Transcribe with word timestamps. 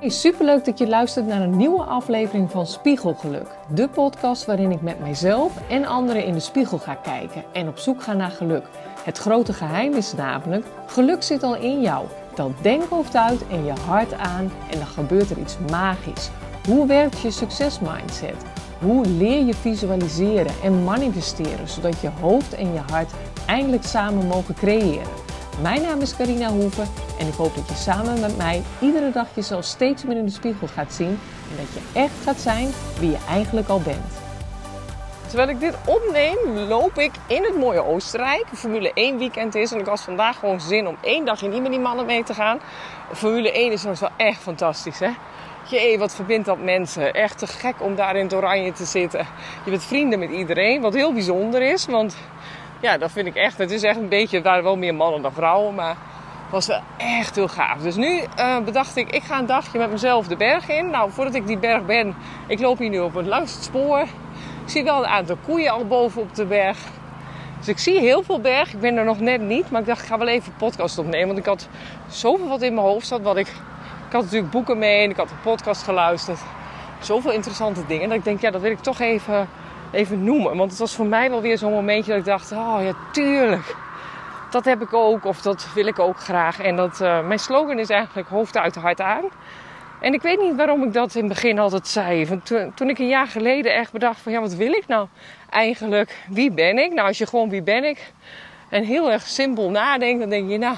Hey, 0.00 0.08
superleuk 0.08 0.64
dat 0.64 0.78
je 0.78 0.88
luistert 0.88 1.26
naar 1.26 1.40
een 1.40 1.56
nieuwe 1.56 1.82
aflevering 1.82 2.50
van 2.50 2.66
Spiegelgeluk. 2.66 3.46
De 3.74 3.88
podcast 3.88 4.44
waarin 4.44 4.70
ik 4.70 4.82
met 4.82 5.00
mijzelf 5.00 5.52
en 5.68 5.84
anderen 5.84 6.24
in 6.24 6.32
de 6.32 6.40
spiegel 6.40 6.78
ga 6.78 6.94
kijken 6.94 7.44
en 7.52 7.68
op 7.68 7.78
zoek 7.78 8.02
ga 8.02 8.12
naar 8.12 8.30
geluk. 8.30 8.64
Het 9.04 9.18
grote 9.18 9.52
geheim 9.52 9.94
is 9.94 10.12
namelijk, 10.12 10.66
geluk 10.86 11.22
zit 11.22 11.42
al 11.42 11.56
in 11.56 11.80
jou. 11.80 12.06
Tel 12.34 12.52
denkhoofd 12.62 13.16
uit 13.16 13.48
en 13.48 13.64
je 13.64 13.72
hart 13.86 14.12
aan 14.12 14.52
en 14.70 14.78
dan 14.78 14.86
gebeurt 14.86 15.30
er 15.30 15.38
iets 15.38 15.56
magisch. 15.70 16.30
Hoe 16.66 16.86
werkt 16.86 17.20
je 17.20 17.30
succesmindset? 17.30 18.44
Hoe 18.80 19.06
leer 19.06 19.44
je 19.44 19.54
visualiseren 19.54 20.52
en 20.62 20.84
manifesteren 20.84 21.68
zodat 21.68 22.00
je 22.00 22.10
hoofd 22.20 22.54
en 22.54 22.72
je 22.72 22.80
hart 22.90 23.12
eindelijk 23.46 23.84
samen 23.84 24.26
mogen 24.26 24.54
creëren? 24.54 25.27
Mijn 25.62 25.82
naam 25.82 26.00
is 26.00 26.16
Carina 26.16 26.48
Hoeven 26.48 26.86
en 27.18 27.26
ik 27.26 27.34
hoop 27.34 27.54
dat 27.54 27.68
je 27.68 27.74
samen 27.74 28.20
met 28.20 28.36
mij 28.36 28.62
iedere 28.80 29.10
dag 29.10 29.26
jezelf 29.34 29.64
steeds 29.64 30.04
meer 30.04 30.16
in 30.16 30.24
de 30.24 30.30
spiegel 30.30 30.66
gaat 30.66 30.92
zien 30.92 31.18
en 31.50 31.56
dat 31.56 31.72
je 31.72 32.00
echt 32.00 32.14
gaat 32.22 32.40
zijn 32.40 32.68
wie 32.98 33.10
je 33.10 33.18
eigenlijk 33.28 33.68
al 33.68 33.80
bent. 33.80 34.12
Terwijl 35.26 35.48
ik 35.48 35.60
dit 35.60 35.74
opneem, 35.86 36.58
loop 36.68 36.98
ik 36.98 37.10
in 37.26 37.44
het 37.44 37.56
mooie 37.56 37.84
Oostenrijk. 37.84 38.44
Formule 38.52 38.92
1 38.92 39.18
weekend 39.18 39.54
is 39.54 39.72
en 39.72 39.78
ik 39.78 39.86
had 39.86 40.00
vandaag 40.00 40.38
gewoon 40.38 40.60
zin 40.60 40.86
om 40.86 40.96
één 41.00 41.24
dag 41.24 41.42
in 41.42 41.62
met 41.62 41.70
die 41.70 41.80
mannen 41.80 42.06
mee 42.06 42.24
te 42.24 42.34
gaan. 42.34 42.60
Formule 43.12 43.52
1 43.52 43.72
is 43.72 43.82
nog 43.82 43.98
wel 43.98 44.10
echt 44.16 44.40
fantastisch, 44.40 44.98
hè? 44.98 45.10
Jee, 45.70 45.98
wat 45.98 46.14
verbindt 46.14 46.46
dat 46.46 46.58
mensen. 46.62 47.14
Echt 47.14 47.38
te 47.38 47.46
gek 47.46 47.74
om 47.82 47.94
daar 47.94 48.16
in 48.16 48.24
het 48.24 48.34
oranje 48.34 48.72
te 48.72 48.84
zitten. 48.84 49.26
Je 49.64 49.70
bent 49.70 49.84
vrienden 49.84 50.18
met 50.18 50.30
iedereen, 50.30 50.80
wat 50.80 50.94
heel 50.94 51.12
bijzonder 51.12 51.62
is, 51.62 51.86
want 51.86 52.16
ja, 52.80 52.98
dat 52.98 53.10
vind 53.10 53.26
ik 53.26 53.34
echt. 53.34 53.58
Het 53.58 53.70
is 53.70 53.82
echt 53.82 53.96
een 53.96 54.08
beetje, 54.08 54.40
daar 54.40 54.62
wel 54.62 54.76
meer 54.76 54.94
mannen 54.94 55.22
dan 55.22 55.32
vrouwen, 55.32 55.74
maar 55.74 55.96
het 56.42 56.50
was 56.50 56.66
wel 56.66 56.80
echt 56.96 57.34
heel 57.34 57.48
gaaf. 57.48 57.78
Dus 57.82 57.96
nu 57.96 58.22
uh, 58.38 58.58
bedacht 58.58 58.96
ik, 58.96 59.10
ik 59.10 59.22
ga 59.22 59.38
een 59.38 59.46
dagje 59.46 59.78
met 59.78 59.90
mezelf 59.90 60.26
de 60.26 60.36
berg 60.36 60.68
in. 60.68 60.90
Nou, 60.90 61.10
voordat 61.10 61.34
ik 61.34 61.46
die 61.46 61.58
berg 61.58 61.86
ben, 61.86 62.14
ik 62.46 62.60
loop 62.60 62.78
hier 62.78 62.90
nu 62.90 62.98
op 62.98 63.14
het 63.14 63.26
langste 63.26 63.62
spoor. 63.62 64.00
Ik 64.64 64.74
zie 64.74 64.84
wel 64.84 64.98
een 64.98 65.10
aantal 65.10 65.36
koeien 65.46 65.72
al 65.72 65.86
boven 65.86 66.22
op 66.22 66.34
de 66.34 66.44
berg. 66.44 66.78
Dus 67.58 67.68
ik 67.68 67.78
zie 67.78 68.00
heel 68.00 68.22
veel 68.22 68.40
berg. 68.40 68.72
Ik 68.72 68.80
ben 68.80 68.96
er 68.96 69.04
nog 69.04 69.20
net 69.20 69.40
niet, 69.40 69.70
maar 69.70 69.80
ik 69.80 69.86
dacht, 69.86 70.02
ik 70.02 70.08
ga 70.08 70.18
wel 70.18 70.28
even 70.28 70.52
een 70.52 70.58
podcast 70.58 70.98
opnemen. 70.98 71.26
Want 71.26 71.38
ik 71.38 71.46
had 71.46 71.68
zoveel 72.06 72.48
wat 72.48 72.62
in 72.62 72.74
mijn 72.74 72.86
hoofd 72.86 73.06
zat, 73.06 73.22
wat 73.22 73.36
ik... 73.36 73.48
Ik 74.06 74.14
had 74.14 74.22
natuurlijk 74.22 74.50
boeken 74.50 74.78
mee 74.78 75.04
en 75.04 75.10
ik 75.10 75.16
had 75.16 75.30
een 75.30 75.40
podcast 75.42 75.82
geluisterd. 75.82 76.40
Zoveel 77.00 77.32
interessante 77.32 77.86
dingen. 77.86 78.08
Dat 78.08 78.18
ik 78.18 78.24
denk, 78.24 78.40
ja, 78.40 78.50
dat 78.50 78.60
wil 78.60 78.70
ik 78.70 78.78
toch 78.78 79.00
even 79.00 79.48
even 79.92 80.24
noemen. 80.24 80.56
Want 80.56 80.70
het 80.70 80.80
was 80.80 80.94
voor 80.94 81.06
mij 81.06 81.30
wel 81.30 81.40
weer 81.40 81.58
zo'n 81.58 81.72
momentje 81.72 82.10
dat 82.10 82.20
ik 82.20 82.26
dacht: 82.26 82.52
oh 82.52 82.78
ja, 82.80 82.92
tuurlijk. 83.12 83.76
Dat 84.50 84.64
heb 84.64 84.82
ik 84.82 84.92
ook, 84.92 85.24
of 85.24 85.40
dat 85.40 85.68
wil 85.74 85.86
ik 85.86 85.98
ook 85.98 86.18
graag. 86.18 86.60
En 86.60 86.76
dat, 86.76 87.00
uh, 87.00 87.26
mijn 87.26 87.38
slogan 87.38 87.78
is 87.78 87.90
eigenlijk 87.90 88.28
hoofd 88.28 88.56
uit, 88.56 88.74
hart 88.74 89.00
aan. 89.00 89.24
En 90.00 90.12
ik 90.12 90.22
weet 90.22 90.40
niet 90.40 90.56
waarom 90.56 90.84
ik 90.84 90.92
dat 90.92 91.14
in 91.14 91.24
het 91.24 91.32
begin 91.32 91.58
altijd 91.58 91.86
zei. 91.86 92.40
Toen 92.74 92.88
ik 92.88 92.98
een 92.98 93.08
jaar 93.08 93.26
geleden 93.26 93.74
echt 93.74 93.92
bedacht 93.92 94.20
van 94.20 94.32
ja, 94.32 94.40
wat 94.40 94.54
wil 94.54 94.72
ik 94.72 94.84
nou 94.86 95.08
eigenlijk? 95.50 96.24
Wie 96.28 96.50
ben 96.50 96.78
ik? 96.78 96.92
Nou, 96.92 97.08
als 97.08 97.18
je 97.18 97.26
gewoon 97.26 97.50
wie 97.50 97.62
ben 97.62 97.84
ik 97.84 98.12
en 98.68 98.84
heel 98.84 99.10
erg 99.10 99.22
simpel 99.22 99.70
nadenkt, 99.70 100.20
dan 100.20 100.28
denk 100.28 100.50
je 100.50 100.58
nou, 100.58 100.76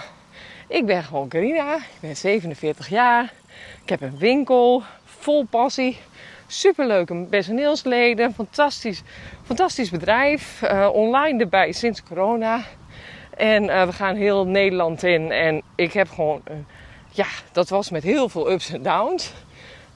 ik 0.68 0.86
ben 0.86 1.02
gewoon 1.02 1.28
Carina. 1.28 1.76
Ik 1.76 2.00
ben 2.00 2.16
47 2.16 2.88
jaar. 2.88 3.32
Ik 3.82 3.88
heb 3.88 4.00
een 4.00 4.18
winkel 4.18 4.82
vol 5.04 5.44
passie 5.50 5.98
superleuke 6.52 7.26
personeelsleden. 7.30 8.34
Fantastisch, 8.34 9.02
fantastisch 9.44 9.90
bedrijf. 9.90 10.62
Uh, 10.62 10.88
online 10.92 11.40
erbij 11.40 11.72
sinds 11.72 12.02
corona. 12.02 12.60
En 13.36 13.64
uh, 13.64 13.84
we 13.84 13.92
gaan 13.92 14.16
heel 14.16 14.46
Nederland 14.46 15.02
in. 15.02 15.30
En 15.30 15.62
ik 15.74 15.92
heb 15.92 16.08
gewoon, 16.08 16.42
uh, 16.50 16.56
ja, 17.10 17.26
dat 17.52 17.68
was 17.68 17.90
met 17.90 18.02
heel 18.02 18.28
veel 18.28 18.50
ups 18.50 18.72
en 18.72 18.82
downs. 18.82 19.32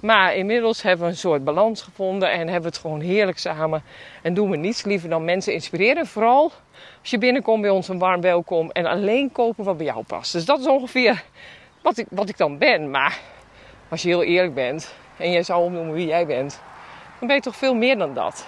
Maar 0.00 0.34
inmiddels 0.34 0.82
hebben 0.82 1.04
we 1.06 1.12
een 1.12 1.18
soort 1.18 1.44
balans 1.44 1.82
gevonden 1.82 2.30
en 2.30 2.38
hebben 2.38 2.60
we 2.60 2.66
het 2.66 2.78
gewoon 2.78 3.00
heerlijk 3.00 3.38
samen. 3.38 3.82
En 4.22 4.34
doen 4.34 4.50
we 4.50 4.56
niets 4.56 4.84
liever 4.84 5.08
dan 5.08 5.24
mensen 5.24 5.52
inspireren. 5.52 6.06
Vooral 6.06 6.52
als 7.00 7.10
je 7.10 7.18
binnenkomt 7.18 7.60
bij 7.60 7.70
ons 7.70 7.88
een 7.88 7.98
warm 7.98 8.20
welkom 8.20 8.70
en 8.70 8.86
alleen 8.86 9.32
kopen 9.32 9.64
wat 9.64 9.76
bij 9.76 9.86
jou 9.86 10.04
past. 10.04 10.32
Dus 10.32 10.44
dat 10.44 10.60
is 10.60 10.66
ongeveer 10.66 11.24
wat 11.82 11.98
ik, 11.98 12.06
wat 12.10 12.28
ik 12.28 12.36
dan 12.36 12.58
ben. 12.58 12.90
Maar 12.90 13.18
als 13.88 14.02
je 14.02 14.08
heel 14.08 14.22
eerlijk 14.22 14.54
bent, 14.54 14.94
en 15.16 15.30
jij 15.30 15.42
zou 15.42 15.64
opnoemen 15.64 15.94
wie 15.94 16.06
jij 16.06 16.26
bent, 16.26 16.60
dan 17.18 17.26
ben 17.28 17.36
je 17.36 17.42
toch 17.42 17.56
veel 17.56 17.74
meer 17.74 17.98
dan 17.98 18.14
dat. 18.14 18.46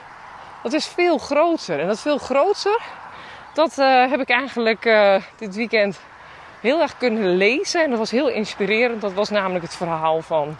Dat 0.62 0.72
is 0.72 0.86
veel 0.86 1.18
groter. 1.18 1.80
En 1.80 1.86
dat 1.86 2.00
veel 2.00 2.18
groter, 2.18 2.80
dat 3.54 3.78
uh, 3.78 4.10
heb 4.10 4.20
ik 4.20 4.28
eigenlijk 4.28 4.84
uh, 4.84 5.16
dit 5.36 5.54
weekend 5.54 6.00
heel 6.60 6.80
erg 6.80 6.96
kunnen 6.96 7.36
lezen. 7.36 7.82
En 7.82 7.90
dat 7.90 7.98
was 7.98 8.10
heel 8.10 8.28
inspirerend. 8.28 9.00
Dat 9.00 9.12
was 9.12 9.30
namelijk 9.30 9.64
het 9.64 9.76
verhaal 9.76 10.22
van 10.22 10.56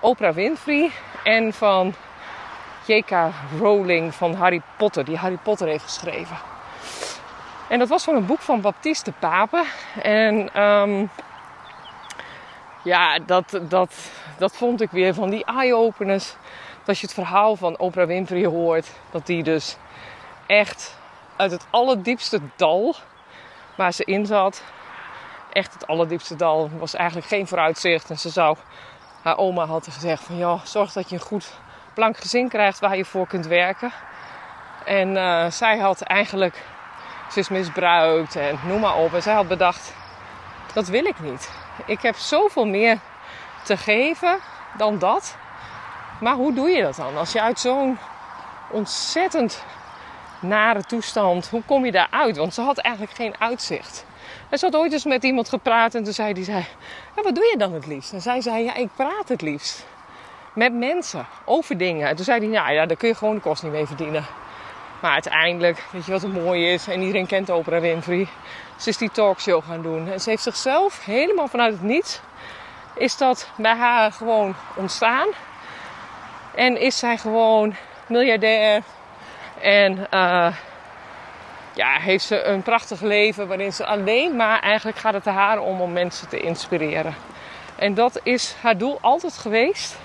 Oprah 0.00 0.34
Winfrey 0.34 0.90
en 1.24 1.52
van 1.52 1.94
J.K. 2.86 3.10
Rowling 3.58 4.14
van 4.14 4.34
Harry 4.34 4.62
Potter, 4.76 5.04
die 5.04 5.16
Harry 5.16 5.38
Potter 5.42 5.66
heeft 5.66 5.84
geschreven. 5.84 6.36
En 7.68 7.78
dat 7.78 7.88
was 7.88 8.04
van 8.04 8.14
een 8.14 8.26
boek 8.26 8.40
van 8.40 8.60
Baptiste 8.60 9.12
Pape. 9.12 9.64
En 10.02 10.62
um, 10.62 11.10
ja, 12.82 13.18
dat, 13.18 13.60
dat, 13.62 13.94
dat 14.38 14.56
vond 14.56 14.80
ik 14.80 14.90
weer 14.90 15.14
van 15.14 15.30
die 15.30 15.44
eye-openers. 15.44 16.34
Dat 16.84 16.98
je 16.98 17.06
het 17.06 17.14
verhaal 17.14 17.56
van 17.56 17.78
Oprah 17.78 18.06
Winfrey 18.06 18.44
hoort. 18.44 18.90
Dat 19.10 19.26
die 19.26 19.42
dus 19.42 19.76
echt 20.46 20.98
uit 21.36 21.50
het 21.50 21.66
allerdiepste 21.70 22.40
dal 22.56 22.94
waar 23.76 23.92
ze 23.92 24.04
in 24.04 24.26
zat. 24.26 24.62
Echt 25.52 25.72
het 25.72 25.86
allerdiepste 25.86 26.36
dal. 26.36 26.70
was 26.78 26.94
eigenlijk 26.94 27.28
geen 27.28 27.46
vooruitzicht. 27.46 28.10
En 28.10 28.18
ze 28.18 28.28
zou, 28.28 28.56
haar 29.22 29.38
oma 29.38 29.66
had 29.66 29.88
gezegd 29.90 30.22
van 30.22 30.36
ja, 30.36 30.58
zorg 30.64 30.92
dat 30.92 31.08
je 31.08 31.14
een 31.16 31.22
goed 31.22 31.52
blank 31.94 32.16
gezin 32.16 32.48
krijgt 32.48 32.78
waar 32.78 32.96
je 32.96 33.04
voor 33.04 33.26
kunt 33.26 33.46
werken. 33.46 33.92
En 34.84 35.16
uh, 35.16 35.50
zij 35.50 35.78
had 35.78 36.00
eigenlijk, 36.00 36.64
ze 37.30 37.38
is 37.38 37.48
misbruikt 37.48 38.36
en 38.36 38.58
noem 38.66 38.80
maar 38.80 38.96
op. 38.96 39.14
En 39.14 39.22
zij 39.22 39.34
had 39.34 39.48
bedacht, 39.48 39.94
dat 40.74 40.88
wil 40.88 41.04
ik 41.04 41.20
niet. 41.20 41.50
Ik 41.86 42.00
heb 42.00 42.16
zoveel 42.16 42.66
meer 42.66 42.98
te 43.66 43.76
geven 43.76 44.38
dan 44.78 44.98
dat. 44.98 45.36
Maar 46.20 46.34
hoe 46.34 46.52
doe 46.52 46.68
je 46.68 46.82
dat 46.82 46.96
dan? 46.96 47.16
Als 47.16 47.32
je 47.32 47.42
uit 47.42 47.60
zo'n 47.60 47.98
ontzettend 48.70 49.64
nare 50.40 50.82
toestand, 50.82 51.48
hoe 51.48 51.62
kom 51.66 51.84
je 51.84 51.92
daar 51.92 52.08
uit? 52.10 52.36
Want 52.36 52.54
ze 52.54 52.60
had 52.60 52.78
eigenlijk 52.78 53.16
geen 53.16 53.34
uitzicht. 53.38 54.04
En 54.48 54.58
ze 54.58 54.64
had 54.64 54.76
ooit 54.76 54.92
eens 54.92 55.04
met 55.04 55.24
iemand 55.24 55.48
gepraat 55.48 55.94
en 55.94 56.04
toen 56.04 56.12
zei 56.12 56.32
die 56.32 56.44
zei, 56.44 56.64
ja, 57.16 57.22
wat 57.22 57.34
doe 57.34 57.44
je 57.44 57.58
dan 57.58 57.72
het 57.72 57.86
liefst? 57.86 58.12
En 58.12 58.20
zij 58.20 58.40
zei, 58.40 58.64
ja, 58.64 58.74
ik 58.74 58.88
praat 58.96 59.28
het 59.28 59.42
liefst. 59.42 59.86
Met 60.52 60.72
mensen, 60.72 61.26
over 61.44 61.76
dingen. 61.76 62.08
En 62.08 62.16
toen 62.16 62.24
zei 62.24 62.38
hij, 62.38 62.48
nou 62.48 62.72
ja, 62.72 62.86
daar 62.86 62.96
kun 62.96 63.08
je 63.08 63.14
gewoon 63.14 63.34
de 63.34 63.40
kost 63.40 63.62
niet 63.62 63.72
mee 63.72 63.86
verdienen. 63.86 64.24
Maar 65.00 65.12
uiteindelijk, 65.12 65.84
weet 65.90 66.04
je 66.06 66.12
wat 66.12 66.22
het 66.22 66.44
mooie 66.44 66.72
is? 66.72 66.88
En 66.88 67.00
iedereen 67.00 67.26
kent 67.26 67.50
Oprah 67.50 67.80
Winfrey. 67.80 68.28
Ze 68.76 68.88
is 68.88 68.96
die 68.96 69.10
talkshow 69.10 69.64
gaan 69.64 69.82
doen. 69.82 70.08
En 70.10 70.20
ze 70.20 70.30
heeft 70.30 70.42
zichzelf 70.42 71.04
helemaal 71.04 71.48
vanuit 71.48 71.72
het 71.72 71.82
niets 71.82 72.20
is 72.96 73.16
dat 73.16 73.50
bij 73.56 73.74
haar 73.74 74.12
gewoon 74.12 74.54
ontstaan. 74.76 75.28
En 76.54 76.80
is 76.80 76.98
zij 76.98 77.18
gewoon 77.18 77.74
miljardair. 78.06 78.82
En 79.60 80.06
uh, 80.10 80.56
ja, 81.74 81.98
heeft 81.98 82.24
ze 82.24 82.42
een 82.42 82.62
prachtig 82.62 83.00
leven 83.00 83.48
waarin 83.48 83.72
ze 83.72 83.86
alleen 83.86 84.36
maar 84.36 84.60
eigenlijk 84.60 84.98
gaat 84.98 85.14
het 85.14 85.24
haar 85.24 85.58
om 85.58 85.80
om 85.80 85.92
mensen 85.92 86.28
te 86.28 86.40
inspireren. 86.40 87.14
En 87.76 87.94
dat 87.94 88.20
is 88.22 88.56
haar 88.60 88.78
doel 88.78 88.98
altijd 89.00 89.38
geweest. 89.38 89.98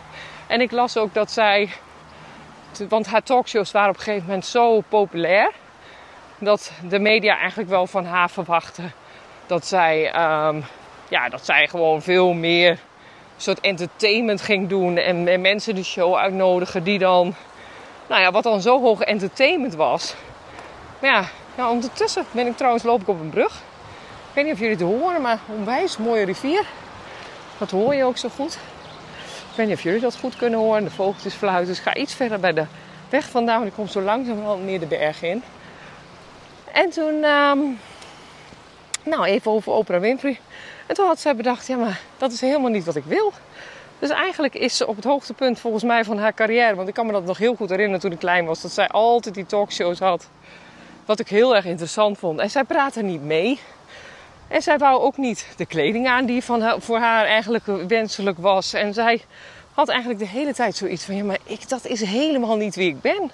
En 0.48 0.62
ik 0.62 0.72
las 0.72 0.98
ook 0.98 1.14
dat 1.14 1.32
zij, 1.32 1.70
want 2.90 3.08
haar 3.08 3.24
talkshows 3.24 3.72
waren 3.72 3.90
op 3.90 3.96
een 3.96 4.02
gegeven 4.02 4.26
moment 4.26 4.46
zo 4.46 4.82
populair, 4.82 5.52
dat 6.38 6.72
de 6.88 7.00
media 7.00 7.38
eigenlijk 7.38 7.70
wel 7.70 7.88
van 7.88 8.06
haar 8.06 8.30
verwachten 8.30 8.94
dat 9.46 9.66
zij 9.66 10.16
um, 10.48 10.66
ja, 11.12 11.30
dat 11.30 11.46
zij 11.46 11.68
gewoon 11.68 12.02
veel 12.02 12.34
meer 12.34 12.80
soort 13.42 13.60
entertainment 13.60 14.42
ging 14.42 14.70
doen. 14.70 14.98
En, 14.98 15.28
en, 15.28 15.42
mensen 15.42 15.76
de 15.76 15.84
show 15.84 16.16
uitnodigen 16.16 16.84
die 16.84 17.00
dan, 17.00 17.36
nou 18.08 18.22
ja, 18.22 18.32
wat 18.32 18.44
dan 18.44 18.62
zo 18.62 18.82
hoog 18.82 19.02
entertainment 19.02 19.76
was. 19.76 20.16
Maar 21.00 21.12
ja, 21.12 21.26
ja, 21.58 21.70
ondertussen 21.70 22.26
ben 22.32 22.48
ik 22.48 22.58
trouwens, 22.58 22.84
loop 22.84 23.02
ik 23.02 23.08
op 23.08 23.20
een 23.20 23.30
brug. 23.30 23.54
Ik 24.30 24.38
weet 24.38 24.46
niet 24.46 24.54
of 24.54 24.60
jullie 24.60 24.76
het 24.76 25.00
horen, 25.00 25.22
maar 25.22 25.40
onwijs 25.58 25.98
mooie 25.98 26.26
rivier. 26.26 26.66
Dat 27.58 27.72
hoor 27.72 27.96
je 27.96 28.04
ook 28.04 28.18
zo 28.18 28.30
goed. 28.36 28.54
Ik 29.52 29.58
weet 29.58 29.68
niet 29.68 29.76
of 29.76 29.84
jullie 29.84 30.00
dat 30.00 30.18
goed 30.18 30.36
kunnen 30.36 30.60
horen. 30.60 30.84
De 30.84 30.90
vogeltjes 30.90 31.34
fluiten. 31.34 31.68
Dus 31.68 31.80
ga 31.80 31.96
iets 31.96 32.14
verder 32.14 32.40
bij 32.40 32.54
de 32.54 32.66
weg 33.10 33.30
vandaan. 33.30 33.58
Want 33.58 33.68
ik 33.68 33.76
kom 33.76 33.88
zo 33.88 34.02
langzamerhand 34.02 34.64
neer 34.64 34.80
de 34.80 34.86
berg 34.86 35.22
in. 35.22 35.44
En 36.72 36.90
toen, 36.90 37.24
um, 37.24 37.80
nou 39.04 39.26
even 39.26 39.52
over 39.52 39.72
Oprah 39.72 40.00
Winfrey. 40.00 40.40
En 40.92 40.98
toen 40.98 41.08
had 41.08 41.20
zij 41.20 41.36
bedacht, 41.36 41.68
ja 41.68 41.78
maar 41.78 42.02
dat 42.18 42.32
is 42.32 42.42
helemaal 42.42 42.70
niet 42.70 42.86
wat 42.86 42.96
ik 42.96 43.04
wil. 43.04 43.34
Dus 44.00 44.10
eigenlijk 44.10 44.54
is 44.56 44.78
ze 44.78 44.88
op 44.88 44.96
het 44.96 45.06
hoogtepunt 45.06 45.60
volgens 45.60 45.84
mij 45.84 46.04
van 46.04 46.18
haar 46.18 46.34
carrière. 46.34 46.76
Want 46.76 46.88
ik 46.88 46.94
kan 46.94 47.06
me 47.06 47.12
dat 47.12 47.26
nog 47.26 47.38
heel 47.38 47.56
goed 47.56 47.70
herinneren 47.70 48.00
toen 48.02 48.12
ik 48.12 48.20
klein 48.20 48.46
was. 48.46 48.62
Dat 48.62 48.72
zij 48.72 48.88
altijd 48.88 49.36
die 49.36 49.46
talkshows 49.46 50.00
had. 50.00 50.28
Wat 51.06 51.20
ik 51.20 51.28
heel 51.28 51.56
erg 51.56 51.66
interessant 51.66 52.18
vond. 52.18 52.40
En 52.40 52.50
zij 52.50 52.64
praatte 52.64 53.02
niet 53.02 53.24
mee. 53.24 53.60
En 54.48 54.62
zij 54.62 54.78
wou 54.78 55.02
ook 55.02 55.18
niet 55.18 55.48
de 55.58 55.66
kleding 55.66 56.08
aan 56.08 56.26
die 56.26 56.44
van 56.44 56.82
voor 56.82 56.98
haar 56.98 57.26
eigenlijk 57.26 57.66
wenselijk 57.88 58.38
was. 58.38 58.74
En 58.74 58.94
zij 58.94 59.22
had 59.74 59.90
eigenlijk 59.90 60.20
de 60.20 60.28
hele 60.28 60.54
tijd 60.54 60.76
zoiets 60.76 61.06
van: 61.06 61.16
ja, 61.16 61.24
maar 61.24 61.40
ik, 61.44 61.70
dat 61.70 61.86
is 61.86 62.02
helemaal 62.02 62.56
niet 62.56 62.76
wie 62.76 62.90
ik 62.90 63.02
ben. 63.02 63.32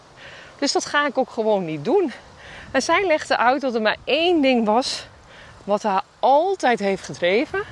Dus 0.60 0.72
dat 0.72 0.86
ga 0.86 1.08
ik 1.08 1.18
ook 1.18 1.30
gewoon 1.30 1.66
niet 1.66 1.86
doen. 1.86 2.12
En 2.72 2.82
zij 2.82 3.06
legde 3.06 3.38
uit 3.38 3.62
dat 3.62 3.76
er 3.76 3.82
maar 3.82 3.98
één 4.04 4.42
ding 4.42 4.66
was 4.66 5.08
wat 5.68 5.84
haar 5.84 6.04
altijd 6.20 6.80
heeft 6.80 7.04
gedreven. 7.04 7.64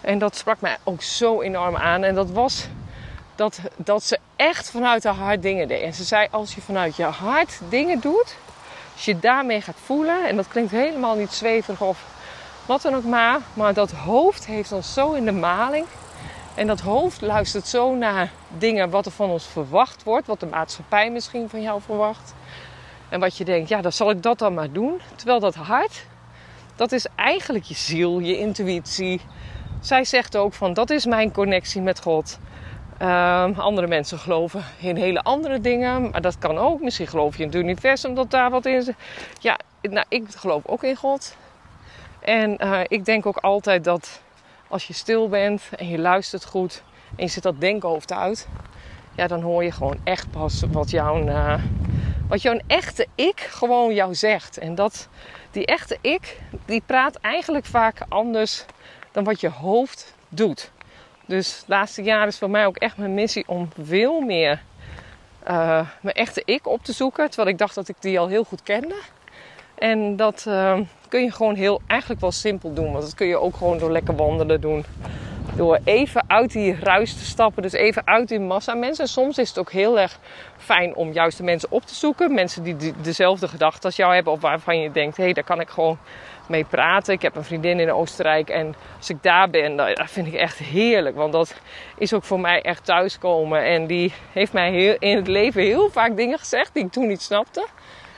En 0.00 0.18
dat 0.18 0.36
sprak 0.36 0.60
mij 0.60 0.76
ook 0.84 1.02
zo 1.02 1.40
enorm 1.40 1.76
aan. 1.76 2.02
En 2.02 2.14
dat 2.14 2.30
was 2.30 2.66
dat, 3.34 3.60
dat 3.76 4.02
ze 4.02 4.18
echt 4.36 4.70
vanuit 4.70 5.04
haar 5.04 5.14
hart 5.14 5.42
dingen 5.42 5.68
deed. 5.68 5.82
En 5.82 5.94
ze 5.94 6.04
zei: 6.04 6.28
als 6.30 6.54
je 6.54 6.60
vanuit 6.60 6.96
je 6.96 7.04
hart 7.04 7.60
dingen 7.68 8.00
doet, 8.00 8.36
als 8.94 9.04
je 9.04 9.18
daarmee 9.18 9.60
gaat 9.60 9.76
voelen, 9.84 10.28
en 10.28 10.36
dat 10.36 10.48
klinkt 10.48 10.70
helemaal 10.70 11.16
niet 11.16 11.32
zweverig 11.32 11.80
of 11.80 12.04
wat 12.66 12.82
dan 12.82 12.94
ook 12.94 13.04
maar, 13.04 13.40
maar 13.54 13.74
dat 13.74 13.90
hoofd 13.90 14.46
heeft 14.46 14.72
ons 14.72 14.92
zo 14.92 15.12
in 15.12 15.24
de 15.24 15.32
maling. 15.32 15.86
En 16.54 16.66
dat 16.66 16.80
hoofd 16.80 17.20
luistert 17.20 17.66
zo 17.66 17.94
naar 17.94 18.30
dingen 18.58 18.90
wat 18.90 19.06
er 19.06 19.12
van 19.12 19.30
ons 19.30 19.46
verwacht 19.46 20.02
wordt, 20.02 20.26
wat 20.26 20.40
de 20.40 20.46
maatschappij 20.46 21.10
misschien 21.10 21.48
van 21.48 21.62
jou 21.62 21.80
verwacht. 21.80 22.34
En 23.08 23.20
wat 23.20 23.36
je 23.36 23.44
denkt, 23.44 23.68
ja, 23.68 23.80
dan 23.80 23.92
zal 23.92 24.10
ik 24.10 24.22
dat 24.22 24.38
dan 24.38 24.54
maar 24.54 24.72
doen. 24.72 25.00
Terwijl 25.16 25.40
dat 25.40 25.54
hart, 25.54 26.04
dat 26.78 26.92
is 26.92 27.06
eigenlijk 27.14 27.64
je 27.64 27.74
ziel, 27.74 28.18
je 28.18 28.38
intuïtie. 28.38 29.20
Zij 29.80 30.04
zegt 30.04 30.36
ook 30.36 30.54
van, 30.54 30.72
dat 30.72 30.90
is 30.90 31.06
mijn 31.06 31.32
connectie 31.32 31.80
met 31.80 32.00
God. 32.00 32.38
Ehm, 32.98 33.52
andere 33.52 33.86
mensen 33.86 34.18
geloven 34.18 34.64
in 34.78 34.96
hele 34.96 35.22
andere 35.22 35.60
dingen, 35.60 36.10
maar 36.10 36.20
dat 36.20 36.38
kan 36.38 36.58
ook. 36.58 36.80
Misschien 36.80 37.06
geloof 37.06 37.36
je 37.36 37.42
in 37.42 37.48
het 37.48 37.58
universum 37.58 38.14
dat 38.14 38.30
daar 38.30 38.50
wat 38.50 38.66
in 38.66 38.82
zit. 38.82 38.94
Ja, 39.40 39.58
nou, 39.82 40.06
ik 40.08 40.24
geloof 40.36 40.66
ook 40.66 40.82
in 40.82 40.96
God. 40.96 41.36
En 42.20 42.64
uh, 42.64 42.80
ik 42.88 43.04
denk 43.04 43.26
ook 43.26 43.36
altijd 43.36 43.84
dat 43.84 44.22
als 44.68 44.86
je 44.86 44.92
stil 44.92 45.28
bent 45.28 45.62
en 45.76 45.88
je 45.88 45.98
luistert 45.98 46.44
goed 46.44 46.82
en 47.16 47.24
je 47.24 47.30
zet 47.30 47.42
dat 47.42 47.60
denkhoofd 47.60 48.12
uit, 48.12 48.48
ja, 49.14 49.26
dan 49.26 49.40
hoor 49.40 49.64
je 49.64 49.72
gewoon 49.72 49.98
echt 50.04 50.30
pas 50.30 50.62
wat 50.72 50.90
jouw, 50.90 51.26
uh, 51.26 51.54
wat 52.28 52.42
jouw 52.42 52.58
echte 52.66 53.06
ik 53.14 53.40
gewoon 53.40 53.94
jou 53.94 54.14
zegt. 54.14 54.58
En 54.58 54.74
dat, 54.74 55.08
die 55.58 55.66
echte 55.66 55.98
ik, 56.00 56.38
die 56.66 56.82
praat 56.86 57.16
eigenlijk 57.16 57.64
vaak 57.64 58.00
anders 58.08 58.64
dan 59.12 59.24
wat 59.24 59.40
je 59.40 59.48
hoofd 59.48 60.14
doet. 60.28 60.70
Dus 61.26 61.58
het 61.58 61.68
laatste 61.68 62.02
jaar 62.02 62.26
is 62.26 62.38
voor 62.38 62.50
mij 62.50 62.66
ook 62.66 62.76
echt 62.76 62.96
mijn 62.96 63.14
missie 63.14 63.44
om 63.46 63.68
veel 63.82 64.20
meer 64.20 64.62
uh, 65.48 65.88
mijn 66.00 66.14
echte 66.14 66.42
ik 66.44 66.66
op 66.66 66.84
te 66.84 66.92
zoeken. 66.92 67.26
Terwijl 67.26 67.48
ik 67.48 67.58
dacht 67.58 67.74
dat 67.74 67.88
ik 67.88 67.96
die 68.00 68.18
al 68.18 68.28
heel 68.28 68.44
goed 68.44 68.62
kende. 68.62 68.94
En 69.74 70.16
dat 70.16 70.44
uh, 70.48 70.78
kun 71.08 71.22
je 71.22 71.32
gewoon 71.32 71.54
heel, 71.54 71.80
eigenlijk 71.86 72.20
wel 72.20 72.32
simpel 72.32 72.72
doen. 72.72 72.92
Want 72.92 73.04
dat 73.04 73.14
kun 73.14 73.26
je 73.26 73.36
ook 73.36 73.56
gewoon 73.56 73.78
door 73.78 73.92
lekker 73.92 74.16
wandelen 74.16 74.60
doen. 74.60 74.84
Door 75.58 75.78
even 75.84 76.24
uit 76.26 76.52
die 76.52 76.76
ruis 76.80 77.14
te 77.14 77.24
stappen. 77.24 77.62
Dus 77.62 77.72
even 77.72 78.06
uit 78.06 78.28
die 78.28 78.40
massa 78.40 78.74
mensen. 78.74 79.04
En 79.04 79.10
soms 79.10 79.38
is 79.38 79.48
het 79.48 79.58
ook 79.58 79.72
heel 79.72 79.98
erg 79.98 80.18
fijn 80.56 80.94
om 80.94 81.12
juist 81.12 81.36
de 81.36 81.42
mensen 81.42 81.70
op 81.72 81.82
te 81.82 81.94
zoeken. 81.94 82.34
Mensen 82.34 82.62
die 82.62 82.94
dezelfde 83.02 83.48
gedachten 83.48 83.82
als 83.82 83.96
jou 83.96 84.14
hebben. 84.14 84.32
Of 84.32 84.40
waarvan 84.40 84.80
je 84.80 84.90
denkt, 84.90 85.16
hé, 85.16 85.22
hey, 85.22 85.32
daar 85.32 85.44
kan 85.44 85.60
ik 85.60 85.68
gewoon 85.68 85.98
mee 86.48 86.64
praten. 86.64 87.14
Ik 87.14 87.22
heb 87.22 87.36
een 87.36 87.44
vriendin 87.44 87.80
in 87.80 87.92
Oostenrijk 87.92 88.48
en 88.48 88.74
als 88.96 89.10
ik 89.10 89.22
daar 89.22 89.50
ben, 89.50 89.76
dat 89.76 90.00
vind 90.04 90.26
ik 90.26 90.34
echt 90.34 90.58
heerlijk. 90.58 91.16
Want 91.16 91.32
dat 91.32 91.60
is 91.96 92.12
ook 92.12 92.24
voor 92.24 92.40
mij 92.40 92.62
echt 92.62 92.84
thuiskomen. 92.84 93.64
En 93.64 93.86
die 93.86 94.12
heeft 94.32 94.52
mij 94.52 94.70
heel, 94.70 94.96
in 94.98 95.16
het 95.16 95.28
leven 95.28 95.62
heel 95.62 95.90
vaak 95.90 96.16
dingen 96.16 96.38
gezegd 96.38 96.74
die 96.74 96.84
ik 96.84 96.92
toen 96.92 97.06
niet 97.06 97.22
snapte. 97.22 97.66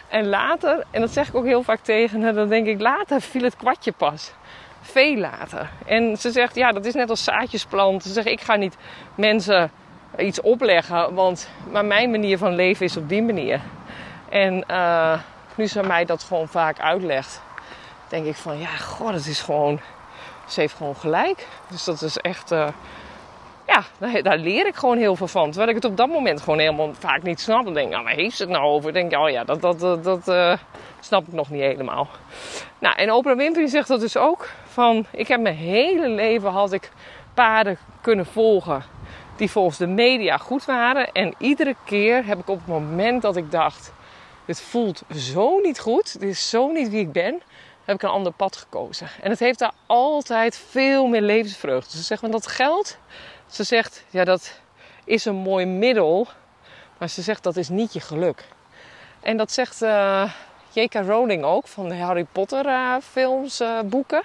En 0.09 0.29
later, 0.29 0.85
en 0.91 1.01
dat 1.01 1.11
zeg 1.11 1.29
ik 1.29 1.35
ook 1.35 1.45
heel 1.45 1.63
vaak 1.63 1.81
tegen 1.81 2.23
haar, 2.23 2.35
dan 2.35 2.49
denk 2.49 2.67
ik 2.67 2.81
later 2.81 3.21
viel 3.21 3.43
het 3.43 3.57
kwartje 3.57 3.93
pas. 3.93 4.33
Veel 4.81 5.17
later. 5.17 5.71
En 5.87 6.17
ze 6.17 6.31
zegt, 6.31 6.55
ja, 6.55 6.73
dat 6.73 6.85
is 6.85 6.94
net 6.94 7.11
als 7.11 7.25
zaadjes 7.25 7.65
planten. 7.65 8.09
Ze 8.09 8.12
zegt, 8.12 8.27
ik 8.27 8.41
ga 8.41 8.55
niet 8.55 8.77
mensen 9.15 9.71
iets 10.19 10.41
opleggen, 10.41 11.15
want 11.15 11.49
maar 11.71 11.85
mijn 11.85 12.11
manier 12.11 12.38
van 12.38 12.55
leven 12.55 12.87
is 12.87 12.97
op 12.97 13.09
die 13.09 13.23
manier. 13.23 13.61
En 14.29 14.65
uh, 14.71 15.19
nu 15.55 15.67
ze 15.67 15.82
mij 15.82 16.05
dat 16.05 16.23
gewoon 16.23 16.49
vaak 16.49 16.81
uitlegt, 16.81 17.43
denk 18.09 18.27
ik 18.27 18.37
van 18.37 18.59
ja, 18.59 18.77
god, 18.77 19.12
het 19.12 19.27
is 19.27 19.41
gewoon. 19.41 19.81
Ze 20.47 20.61
heeft 20.61 20.75
gewoon 20.75 20.97
gelijk. 20.97 21.47
Dus 21.69 21.85
dat 21.85 22.03
is 22.03 22.17
echt. 22.17 22.53
Uh, 22.53 22.69
ja, 23.71 24.21
daar, 24.23 24.39
leer 24.39 24.67
ik 24.67 24.75
gewoon 24.75 24.99
heel 24.99 25.17
veel 25.17 25.29
van. 25.29 25.51
Terwijl 25.51 25.69
ik 25.69 25.75
het 25.75 25.85
op 25.85 25.97
dat 25.97 26.09
moment 26.09 26.41
gewoon 26.41 26.59
helemaal 26.59 26.95
vaak 26.95 27.23
niet 27.23 27.41
snap. 27.41 27.65
Denk 27.65 27.77
ik, 27.77 27.89
nou, 27.89 28.05
waar 28.05 28.15
heeft 28.15 28.37
ze 28.37 28.43
het 28.43 28.53
nou 28.53 28.65
over? 28.65 28.93
Dan 28.93 29.09
denk 29.09 29.23
oh 29.23 29.31
ja, 29.31 29.45
dat, 29.45 29.61
dat, 29.61 29.81
dat, 29.81 30.05
dat 30.05 30.29
uh, 30.29 30.57
snap 31.01 31.27
ik 31.27 31.33
nog 31.33 31.51
niet 31.51 31.61
helemaal. 31.61 32.09
Nou, 32.79 32.97
en 32.97 33.13
Oprah 33.13 33.37
Winfrey 33.37 33.67
zegt 33.67 33.89
dat 33.89 34.01
dus 34.01 34.17
ook. 34.17 34.49
Van, 34.65 35.07
ik 35.11 35.29
heb 35.29 35.41
mijn 35.41 35.57
hele 35.57 36.09
leven 36.09 36.51
had 36.51 36.73
ik 36.73 36.91
paden 37.35 37.79
kunnen 38.01 38.27
volgen. 38.27 38.83
Die 39.37 39.51
volgens 39.51 39.79
de 39.79 39.87
media 39.87 40.37
goed 40.37 40.65
waren. 40.65 41.13
En 41.13 41.35
iedere 41.39 41.77
keer 41.85 42.27
heb 42.27 42.39
ik 42.39 42.49
op 42.49 42.59
het 42.59 42.67
moment 42.67 43.23
dat 43.23 43.37
ik 43.37 43.51
dacht... 43.51 43.93
Dit 44.45 44.61
voelt 44.61 45.03
zo 45.15 45.59
niet 45.59 45.81
goed. 45.81 46.21
Dit 46.21 46.29
is 46.29 46.51
zo 46.51 46.71
niet 46.71 46.89
wie 46.89 47.01
ik 47.01 47.13
ben 47.13 47.43
heb 47.91 48.03
ik 48.03 48.09
een 48.09 48.15
ander 48.15 48.33
pad 48.33 48.57
gekozen. 48.57 49.09
En 49.23 49.31
het 49.31 49.39
heeft 49.39 49.59
daar 49.59 49.73
altijd 49.87 50.57
veel 50.57 51.07
meer 51.07 51.21
levensvreugde. 51.21 51.91
Ze 51.91 52.03
zegt, 52.03 52.21
want 52.21 52.33
dat 52.33 52.47
geld, 52.47 52.99
ze 53.50 53.64
zegt, 53.64 54.05
ja, 54.11 54.25
dat 54.25 54.61
is 55.05 55.25
een 55.25 55.35
mooi 55.35 55.67
middel. 55.67 56.29
Maar 56.99 57.08
ze 57.08 57.23
zegt, 57.23 57.43
dat 57.43 57.56
is 57.56 57.69
niet 57.69 57.93
je 57.93 58.00
geluk. 58.00 58.44
En 59.20 59.37
dat 59.37 59.52
zegt 59.52 59.82
uh, 59.82 60.23
eh, 60.23 60.31
J.K. 60.73 60.94
Rowling 60.94 61.44
ook, 61.44 61.67
van 61.67 61.88
de 61.88 61.97
Harry 61.97 62.26
Potter 62.32 62.67
uh, 62.67 62.97
films, 63.02 63.61
uh, 63.61 63.81
boeken. 63.85 64.23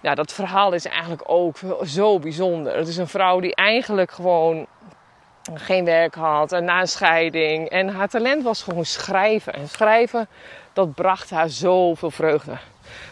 Ja, 0.00 0.14
dat 0.14 0.32
verhaal 0.32 0.72
is 0.72 0.84
eigenlijk 0.84 1.22
ook 1.26 1.56
zo 1.84 2.18
bijzonder. 2.18 2.76
Het 2.76 2.88
is 2.88 2.96
een 2.96 3.08
vrouw 3.08 3.40
die 3.40 3.54
eigenlijk 3.54 4.10
gewoon 4.10 4.66
geen 5.54 5.84
werk 5.84 6.14
had 6.14 6.52
en 6.52 6.64
na 6.64 6.80
een 6.80 6.88
scheiding. 6.88 7.68
En 7.68 7.88
haar 7.88 8.08
talent 8.08 8.42
was 8.42 8.62
gewoon 8.62 8.84
schrijven. 8.84 9.52
En 9.52 9.68
schrijven 9.68 10.28
dat 10.72 10.94
bracht 10.94 11.30
haar 11.30 11.48
zoveel 11.48 12.10
vreugde. 12.10 12.56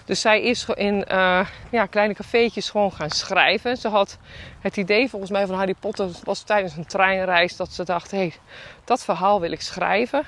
Dus 0.04 0.20
zij 0.20 0.42
is 0.42 0.66
in 0.74 1.04
uh, 1.10 1.46
ja, 1.70 1.86
kleine 1.86 2.14
cafeetjes 2.14 2.70
gewoon 2.70 2.92
gaan 2.92 3.10
schrijven. 3.10 3.76
Ze 3.76 3.88
had 3.88 4.18
het 4.60 4.76
idee 4.76 5.08
volgens 5.08 5.30
mij 5.30 5.46
van 5.46 5.56
Harry 5.56 5.74
Potter, 5.80 6.08
was 6.24 6.42
tijdens 6.42 6.76
een 6.76 6.86
treinreis, 6.86 7.56
dat 7.56 7.72
ze 7.72 7.84
dacht, 7.84 8.10
hé, 8.10 8.18
hey, 8.18 8.32
dat 8.84 9.04
verhaal 9.04 9.40
wil 9.40 9.52
ik 9.52 9.60
schrijven. 9.60 10.24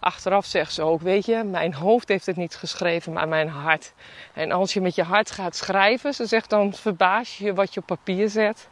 Achteraf 0.00 0.44
zegt 0.46 0.72
ze 0.72 0.82
ook, 0.82 1.00
weet 1.00 1.26
je, 1.26 1.42
mijn 1.44 1.74
hoofd 1.74 2.08
heeft 2.08 2.26
het 2.26 2.36
niet 2.36 2.54
geschreven, 2.56 3.12
maar 3.12 3.28
mijn 3.28 3.48
hart. 3.48 3.92
En 4.32 4.52
als 4.52 4.72
je 4.72 4.80
met 4.80 4.94
je 4.94 5.02
hart 5.02 5.30
gaat 5.30 5.56
schrijven, 5.56 6.14
ze 6.14 6.26
zegt 6.26 6.50
dan 6.50 6.74
verbaas 6.74 7.38
je 7.38 7.54
wat 7.54 7.74
je 7.74 7.80
op 7.80 7.86
papier 7.86 8.28
zet. 8.28 8.68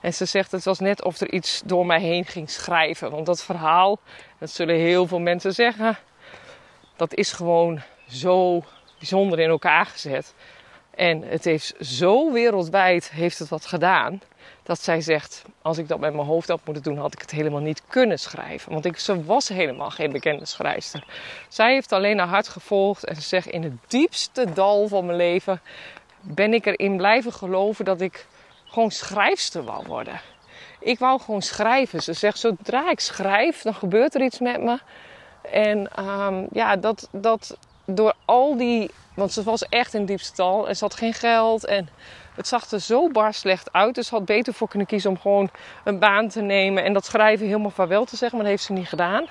En 0.00 0.14
ze 0.14 0.24
zegt, 0.24 0.50
het 0.50 0.64
was 0.64 0.78
net 0.78 1.04
of 1.04 1.20
er 1.20 1.32
iets 1.32 1.62
door 1.64 1.86
mij 1.86 2.00
heen 2.00 2.24
ging 2.24 2.50
schrijven. 2.50 3.10
Want 3.10 3.26
dat 3.26 3.42
verhaal, 3.42 3.98
dat 4.38 4.50
zullen 4.50 4.76
heel 4.76 5.06
veel 5.06 5.18
mensen 5.18 5.52
zeggen, 5.52 5.98
dat 6.96 7.14
is 7.14 7.32
gewoon 7.32 7.82
zo 8.08 8.64
bijzonder 9.08 9.38
in 9.38 9.48
elkaar 9.48 9.86
gezet. 9.86 10.34
En 10.94 11.22
het 11.22 11.44
heeft 11.44 11.74
zo 11.80 12.32
wereldwijd 12.32 13.10
heeft 13.10 13.38
het 13.38 13.48
wat 13.48 13.66
gedaan. 13.66 14.20
Dat 14.62 14.82
zij 14.82 15.00
zegt, 15.00 15.44
als 15.62 15.78
ik 15.78 15.88
dat 15.88 15.98
met 15.98 16.14
mijn 16.14 16.26
hoofd 16.26 16.48
had 16.48 16.60
moeten 16.64 16.82
doen, 16.82 16.98
had 16.98 17.12
ik 17.12 17.20
het 17.20 17.30
helemaal 17.30 17.60
niet 17.60 17.82
kunnen 17.88 18.18
schrijven. 18.18 18.72
Want 18.72 18.84
ik, 18.84 18.98
ze 18.98 19.24
was 19.24 19.48
helemaal 19.48 19.90
geen 19.90 20.12
bekende 20.12 20.46
schrijfster. 20.46 21.04
Zij 21.48 21.72
heeft 21.72 21.92
alleen 21.92 22.18
haar 22.18 22.28
hart 22.28 22.48
gevolgd. 22.48 23.04
En 23.04 23.14
ze 23.14 23.22
zegt, 23.22 23.46
in 23.46 23.62
het 23.62 23.72
diepste 23.86 24.52
dal 24.52 24.88
van 24.88 25.06
mijn 25.06 25.18
leven 25.18 25.60
ben 26.20 26.54
ik 26.54 26.66
erin 26.66 26.96
blijven 26.96 27.32
geloven 27.32 27.84
dat 27.84 28.00
ik 28.00 28.26
gewoon 28.64 28.90
schrijfster 28.90 29.64
wou 29.64 29.86
worden. 29.86 30.20
Ik 30.80 30.98
wou 30.98 31.20
gewoon 31.20 31.42
schrijven. 31.42 32.02
Ze 32.02 32.12
zegt, 32.12 32.38
zodra 32.38 32.90
ik 32.90 33.00
schrijf, 33.00 33.62
dan 33.62 33.74
gebeurt 33.74 34.14
er 34.14 34.22
iets 34.22 34.38
met 34.38 34.62
me. 34.62 34.78
En 35.50 36.06
um, 36.06 36.46
ja, 36.52 36.76
dat, 36.76 37.08
dat 37.12 37.56
door 37.84 38.14
al 38.24 38.56
die. 38.56 38.90
Want 39.14 39.32
ze 39.32 39.42
was 39.42 39.68
echt 39.68 39.94
in 39.94 40.04
diepstal 40.04 40.68
en 40.68 40.76
ze 40.76 40.84
had 40.84 40.94
geen 40.94 41.14
geld. 41.14 41.66
En 41.66 41.88
het 42.34 42.48
zag 42.48 42.70
er 42.70 42.80
zo 42.80 43.08
bar 43.10 43.34
slecht 43.34 43.72
uit. 43.72 43.94
Dus 43.94 44.06
ze 44.06 44.14
had 44.14 44.24
beter 44.24 44.54
voor 44.54 44.68
kunnen 44.68 44.86
kiezen 44.86 45.10
om 45.10 45.18
gewoon 45.18 45.50
een 45.84 45.98
baan 45.98 46.28
te 46.28 46.40
nemen. 46.40 46.84
En 46.84 46.92
dat 46.92 47.04
schrijven 47.04 47.46
helemaal 47.46 47.70
vaarwel 47.70 48.04
te 48.04 48.16
zeggen. 48.16 48.36
Maar 48.38 48.46
dat 48.46 48.56
heeft 48.56 48.66
ze 48.66 48.72
niet 48.72 48.88
gedaan. 48.88 49.26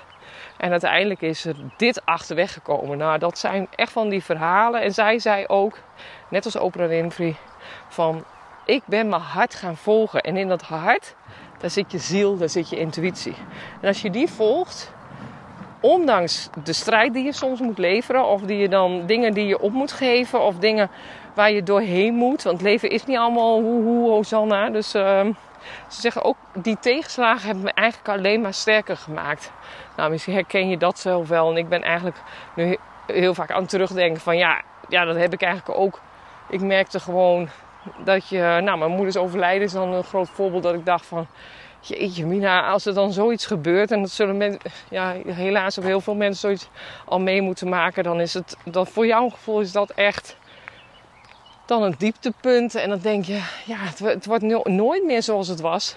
En 0.58 0.72
uiteindelijk 0.72 1.22
is 1.22 1.46
er 1.46 1.56
dit 1.78 2.06
achterweg 2.06 2.54
gekomen. 2.54 2.98
Nou, 2.98 3.20
dat 3.20 3.38
zijn 3.38 3.68
echt 3.76 3.92
van 3.92 4.10
die 4.10 4.24
verhalen. 4.24 4.82
En 4.82 4.94
zij 4.94 5.20
zei 5.20 5.46
ook, 5.48 5.78
net 6.30 6.46
als 6.46 6.56
Oprah 6.56 6.88
Winfrey, 6.88 7.36
van 7.90 8.24
ik 8.66 8.82
ben 8.86 9.10
mijn 9.10 9.22
hart 9.22 9.56
gaan 9.56 9.78
volgen. 9.78 10.22
En 10.22 10.38
in 10.38 10.48
dat 10.48 10.62
hart, 10.62 11.16
daar 11.60 11.70
zit 11.70 11.92
je 11.92 11.98
ziel, 11.98 12.38
daar 12.38 12.50
zit 12.50 12.70
je 12.70 12.80
intuïtie. 12.80 13.36
En 13.82 13.88
als 13.88 14.02
je 14.02 14.10
die 14.10 14.30
volgt, 14.30 14.92
ondanks 15.84 16.50
de 16.64 16.74
strijd 16.74 17.14
die 17.14 17.24
je 17.24 17.34
soms 17.34 17.60
moet 17.60 17.78
leveren, 17.78 18.26
of 18.26 18.42
die 18.42 18.58
je 18.58 18.70
dan 18.70 19.06
dingen 19.06 19.34
die 19.34 19.46
je 19.46 19.60
op 19.60 19.72
moet 19.72 19.92
geven, 19.92 20.42
of 20.42 20.56
dingen 20.58 20.90
waar 21.34 21.52
je 21.52 21.64
doorheen 21.64 22.14
moet. 22.14 22.44
Want 22.44 22.62
leven 22.62 22.90
is 22.90 23.06
niet 23.06 23.18
allemaal 23.18 23.62
hoe, 23.62 23.84
hoe, 23.84 24.10
Hosanna. 24.10 24.70
Dus 24.70 24.96
uh, 24.96 25.22
ze 25.88 26.02
zeggen 26.02 26.24
ook, 26.24 26.38
die 26.54 26.78
tegenslagen 26.80 27.46
hebben 27.46 27.64
me 27.64 27.72
eigenlijk 27.72 28.10
alleen 28.10 28.42
maar 28.42 28.54
sterker 28.54 28.98
gemaakt. 28.98 29.52
Nou, 29.96 30.10
misschien 30.10 30.34
herken 30.34 30.70
je 30.70 30.78
dat 30.78 31.00
zelf 31.00 31.28
wel. 31.28 31.50
En 31.50 31.58
ik 31.58 31.70
ben 31.70 31.82
eigenlijk 31.82 32.18
nu 32.56 32.78
heel 33.08 33.34
vaak 33.34 33.52
aan 33.52 33.62
het 33.62 33.70
terugdenken 33.70 34.22
van 34.22 34.38
ja, 34.38 34.62
ja, 34.90 35.06
dat 35.06 35.16
heb 35.16 35.34
ik 35.34 35.42
eigenlijk 35.42 35.80
ook 35.80 36.00
ik 36.54 36.62
merkte 36.62 37.00
gewoon 37.00 37.50
dat 38.04 38.30
je, 38.30 38.60
nou, 38.64 38.78
mijn 38.78 38.92
moeders 38.92 39.18
overlijden 39.18 39.64
is 39.64 39.72
dan 39.72 39.94
een 39.94 40.04
groot 40.04 40.30
voorbeeld 40.30 40.64
dat 40.64 40.74
ik 40.74 40.86
dacht 40.86 41.06
van, 41.06 41.28
jeetje 41.84 42.26
Mina, 42.26 42.70
als 42.70 42.86
er 42.86 42.94
dan 42.94 43.14
zoiets 43.14 43.46
gebeurt 43.46 43.92
en 43.92 44.02
dat 44.02 44.12
zullen 44.12 44.58
ja, 44.90 45.16
helaas 45.26 45.76
hebben 45.76 45.94
heel 45.94 46.02
veel 46.02 46.16
mensen 46.16 46.42
zoiets 46.42 46.68
al 47.06 47.20
mee 47.20 47.42
moeten 47.42 47.70
maken, 47.70 48.04
dan 48.04 48.20
is 48.20 48.34
het, 48.34 48.58
dan 48.66 48.88
voor 48.88 49.06
jouw 49.06 49.30
gevoel 49.30 49.62
is 49.62 49.72
dat 49.72 49.90
echt 49.90 50.36
dan 51.66 51.84
een 51.84 51.96
dieptepunt. 51.98 52.76
En 52.76 52.90
dan 52.90 53.00
denk 53.00 53.26
je, 53.26 53.42
ja, 53.66 53.78
het, 53.78 54.00
het 54.00 54.26
wordt 54.26 54.68
nooit 54.68 55.04
meer 55.04 55.24
zoals 55.24 55.48
het 55.48 55.60
was. 55.60 55.96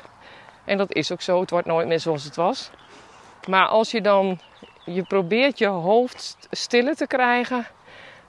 En 0.65 0.79
dat 0.79 0.95
is 0.95 1.13
ook 1.13 1.21
zo, 1.21 1.41
het 1.41 1.51
wordt 1.51 1.67
nooit 1.67 1.87
meer 1.87 2.01
zoals 2.01 2.25
het 2.25 2.37
was. 2.37 2.71
Maar 3.49 3.67
als 3.67 3.91
je 3.91 4.01
dan, 4.01 4.41
je 4.85 5.03
probeert 5.03 5.59
je 5.59 5.67
hoofd 5.67 6.37
stiller 6.51 6.97
te 6.97 7.07
krijgen 7.07 7.67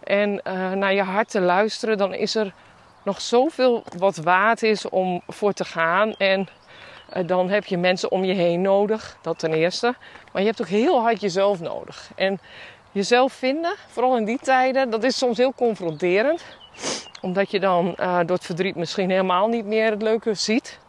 en 0.04 0.42
uh, 0.48 0.72
naar 0.72 0.94
je 0.94 1.02
hart 1.02 1.30
te 1.30 1.42
luisteren, 1.42 1.98
dan 1.98 2.14
is 2.14 2.36
er 2.36 2.54
nog 3.04 3.22
zoveel 3.22 3.84
wat 3.98 4.16
waard 4.16 4.64
is 4.64 4.90
om 4.90 5.22
voor 5.28 5.54
te 5.54 5.66
gaan. 5.66 6.14
En 6.14 6.48
dan 7.26 7.50
heb 7.50 7.66
je 7.66 7.78
mensen 7.78 8.12
om 8.12 8.24
je 8.24 8.34
heen 8.34 8.62
nodig, 8.62 9.18
dat 9.22 9.40
ten 9.40 9.54
eerste. 9.54 9.96
Maar 10.32 10.42
je 10.42 10.48
hebt 10.48 10.62
ook 10.62 10.68
heel 10.68 11.02
hard 11.02 11.22
jezelf 11.22 11.60
nodig. 11.60 12.12
En 12.16 12.40
jezelf 12.92 13.34
vinden, 13.34 13.76
vooral 13.88 14.18
in 14.18 14.26
die 14.26 14.40
tijden, 14.42 14.90
dat 14.90 15.04
is 15.04 15.18
soms 15.18 15.38
heel 15.38 15.54
confronterend. 15.54 16.46
Omdat 17.22 17.52
je 17.52 17.60
dan 17.60 17.96
uh, 18.00 18.18
door 18.18 18.36
het 18.36 18.46
verdriet 18.46 18.76
misschien 18.76 19.10
helemaal 19.10 19.48
niet 19.48 19.66
meer 19.66 19.92
het 19.92 20.02
leuke 20.02 20.34
ziet. 20.34 20.80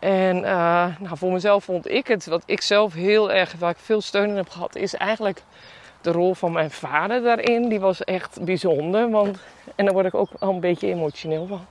En 0.00 0.36
uh, 0.36 0.86
nou, 0.98 1.16
voor 1.16 1.32
mezelf 1.32 1.64
vond 1.64 1.90
ik 1.90 2.06
het, 2.06 2.26
wat 2.26 2.42
ik 2.46 2.60
zelf 2.60 2.94
heel 2.94 3.32
erg, 3.32 3.54
waar 3.58 3.70
ik 3.70 3.78
veel 3.78 4.00
steun 4.00 4.28
in 4.28 4.36
heb 4.36 4.48
gehad, 4.48 4.76
is 4.76 4.94
eigenlijk 4.94 5.42
de 6.00 6.12
rol 6.12 6.34
van 6.34 6.52
mijn 6.52 6.70
vader 6.70 7.22
daarin. 7.22 7.68
Die 7.68 7.80
was 7.80 8.04
echt 8.04 8.44
bijzonder. 8.44 9.10
Want, 9.10 9.38
en 9.74 9.84
daar 9.84 9.94
word 9.94 10.06
ik 10.06 10.14
ook 10.14 10.30
al 10.38 10.48
een 10.48 10.60
beetje 10.60 10.88
emotioneel 10.88 11.46
van. 11.46 11.66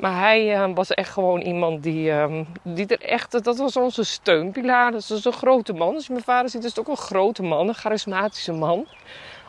Maar 0.00 0.18
hij 0.18 0.68
uh, 0.68 0.74
was 0.74 0.90
echt 0.90 1.10
gewoon 1.10 1.40
iemand 1.40 1.82
die, 1.82 2.10
um, 2.10 2.46
die 2.62 2.86
er 2.86 3.00
echt, 3.00 3.44
dat 3.44 3.56
was 3.56 3.76
onze 3.76 4.04
steunpilaar. 4.04 4.92
Dat 4.92 5.10
is 5.10 5.24
een 5.24 5.32
grote 5.32 5.72
man. 5.72 5.94
Je 5.94 6.04
mijn 6.08 6.24
vader 6.24 6.50
ziet, 6.50 6.64
is 6.64 6.68
het 6.68 6.80
ook 6.80 6.88
een 6.88 6.96
grote 6.96 7.42
man, 7.42 7.68
een 7.68 7.74
charismatische 7.74 8.52
man. 8.52 8.86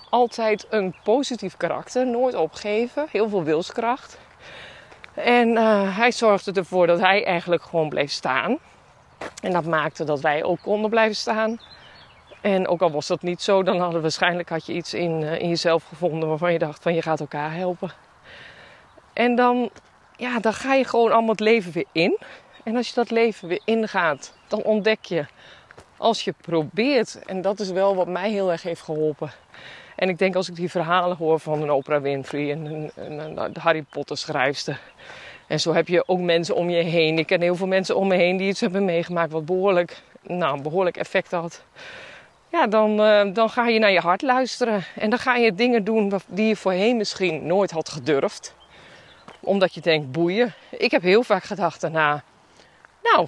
Altijd 0.09 0.67
een 0.69 0.95
positief 1.03 1.57
karakter, 1.57 2.07
nooit 2.07 2.35
opgeven, 2.35 3.07
heel 3.11 3.29
veel 3.29 3.43
wilskracht. 3.43 4.19
En 5.13 5.47
uh, 5.47 5.97
hij 5.97 6.11
zorgde 6.11 6.51
ervoor 6.51 6.87
dat 6.87 6.99
hij 6.99 7.25
eigenlijk 7.25 7.63
gewoon 7.63 7.89
bleef 7.89 8.11
staan. 8.11 8.57
En 9.41 9.51
dat 9.51 9.65
maakte 9.65 10.03
dat 10.03 10.19
wij 10.21 10.43
ook 10.43 10.61
konden 10.61 10.89
blijven 10.89 11.15
staan. 11.15 11.59
En 12.41 12.67
ook 12.67 12.81
al 12.81 12.91
was 12.91 13.07
dat 13.07 13.21
niet 13.21 13.41
zo, 13.41 13.63
dan 13.63 13.79
hadden 13.79 14.01
waarschijnlijk 14.01 14.49
had 14.49 14.65
je 14.65 14.73
iets 14.73 14.93
in, 14.93 15.21
uh, 15.21 15.39
in 15.39 15.49
jezelf 15.49 15.83
gevonden 15.83 16.29
waarvan 16.29 16.53
je 16.53 16.59
dacht 16.59 16.81
van 16.81 16.93
je 16.93 17.01
gaat 17.01 17.19
elkaar 17.19 17.53
helpen. 17.53 17.91
En 19.13 19.35
dan, 19.35 19.69
ja, 20.21 20.39
dan 20.39 20.53
ga 20.53 20.73
je 20.73 20.83
gewoon 20.83 21.11
allemaal 21.11 21.29
het 21.29 21.39
leven 21.39 21.71
weer 21.71 21.85
in. 21.91 22.17
En 22.63 22.75
als 22.75 22.87
je 22.87 22.93
dat 22.93 23.11
leven 23.11 23.47
weer 23.47 23.61
ingaat, 23.65 24.33
dan 24.47 24.63
ontdek 24.63 25.05
je 25.05 25.25
als 25.97 26.23
je 26.23 26.33
probeert, 26.41 27.19
en 27.25 27.41
dat 27.41 27.59
is 27.59 27.69
wel 27.69 27.95
wat 27.95 28.07
mij 28.07 28.29
heel 28.29 28.51
erg 28.51 28.63
heeft 28.63 28.81
geholpen. 28.81 29.31
En 29.95 30.09
ik 30.09 30.17
denk 30.17 30.35
als 30.35 30.49
ik 30.49 30.55
die 30.55 30.71
verhalen 30.71 31.17
hoor 31.17 31.39
van 31.39 31.61
een 31.61 31.71
Oprah 31.71 32.01
Winfrey 32.01 32.51
en 32.51 32.65
een, 32.65 32.91
een, 32.95 33.55
Harry 33.59 33.83
Potter 33.89 34.17
schrijfster. 34.17 34.79
En 35.47 35.59
zo 35.59 35.73
heb 35.73 35.87
je 35.87 36.07
ook 36.07 36.19
mensen 36.19 36.55
om 36.55 36.69
je 36.69 36.83
heen. 36.83 37.17
Ik 37.17 37.27
ken 37.27 37.41
heel 37.41 37.55
veel 37.55 37.67
mensen 37.67 37.95
om 37.95 38.07
me 38.07 38.15
heen 38.15 38.37
die 38.37 38.47
iets 38.47 38.61
hebben 38.61 38.85
meegemaakt 38.85 39.31
wat 39.31 39.45
behoorlijk, 39.45 40.01
nou, 40.21 40.61
behoorlijk 40.61 40.97
effect 40.97 41.31
had. 41.31 41.63
Ja, 42.49 42.67
dan, 42.67 43.01
uh, 43.01 43.33
dan 43.33 43.49
ga 43.49 43.67
je 43.67 43.79
naar 43.79 43.91
je 43.91 43.99
hart 43.99 44.21
luisteren. 44.21 44.83
En 44.95 45.09
dan 45.09 45.19
ga 45.19 45.35
je 45.35 45.53
dingen 45.53 45.83
doen 45.83 46.13
die 46.27 46.47
je 46.47 46.55
voorheen 46.55 46.97
misschien 46.97 47.45
nooit 47.45 47.71
had 47.71 47.89
gedurfd. 47.89 48.55
Omdat 49.43 49.73
je 49.73 49.81
denkt, 49.81 50.11
boeien. 50.11 50.53
Ik 50.69 50.91
heb 50.91 51.01
heel 51.01 51.23
vaak 51.23 51.43
gedacht 51.43 51.81
daarna. 51.81 52.23
Nou, 53.03 53.27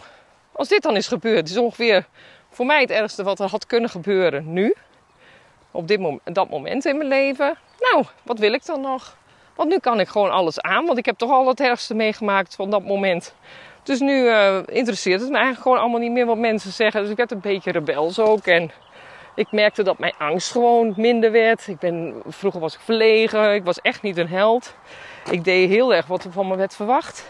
als 0.52 0.68
dit 0.68 0.82
dan 0.82 0.96
is 0.96 1.08
gebeurd, 1.08 1.50
is 1.50 1.58
ongeveer 1.58 2.06
voor 2.50 2.66
mij 2.66 2.82
het 2.82 2.92
ergste 2.92 3.24
wat 3.24 3.40
er 3.40 3.50
had 3.50 3.66
kunnen 3.66 3.90
gebeuren 3.90 4.54
nu. 4.54 4.76
Op 5.72 5.88
dit 5.88 6.20
dat 6.24 6.50
moment 6.50 6.86
in 6.86 6.98
mijn 6.98 7.10
leven. 7.10 7.58
Nou, 7.80 8.06
wat 8.24 8.40
wil 8.40 8.54
ik 8.54 8.66
dan 8.66 8.82
nog? 8.82 9.18
Want 9.56 9.70
nu 9.70 9.80
kan 9.80 10.00
ik 10.00 10.08
gewoon 10.08 10.32
alles 10.32 10.62
aan. 10.62 10.86
Want 10.86 10.98
ik 10.98 11.06
heb 11.06 11.18
toch 11.18 11.32
al 11.32 11.48
het 11.48 11.60
ergste 11.60 11.94
meegemaakt 11.94 12.56
van 12.56 12.70
dat 12.70 12.84
moment. 12.84 13.36
Dus 13.84 14.00
nu 14.00 14.24
uh, 14.24 14.58
interesseert 14.66 15.22
het 15.22 15.30
me 15.30 15.36
eigenlijk 15.36 15.64
gewoon 15.64 15.80
allemaal 15.80 16.00
niet 16.00 16.12
meer 16.12 16.26
wat 16.26 16.38
mensen 16.38 16.72
zeggen. 16.72 17.02
Dus 17.02 17.10
ik 17.10 17.18
werd 17.18 17.32
een 17.32 17.40
beetje 17.40 17.72
rebels 17.72 18.20
ook. 18.20 18.48
En 18.48 18.72
ik 19.36 19.52
merkte 19.52 19.84
dat 19.84 19.98
mijn 19.98 20.14
angst 20.18 20.52
gewoon 20.52 20.94
minder 20.98 21.32
werd. 21.32 21.68
Ik 21.68 21.80
ben, 21.80 22.22
vroeger 22.28 22.60
was 22.60 22.74
ik 22.74 22.80
verlegen. 22.80 23.54
Ik 23.54 23.64
was 23.64 23.82
echt 23.82 24.02
niet 24.02 24.18
een 24.18 24.28
held. 24.28 24.76
Ik 25.30 25.44
deed 25.44 25.70
heel 25.70 25.94
erg 25.94 26.06
wat 26.06 26.24
er 26.24 26.32
van 26.32 26.48
me 26.48 26.56
werd 26.56 26.76
verwacht. 26.76 27.28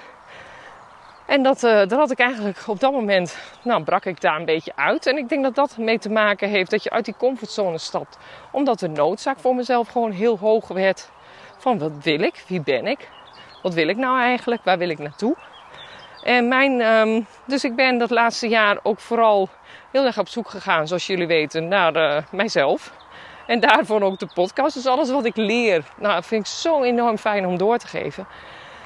En 1.25 1.43
dat, 1.43 1.63
uh, 1.63 1.71
dat 1.71 1.91
had 1.91 2.11
ik 2.11 2.19
eigenlijk 2.19 2.67
op 2.67 2.79
dat 2.79 2.91
moment, 2.91 3.37
nou 3.63 3.83
brak 3.83 4.05
ik 4.05 4.21
daar 4.21 4.35
een 4.35 4.45
beetje 4.45 4.71
uit. 4.75 5.05
En 5.07 5.17
ik 5.17 5.29
denk 5.29 5.43
dat 5.43 5.55
dat 5.55 5.77
mee 5.77 5.99
te 5.99 6.09
maken 6.09 6.49
heeft 6.49 6.71
dat 6.71 6.83
je 6.83 6.89
uit 6.89 7.05
die 7.05 7.15
comfortzone 7.17 7.77
stapt. 7.77 8.17
Omdat 8.51 8.79
de 8.79 8.87
noodzaak 8.87 9.39
voor 9.39 9.55
mezelf 9.55 9.87
gewoon 9.87 10.11
heel 10.11 10.37
hoog 10.37 10.67
werd. 10.67 11.09
Van 11.57 11.79
wat 11.79 11.91
wil 12.01 12.19
ik? 12.19 12.43
Wie 12.47 12.61
ben 12.61 12.87
ik? 12.87 13.09
Wat 13.61 13.73
wil 13.73 13.87
ik 13.87 13.97
nou 13.97 14.19
eigenlijk? 14.19 14.63
Waar 14.63 14.77
wil 14.77 14.89
ik 14.89 14.99
naartoe? 14.99 15.35
En 16.23 16.47
mijn, 16.47 16.81
um, 16.81 17.25
dus 17.45 17.63
ik 17.63 17.75
ben 17.75 17.97
dat 17.97 18.09
laatste 18.09 18.47
jaar 18.47 18.79
ook 18.83 18.99
vooral 18.99 19.49
heel 19.91 20.05
erg 20.05 20.19
op 20.19 20.27
zoek 20.27 20.49
gegaan, 20.49 20.87
zoals 20.87 21.07
jullie 21.07 21.27
weten, 21.27 21.67
naar 21.67 21.95
uh, 21.95 22.17
mijzelf. 22.31 22.93
En 23.47 23.59
daarvoor 23.59 24.01
ook 24.01 24.19
de 24.19 24.27
podcast. 24.33 24.73
Dus 24.73 24.85
alles 24.85 25.11
wat 25.11 25.25
ik 25.25 25.35
leer, 25.35 25.83
nou, 25.97 26.23
vind 26.23 26.45
ik 26.45 26.51
zo 26.51 26.83
enorm 26.83 27.17
fijn 27.17 27.45
om 27.45 27.57
door 27.57 27.77
te 27.77 27.87
geven. 27.87 28.27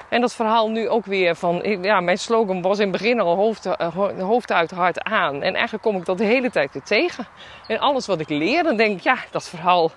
En 0.09 0.21
dat 0.21 0.33
verhaal 0.33 0.69
nu 0.69 0.89
ook 0.89 1.05
weer 1.05 1.35
van, 1.35 1.61
ja, 1.81 1.99
mijn 1.99 2.17
slogan 2.17 2.61
was 2.61 2.79
in 2.79 2.87
het 2.87 2.91
begin 2.91 3.19
al 3.19 3.35
hoofd, 3.35 3.65
uh, 3.65 3.73
hoofd 4.19 4.51
uit, 4.51 4.71
hart 4.71 5.03
aan. 5.03 5.41
En 5.41 5.53
eigenlijk 5.53 5.83
kom 5.83 5.95
ik 5.95 6.05
dat 6.05 6.17
de 6.17 6.23
hele 6.23 6.49
tijd 6.49 6.73
weer 6.73 6.83
tegen. 6.83 7.27
En 7.67 7.79
alles 7.79 8.05
wat 8.05 8.19
ik 8.19 8.29
leer, 8.29 8.63
dan 8.63 8.77
denk 8.77 8.97
ik, 8.97 9.03
ja, 9.03 9.17
dat 9.31 9.49
verhaal 9.49 9.91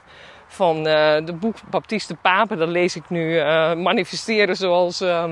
van 0.46 0.76
uh, 0.76 0.84
de 1.24 1.36
boek 1.40 1.56
Baptiste 1.70 2.14
Papen, 2.14 2.58
dat 2.58 2.68
lees 2.68 2.96
ik 2.96 3.02
nu 3.08 3.34
uh, 3.34 3.74
manifesteren 3.74 4.56
zoals 4.56 5.00
uh, 5.00 5.24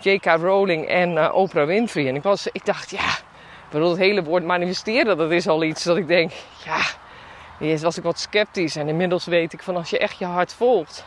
J.K. 0.00 0.24
Rowling 0.24 0.86
en 0.86 1.32
Oprah 1.32 1.66
Winfrey. 1.66 2.08
En 2.08 2.14
ik, 2.14 2.22
was, 2.22 2.46
ik 2.52 2.64
dacht, 2.64 2.90
ja, 2.90 3.16
bedoel, 3.70 3.90
het 3.90 3.98
hele 3.98 4.22
woord 4.22 4.44
manifesteren, 4.44 5.16
dat 5.16 5.30
is 5.30 5.48
al 5.48 5.62
iets 5.62 5.84
dat 5.84 5.96
ik 5.96 6.06
denk, 6.08 6.30
ja, 6.64 6.80
eerst 7.62 7.82
was 7.82 7.96
ik 7.96 8.02
wat 8.02 8.18
sceptisch. 8.18 8.76
En 8.76 8.88
inmiddels 8.88 9.24
weet 9.24 9.52
ik 9.52 9.62
van 9.62 9.76
als 9.76 9.90
je 9.90 9.98
echt 9.98 10.18
je 10.18 10.24
hart 10.24 10.54
volgt. 10.54 11.04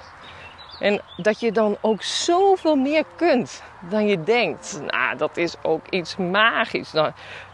En 0.79 1.01
dat 1.17 1.39
je 1.39 1.51
dan 1.51 1.77
ook 1.81 2.01
zoveel 2.01 2.75
meer 2.75 3.03
kunt 3.15 3.63
dan 3.89 4.07
je 4.07 4.23
denkt. 4.23 4.81
Nou, 4.85 5.17
dat 5.17 5.37
is 5.37 5.55
ook 5.61 5.87
iets 5.89 6.15
magisch. 6.15 6.91
Nou, 6.91 7.11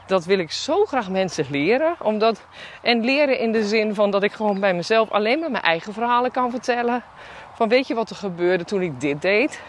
dat 0.07 0.25
wil 0.25 0.39
ik 0.39 0.51
zo 0.51 0.85
graag 0.85 1.09
mensen 1.09 1.45
leren. 1.49 1.95
Omdat, 1.99 2.45
en 2.81 3.03
leren 3.03 3.39
in 3.39 3.51
de 3.51 3.63
zin 3.63 3.95
van 3.95 4.11
dat 4.11 4.23
ik 4.23 4.31
gewoon 4.31 4.59
bij 4.59 4.73
mezelf 4.73 5.09
alleen 5.09 5.39
maar 5.39 5.51
mijn 5.51 5.63
eigen 5.63 5.93
verhalen 5.93 6.31
kan 6.31 6.51
vertellen. 6.51 7.03
Van 7.53 7.69
weet 7.69 7.87
je 7.87 7.93
wat 7.93 8.09
er 8.09 8.15
gebeurde 8.15 8.63
toen 8.63 8.81
ik 8.81 9.01
dit 9.01 9.21
deed? 9.21 9.61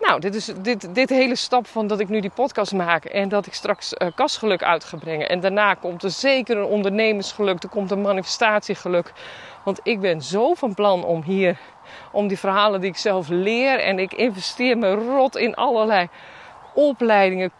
Nou, 0.00 0.20
dit 0.20 0.34
is 0.34 0.44
dit, 0.62 0.94
dit 0.94 1.08
hele 1.08 1.34
stap 1.34 1.66
van 1.66 1.86
dat 1.86 2.00
ik 2.00 2.08
nu 2.08 2.20
die 2.20 2.30
podcast 2.30 2.72
maak 2.72 3.04
en 3.04 3.28
dat 3.28 3.46
ik 3.46 3.54
straks 3.54 3.92
uh, 3.92 4.08
kastgeluk 4.14 4.62
uit 4.62 4.84
ga 4.84 4.96
brengen. 4.96 5.28
En 5.28 5.40
daarna 5.40 5.74
komt 5.74 6.02
er 6.02 6.10
zeker 6.10 6.56
een 6.56 6.64
ondernemersgeluk, 6.64 7.62
er 7.62 7.68
komt 7.68 7.90
een 7.90 8.00
manifestatiegeluk. 8.00 9.12
Want 9.64 9.80
ik 9.82 10.00
ben 10.00 10.22
zo 10.22 10.54
van 10.54 10.74
plan 10.74 11.04
om 11.04 11.22
hier, 11.22 11.58
om 12.12 12.28
die 12.28 12.38
verhalen 12.38 12.80
die 12.80 12.90
ik 12.90 12.96
zelf 12.96 13.28
leer 13.28 13.80
en 13.80 13.98
ik 13.98 14.12
investeer 14.12 14.78
me 14.78 14.94
rot 14.94 15.36
in 15.36 15.54
allerlei 15.54 16.08
opleidingen, 16.74 17.50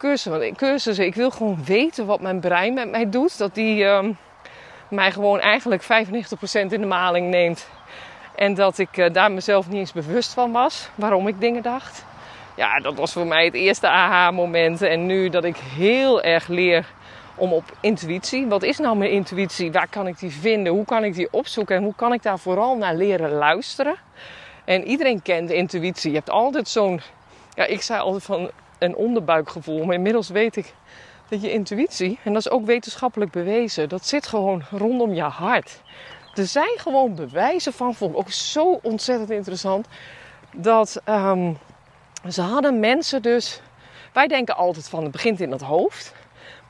cursussen. 0.56 1.06
Ik 1.06 1.14
wil 1.14 1.30
gewoon 1.30 1.64
weten 1.64 2.06
wat 2.06 2.20
mijn 2.20 2.40
brein 2.40 2.74
met 2.74 2.90
mij 2.90 3.10
doet. 3.10 3.38
Dat 3.38 3.54
die 3.54 3.84
um, 3.84 4.18
mij 4.88 5.12
gewoon 5.12 5.40
eigenlijk 5.40 5.82
95% 5.82 5.86
in 6.52 6.68
de 6.68 6.86
maling 6.86 7.28
neemt. 7.28 7.68
En 8.34 8.54
dat 8.54 8.78
ik 8.78 8.96
uh, 8.96 9.12
daar 9.12 9.32
mezelf 9.32 9.68
niet 9.68 9.78
eens 9.78 9.92
bewust 9.92 10.32
van 10.32 10.52
was 10.52 10.88
waarom 10.94 11.28
ik 11.28 11.40
dingen 11.40 11.62
dacht 11.62 12.08
ja, 12.56 12.78
dat 12.78 12.94
was 12.94 13.12
voor 13.12 13.26
mij 13.26 13.44
het 13.44 13.54
eerste 13.54 13.88
aha-moment. 13.88 14.82
En 14.82 15.06
nu 15.06 15.28
dat 15.28 15.44
ik 15.44 15.56
heel 15.56 16.22
erg 16.22 16.48
leer 16.48 16.86
om 17.36 17.52
op 17.52 17.64
intuïtie. 17.80 18.46
Wat 18.46 18.62
is 18.62 18.78
nou 18.78 18.96
mijn 18.96 19.10
intuïtie? 19.10 19.72
Waar 19.72 19.88
kan 19.88 20.06
ik 20.06 20.18
die 20.18 20.30
vinden? 20.30 20.72
Hoe 20.72 20.84
kan 20.84 21.04
ik 21.04 21.14
die 21.14 21.32
opzoeken? 21.32 21.76
En 21.76 21.82
hoe 21.82 21.94
kan 21.94 22.12
ik 22.12 22.22
daar 22.22 22.38
vooral 22.38 22.76
naar 22.76 22.94
leren 22.94 23.30
luisteren? 23.30 23.96
En 24.64 24.84
iedereen 24.84 25.22
kent 25.22 25.50
intuïtie. 25.50 26.10
Je 26.10 26.16
hebt 26.16 26.30
altijd 26.30 26.68
zo'n, 26.68 27.00
ja, 27.54 27.64
ik 27.64 27.82
zei 27.82 28.00
altijd 28.00 28.22
van 28.22 28.50
een 28.78 28.96
onderbuikgevoel. 28.96 29.84
Maar 29.84 29.94
inmiddels 29.94 30.28
weet 30.28 30.56
ik 30.56 30.74
dat 31.28 31.42
je 31.42 31.52
intuïtie, 31.52 32.18
en 32.22 32.32
dat 32.32 32.46
is 32.46 32.50
ook 32.50 32.66
wetenschappelijk 32.66 33.30
bewezen, 33.30 33.88
dat 33.88 34.06
zit 34.06 34.26
gewoon 34.26 34.62
rondom 34.70 35.14
je 35.14 35.22
hart. 35.22 35.82
Er 36.34 36.46
zijn 36.46 36.78
gewoon 36.78 37.14
bewijzen 37.14 37.72
van, 37.72 37.94
vond 37.94 38.12
ik 38.12 38.18
ook 38.18 38.30
zo 38.30 38.78
ontzettend 38.82 39.30
interessant, 39.30 39.86
dat 40.56 41.02
um, 41.08 41.58
ze 42.28 42.42
hadden 42.42 42.80
mensen 42.80 43.22
dus. 43.22 43.60
Wij 44.12 44.26
denken 44.26 44.56
altijd 44.56 44.88
van 44.88 45.02
het 45.02 45.12
begint 45.12 45.40
in 45.40 45.50
het 45.50 45.60
hoofd. 45.60 46.12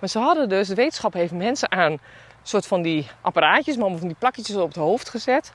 Maar 0.00 0.08
ze 0.08 0.18
hadden 0.18 0.48
dus, 0.48 0.68
de 0.68 0.74
wetenschap 0.74 1.12
heeft 1.12 1.32
mensen 1.32 1.70
aan 1.70 1.98
soort 2.42 2.66
van 2.66 2.82
die 2.82 3.08
apparaatjes, 3.20 3.76
maar 3.76 3.90
van 3.96 4.06
die 4.06 4.16
plakjes 4.18 4.56
op 4.56 4.68
het 4.68 4.76
hoofd 4.76 5.08
gezet. 5.08 5.52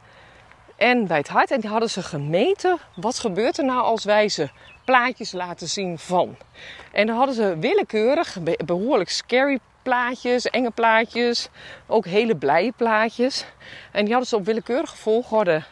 en 0.75 1.07
bij 1.07 1.17
het 1.17 1.27
hart. 1.27 1.51
En 1.51 1.59
die 1.59 1.69
hadden 1.69 1.89
ze 1.89 2.03
gemeten. 2.03 2.77
Wat 2.95 3.19
gebeurt 3.19 3.57
er 3.57 3.65
nou 3.65 3.81
als 3.81 4.03
wij 4.03 4.29
ze 4.29 4.49
plaatjes 4.85 5.31
laten 5.31 5.67
zien 5.67 5.99
van? 5.99 6.37
En 6.91 7.07
dan 7.07 7.15
hadden 7.15 7.35
ze 7.35 7.57
willekeurig, 7.59 8.37
behoorlijk 8.65 9.09
scary 9.09 9.59
plaatjes, 9.83 10.45
enge 10.45 10.71
plaatjes, 10.71 11.49
ook 11.87 12.05
hele 12.05 12.35
blije 12.35 12.71
plaatjes. 12.71 13.45
En 13.91 14.03
die 14.03 14.09
hadden 14.09 14.29
ze 14.29 14.35
op 14.35 14.45
willekeurige 14.45 14.97
volgorde 14.97 15.63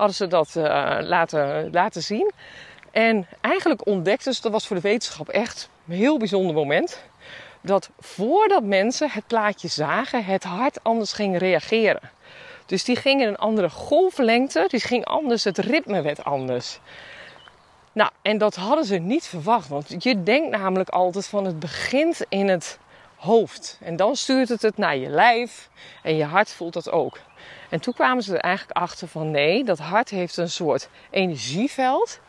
hadden 0.00 0.16
ze 0.16 0.26
dat 0.26 0.54
uh, 0.56 0.98
laten, 1.00 1.70
laten 1.72 2.02
zien. 2.02 2.32
En 2.90 3.26
eigenlijk 3.40 3.86
ontdekten 3.86 4.34
ze, 4.34 4.40
dat 4.40 4.52
was 4.52 4.66
voor 4.66 4.76
de 4.76 4.82
wetenschap 4.82 5.28
echt 5.28 5.68
een 5.88 5.94
heel 5.94 6.18
bijzonder 6.18 6.54
moment, 6.54 7.02
dat 7.60 7.90
voordat 7.98 8.62
mensen 8.62 9.10
het 9.10 9.26
plaatje 9.26 9.68
zagen, 9.68 10.24
het 10.24 10.44
hart 10.44 10.84
anders 10.84 11.12
ging 11.12 11.38
reageren. 11.38 12.10
Dus 12.66 12.84
die 12.84 12.96
ging 12.96 13.20
in 13.20 13.28
een 13.28 13.36
andere 13.36 13.70
golflengte, 13.70 14.64
die 14.68 14.80
ging 14.80 15.04
anders, 15.04 15.44
het 15.44 15.58
ritme 15.58 16.02
werd 16.02 16.24
anders. 16.24 16.78
Nou, 17.92 18.10
en 18.22 18.38
dat 18.38 18.54
hadden 18.54 18.84
ze 18.84 18.96
niet 18.96 19.26
verwacht, 19.26 19.68
want 19.68 20.02
je 20.02 20.22
denkt 20.22 20.50
namelijk 20.50 20.88
altijd 20.88 21.26
van 21.26 21.44
het 21.44 21.58
begint 21.58 22.20
in 22.28 22.48
het 22.48 22.78
hoofd. 23.16 23.78
En 23.82 23.96
dan 23.96 24.16
stuurt 24.16 24.48
het 24.48 24.62
het 24.62 24.76
naar 24.76 24.96
je 24.96 25.08
lijf 25.08 25.68
en 26.02 26.16
je 26.16 26.24
hart 26.24 26.52
voelt 26.52 26.72
dat 26.72 26.90
ook. 26.90 27.18
En 27.68 27.80
toen 27.80 27.94
kwamen 27.94 28.22
ze 28.22 28.34
er 28.34 28.40
eigenlijk 28.40 28.78
achter 28.78 29.08
van 29.08 29.30
nee, 29.30 29.64
dat 29.64 29.78
hart 29.78 30.10
heeft 30.10 30.36
een 30.36 30.50
soort 30.50 30.88
energieveld. 31.10 32.20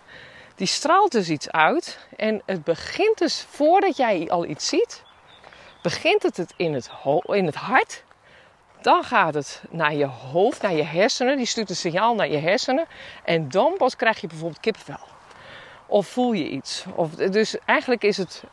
Die 0.62 0.70
straalt 0.70 1.12
dus 1.12 1.30
iets 1.30 1.52
uit. 1.52 2.00
En 2.16 2.42
het 2.46 2.64
begint 2.64 3.18
dus 3.18 3.46
voordat 3.50 3.98
jij 3.98 4.30
al 4.30 4.46
iets 4.46 4.68
ziet, 4.68 5.04
begint 5.82 6.24
het, 6.24 6.38
het 6.38 6.54
in, 6.56 6.74
het 6.74 6.90
in 7.26 7.46
het 7.46 7.56
hart. 7.56 8.04
Dan 8.82 9.04
gaat 9.04 9.34
het 9.34 9.64
naar 9.70 9.94
je 9.94 10.06
hoofd, 10.06 10.62
naar 10.62 10.74
je 10.74 10.84
hersenen. 10.84 11.38
Die 11.38 11.46
stuurt 11.46 11.70
een 11.70 11.76
signaal 11.76 12.16
naar 12.16 12.30
je 12.30 12.38
hersenen. 12.38 12.86
En 13.24 13.50
dan 13.50 13.74
pas 13.78 13.96
krijg 13.96 14.22
je 14.22 14.28
bijvoorbeeld 14.28 14.60
kippenvel. 14.60 15.08
Of 15.86 16.08
voel 16.08 16.32
je 16.32 16.50
iets. 16.50 16.86
Of, 16.96 17.16
dus 17.16 17.58
eigenlijk 17.66 18.04
is 18.04 18.18
het 18.18 18.44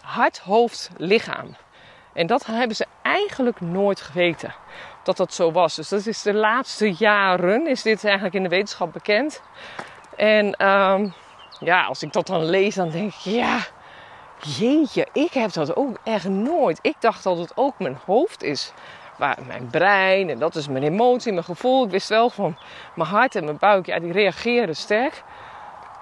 hart, 0.00 0.38
hoofd, 0.38 0.90
lichaam. 0.96 1.56
En 2.12 2.26
dat 2.26 2.46
hebben 2.46 2.76
ze 2.76 2.86
eigenlijk 3.02 3.60
nooit 3.60 4.00
geweten 4.00 4.54
dat 5.02 5.16
dat 5.16 5.34
zo 5.34 5.52
was. 5.52 5.74
Dus 5.74 5.88
dat 5.88 6.06
is 6.06 6.22
de 6.22 6.34
laatste 6.34 6.92
jaren 6.92 7.66
is 7.66 7.82
dit 7.82 8.04
eigenlijk 8.04 8.34
in 8.34 8.42
de 8.42 8.48
wetenschap 8.48 8.92
bekend. 8.92 9.42
En 10.16 10.68
um, 10.68 11.14
ja, 11.60 11.84
als 11.84 12.02
ik 12.02 12.12
dat 12.12 12.26
dan 12.26 12.44
lees, 12.44 12.74
dan 12.74 12.90
denk 12.90 13.12
ik, 13.12 13.18
ja, 13.18 13.58
jeetje, 14.58 15.06
ik 15.12 15.32
heb 15.32 15.52
dat 15.52 15.76
ook 15.76 15.98
echt 16.04 16.28
nooit. 16.28 16.78
Ik 16.82 16.96
dacht 17.00 17.22
dat 17.22 17.38
het 17.38 17.52
ook 17.54 17.78
mijn 17.78 17.98
hoofd 18.06 18.42
is. 18.42 18.72
Waar 19.18 19.38
mijn 19.46 19.66
brein 19.70 20.30
en 20.30 20.38
dat 20.38 20.54
is 20.54 20.68
mijn 20.68 20.84
emotie, 20.84 21.32
mijn 21.32 21.44
gevoel. 21.44 21.84
Ik 21.84 21.90
wist 21.90 22.08
wel 22.08 22.30
van 22.30 22.56
mijn 22.94 23.08
hart 23.08 23.34
en 23.34 23.44
mijn 23.44 23.58
buik, 23.58 23.86
ja, 23.86 23.98
die 23.98 24.12
reageren 24.12 24.76
sterk. 24.76 25.22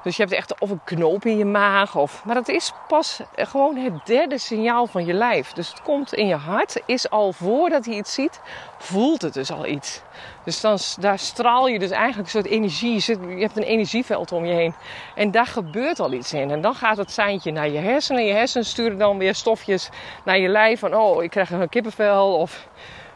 Dus 0.05 0.17
je 0.17 0.23
hebt 0.23 0.35
echt 0.35 0.61
of 0.61 0.71
een 0.71 0.81
knoop 0.85 1.25
in 1.25 1.37
je 1.37 1.45
maag. 1.45 1.97
Of, 1.97 2.25
maar 2.25 2.35
dat 2.35 2.49
is 2.49 2.73
pas 2.89 3.21
gewoon 3.37 3.77
het 3.77 4.07
derde 4.07 4.39
signaal 4.39 4.87
van 4.87 5.05
je 5.05 5.13
lijf. 5.13 5.53
Dus 5.53 5.69
het 5.69 5.83
komt 5.83 6.15
in 6.15 6.27
je 6.27 6.35
hart. 6.35 6.83
Is 6.87 7.11
al 7.11 7.33
voordat 7.33 7.85
hij 7.85 7.95
iets 7.95 8.15
ziet, 8.15 8.41
voelt 8.79 9.23
het 9.23 9.35
dus 9.35 9.53
al 9.53 9.67
iets. 9.67 10.03
Dus 10.45 10.61
dan, 10.61 10.79
daar 11.01 11.19
straal 11.19 11.67
je 11.67 11.79
dus 11.79 11.91
eigenlijk 11.91 12.25
een 12.25 12.43
soort 12.43 12.53
energie. 12.53 13.03
Je, 13.07 13.41
hebt 13.41 13.57
een 13.57 13.63
energieveld 13.63 14.33
om 14.33 14.45
je 14.45 14.55
heen. 14.55 14.75
En 15.15 15.31
daar 15.31 15.47
gebeurt 15.47 16.01
al 16.01 16.13
iets 16.13 16.33
in. 16.33 16.51
En 16.51 16.61
dan 16.61 16.75
gaat 16.75 16.97
het 16.97 17.11
seintje 17.11 17.53
naar 17.53 17.69
je 17.69 17.79
hersenen. 17.79 18.25
Je 18.25 18.33
hersenen 18.33 18.67
sturen 18.67 18.99
dan 18.99 19.19
weer 19.19 19.35
stofjes 19.35 19.91
naar 20.25 20.39
je 20.39 20.49
lijf. 20.49 20.81
Van 20.81 20.95
oh, 20.95 21.23
ik 21.23 21.31
krijg 21.31 21.51
een 21.51 21.69
kippenvel. 21.69 22.35
Of 22.35 22.69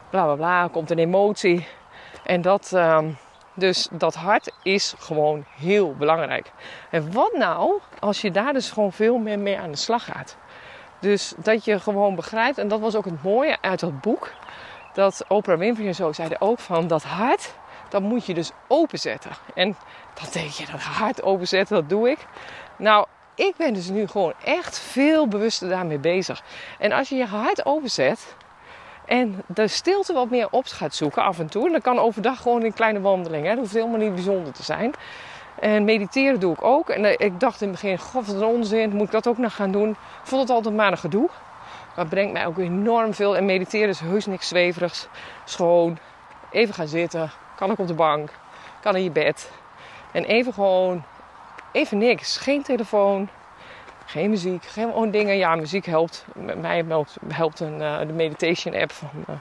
bla 0.09 0.23
bla 0.23 0.35
bla. 0.35 0.67
Komt 0.67 0.91
een 0.91 0.99
emotie. 0.99 1.67
En 2.23 2.41
dat. 2.41 2.71
Uh, 2.73 2.97
dus 3.59 3.87
dat 3.91 4.15
hart 4.15 4.51
is 4.63 4.93
gewoon 4.97 5.45
heel 5.57 5.95
belangrijk. 5.95 6.51
En 6.89 7.11
wat 7.11 7.33
nou 7.33 7.79
als 7.99 8.21
je 8.21 8.31
daar 8.31 8.53
dus 8.53 8.71
gewoon 8.71 8.91
veel 8.91 9.17
meer 9.17 9.39
mee 9.39 9.59
aan 9.59 9.71
de 9.71 9.77
slag 9.77 10.05
gaat? 10.05 10.37
Dus 10.99 11.33
dat 11.37 11.65
je 11.65 11.79
gewoon 11.79 12.15
begrijpt, 12.15 12.57
en 12.57 12.67
dat 12.67 12.79
was 12.79 12.95
ook 12.95 13.05
het 13.05 13.23
mooie 13.23 13.57
uit 13.61 13.79
dat 13.79 14.01
boek, 14.01 14.31
dat 14.93 15.25
Oprah 15.27 15.57
Winfrey 15.57 15.87
en 15.87 15.95
zo 15.95 16.11
zeiden 16.11 16.41
ook 16.41 16.59
van 16.59 16.87
dat 16.87 17.03
hart, 17.03 17.53
dat 17.89 18.01
moet 18.01 18.25
je 18.25 18.33
dus 18.33 18.51
openzetten. 18.67 19.31
En 19.55 19.75
dan 20.13 20.25
denk 20.31 20.49
je, 20.49 20.65
dat 20.71 20.81
hart 20.81 21.23
openzetten, 21.23 21.75
dat 21.75 21.89
doe 21.89 22.09
ik. 22.09 22.25
Nou, 22.77 23.05
ik 23.35 23.55
ben 23.57 23.73
dus 23.73 23.89
nu 23.89 24.07
gewoon 24.07 24.33
echt 24.43 24.79
veel 24.79 25.27
bewuster 25.27 25.69
daarmee 25.69 25.99
bezig. 25.99 26.43
En 26.79 26.91
als 26.91 27.09
je 27.09 27.15
je 27.15 27.25
hart 27.25 27.65
openzet, 27.65 28.35
en 29.09 29.43
de 29.47 29.67
stilte 29.67 30.13
wat 30.13 30.29
meer 30.29 30.47
op 30.51 30.65
gaat 30.65 30.95
zoeken 30.95 31.23
af 31.23 31.39
en 31.39 31.47
toe. 31.47 31.65
En 31.65 31.71
dat 31.71 31.81
kan 31.81 31.99
overdag 31.99 32.41
gewoon 32.41 32.63
een 32.63 32.73
kleine 32.73 33.01
wandeling. 33.01 33.43
Hè. 33.43 33.49
Dat 33.49 33.59
hoeft 33.59 33.73
helemaal 33.73 33.97
niet 33.99 34.13
bijzonder 34.13 34.53
te 34.53 34.63
zijn. 34.63 34.93
En 35.59 35.83
mediteren 35.83 36.39
doe 36.39 36.53
ik 36.53 36.63
ook. 36.63 36.89
En 36.89 37.05
eh, 37.05 37.25
ik 37.25 37.39
dacht 37.39 37.61
in 37.61 37.67
het 37.67 37.81
begin, 37.81 37.97
god 37.97 38.27
wat 38.27 38.35
een 38.35 38.43
onzin, 38.43 38.95
moet 38.95 39.05
ik 39.05 39.11
dat 39.11 39.27
ook 39.27 39.37
nog 39.37 39.55
gaan 39.55 39.71
doen? 39.71 39.89
Ik 39.89 39.97
vond 40.23 40.41
het 40.41 40.49
altijd 40.49 40.75
maar 40.75 40.91
een 40.91 40.97
gedoe. 40.97 41.29
Maar 41.87 42.05
het 42.05 42.09
brengt 42.09 42.33
mij 42.33 42.45
ook 42.45 42.57
enorm 42.57 43.13
veel. 43.13 43.37
En 43.37 43.45
mediteren 43.45 43.89
is 43.89 43.99
heus 43.99 44.25
niks 44.25 44.47
zweverigs. 44.47 45.07
Is 45.45 45.55
gewoon 45.55 45.97
even 46.51 46.73
gaan 46.73 46.87
zitten. 46.87 47.31
Kan 47.55 47.71
ook 47.71 47.79
op 47.79 47.87
de 47.87 47.93
bank. 47.93 48.29
Kan 48.81 48.95
in 48.95 49.03
je 49.03 49.11
bed. 49.11 49.51
En 50.11 50.23
even 50.23 50.53
gewoon, 50.53 51.03
even 51.71 51.97
niks. 51.97 52.37
Geen 52.37 52.63
telefoon. 52.63 53.29
Geen 54.09 54.29
muziek, 54.29 54.63
geen 54.63 54.87
gewoon 54.87 55.11
dingen. 55.11 55.37
Ja, 55.37 55.55
muziek 55.55 55.85
helpt. 55.85 56.25
Mij 56.57 56.83
helpt, 56.87 57.17
helpt 57.27 57.59
een, 57.59 57.81
uh, 57.81 57.99
de 57.99 58.13
meditation 58.13 58.75
app 58.75 58.91
van, 58.91 59.09
uh, 59.29 59.35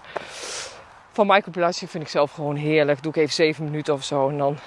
van 1.13 1.27
Michael. 1.27 1.73
Vind 1.73 1.95
ik 1.95 2.09
zelf 2.09 2.33
gewoon 2.33 2.57
heerlijk. 2.57 3.03
Doe 3.03 3.13
ik 3.13 3.19
even 3.19 3.35
zeven 3.35 3.65
minuten 3.65 3.95
of 3.95 4.05
zo. 4.05 4.29
En, 4.29 4.39
dan, 4.39 4.59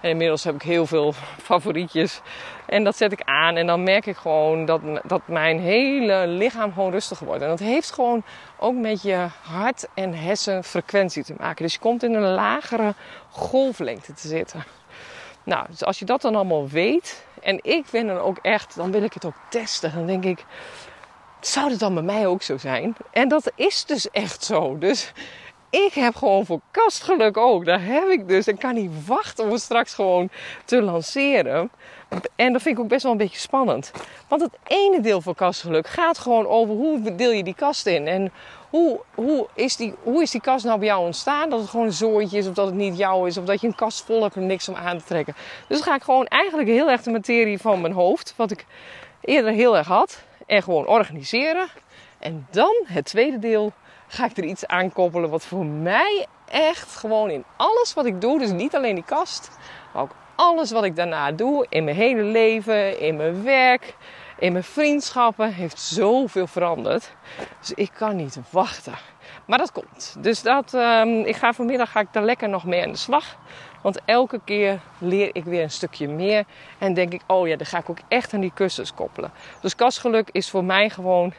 inmiddels 0.00 0.44
heb 0.44 0.54
ik 0.54 0.62
heel 0.62 0.86
veel 0.86 1.12
favorietjes. 1.50 2.20
En 2.66 2.84
dat 2.84 2.96
zet 2.96 3.12
ik 3.12 3.22
aan. 3.24 3.56
En 3.56 3.66
dan 3.66 3.82
merk 3.82 4.06
ik 4.06 4.16
gewoon 4.16 4.64
dat, 4.64 4.80
dat 5.04 5.20
mijn 5.24 5.60
hele 5.60 6.26
lichaam 6.26 6.72
gewoon 6.72 6.90
rustiger 6.90 7.26
wordt. 7.26 7.42
En 7.42 7.48
dat 7.48 7.58
heeft 7.58 7.92
gewoon 7.92 8.22
ook 8.58 8.74
met 8.74 9.02
je 9.02 9.26
hart- 9.42 9.88
en 9.94 10.14
hersenfrequentie 10.14 11.24
te 11.24 11.34
maken. 11.38 11.62
Dus 11.62 11.72
je 11.72 11.80
komt 11.80 12.02
in 12.02 12.14
een 12.14 12.34
lagere 12.34 12.94
golflengte 13.30 14.12
te 14.14 14.28
zitten. 14.28 14.64
Nou, 15.44 15.66
dus 15.68 15.84
als 15.84 15.98
je 15.98 16.04
dat 16.04 16.20
dan 16.20 16.34
allemaal 16.34 16.68
weet, 16.68 17.26
en 17.42 17.58
ik 17.62 17.84
ben 17.90 18.06
dan 18.06 18.18
ook 18.18 18.38
echt, 18.42 18.76
dan 18.76 18.90
wil 18.90 19.02
ik 19.02 19.12
het 19.12 19.24
ook 19.24 19.36
testen. 19.48 19.92
Dan 19.94 20.06
denk 20.06 20.24
ik, 20.24 20.44
zou 21.40 21.70
het 21.70 21.78
dan 21.78 21.94
bij 21.94 22.02
mij 22.02 22.26
ook 22.26 22.42
zo 22.42 22.56
zijn? 22.56 22.96
En 23.12 23.28
dat 23.28 23.52
is 23.54 23.84
dus 23.84 24.10
echt 24.10 24.44
zo. 24.44 24.78
Dus 24.78 25.12
ik 25.70 25.92
heb 25.92 26.16
gewoon 26.16 26.46
voor 26.46 26.60
kastgeluk 26.70 27.36
ook. 27.36 27.64
Daar 27.64 27.84
heb 27.84 28.08
ik 28.08 28.28
dus. 28.28 28.46
Ik 28.46 28.58
kan 28.58 28.74
niet 28.74 29.06
wachten 29.06 29.44
om 29.44 29.50
het 29.50 29.60
straks 29.60 29.94
gewoon 29.94 30.30
te 30.64 30.82
lanceren. 30.82 31.70
En 32.36 32.52
dat 32.52 32.62
vind 32.62 32.76
ik 32.76 32.82
ook 32.82 32.88
best 32.88 33.02
wel 33.02 33.12
een 33.12 33.18
beetje 33.18 33.38
spannend. 33.38 33.90
Want 34.28 34.42
het 34.42 34.58
ene 34.66 35.00
deel 35.00 35.20
van 35.20 35.34
kastgeluk 35.34 35.86
gaat 35.86 36.18
gewoon 36.18 36.46
over 36.46 36.74
hoe 36.74 37.14
deel 37.14 37.30
je 37.30 37.44
die 37.44 37.54
kast 37.54 37.86
in. 37.86 38.06
En 38.06 38.32
hoe, 38.70 39.00
hoe, 39.14 39.46
is 39.54 39.76
die, 39.76 39.94
hoe 40.02 40.22
is 40.22 40.30
die 40.30 40.40
kast 40.40 40.64
nou 40.64 40.78
bij 40.78 40.88
jou 40.88 41.04
ontstaan? 41.04 41.50
Dat 41.50 41.60
het 41.60 41.68
gewoon 41.68 41.86
een 41.86 41.92
zooitje 41.92 42.38
is 42.38 42.46
of 42.46 42.54
dat 42.54 42.66
het 42.66 42.74
niet 42.74 42.98
jou 42.98 43.26
is. 43.28 43.36
Of 43.36 43.44
dat 43.44 43.60
je 43.60 43.66
een 43.66 43.74
kast 43.74 44.04
vol 44.04 44.22
hebt 44.22 44.36
en 44.36 44.46
niks 44.46 44.68
om 44.68 44.74
aan 44.74 44.98
te 44.98 45.04
trekken. 45.04 45.34
Dus 45.68 45.80
ga 45.80 45.94
ik 45.94 46.02
gewoon 46.02 46.26
eigenlijk 46.26 46.68
heel 46.68 46.90
erg 46.90 47.02
de 47.02 47.10
materie 47.10 47.58
van 47.58 47.80
mijn 47.80 47.92
hoofd. 47.92 48.34
Wat 48.36 48.50
ik 48.50 48.66
eerder 49.20 49.52
heel 49.52 49.76
erg 49.76 49.86
had. 49.86 50.22
En 50.46 50.62
gewoon 50.62 50.86
organiseren. 50.86 51.68
En 52.18 52.46
dan 52.50 52.84
het 52.84 53.04
tweede 53.04 53.38
deel 53.38 53.72
ga 54.06 54.24
ik 54.24 54.36
er 54.36 54.44
iets 54.44 54.66
aan 54.66 54.92
koppelen 54.92 55.30
wat 55.30 55.44
voor 55.44 55.66
mij 55.66 56.26
echt 56.50 56.96
gewoon 56.96 57.30
in 57.30 57.44
alles 57.56 57.94
wat 57.94 58.06
ik 58.06 58.20
doe. 58.20 58.38
Dus 58.38 58.50
niet 58.50 58.74
alleen 58.74 58.94
die 58.94 59.04
kast. 59.04 59.50
Maar 59.92 60.02
ook 60.02 60.14
alles 60.34 60.70
wat 60.70 60.84
ik 60.84 60.96
daarna 60.96 61.32
doe. 61.32 61.66
In 61.68 61.84
mijn 61.84 61.96
hele 61.96 62.22
leven. 62.22 63.00
In 63.00 63.16
mijn 63.16 63.44
werk 63.44 63.94
in 64.38 64.52
mijn 64.52 64.64
vriendschappen 64.64 65.52
heeft 65.52 65.80
zoveel 65.80 66.46
veranderd. 66.46 67.12
Dus 67.60 67.72
ik 67.72 67.90
kan 67.94 68.16
niet 68.16 68.38
wachten. 68.50 68.94
Maar 69.46 69.58
dat 69.58 69.72
komt. 69.72 70.16
Dus 70.18 70.42
dat, 70.42 70.74
um, 70.74 71.24
ik 71.24 71.36
ga 71.36 71.52
vanmiddag 71.52 71.90
ga 71.90 72.00
ik 72.00 72.12
daar 72.12 72.22
lekker 72.22 72.48
nog 72.48 72.64
mee 72.64 72.82
aan 72.82 72.90
de 72.90 72.96
slag. 72.96 73.36
Want 73.82 74.00
elke 74.04 74.40
keer 74.44 74.80
leer 74.98 75.30
ik 75.32 75.44
weer 75.44 75.62
een 75.62 75.70
stukje 75.70 76.08
meer. 76.08 76.44
En 76.78 76.94
denk 76.94 77.12
ik, 77.12 77.22
oh 77.26 77.48
ja, 77.48 77.56
dan 77.56 77.66
ga 77.66 77.78
ik 77.78 77.90
ook 77.90 77.98
echt 78.08 78.34
aan 78.34 78.40
die 78.40 78.52
kussens 78.54 78.94
koppelen. 78.94 79.32
Dus 79.60 79.74
kastgeluk 79.74 80.28
is 80.32 80.50
voor 80.50 80.64
mij 80.64 80.90
gewoon 80.90 81.32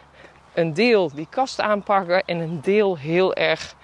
een 0.53 0.73
deel 0.73 1.11
die 1.13 1.27
kast 1.29 1.61
aanpakken. 1.61 2.25
En 2.25 2.37
een 2.39 2.61
deel 2.61 2.97
heel 2.97 3.33
erg 3.33 3.75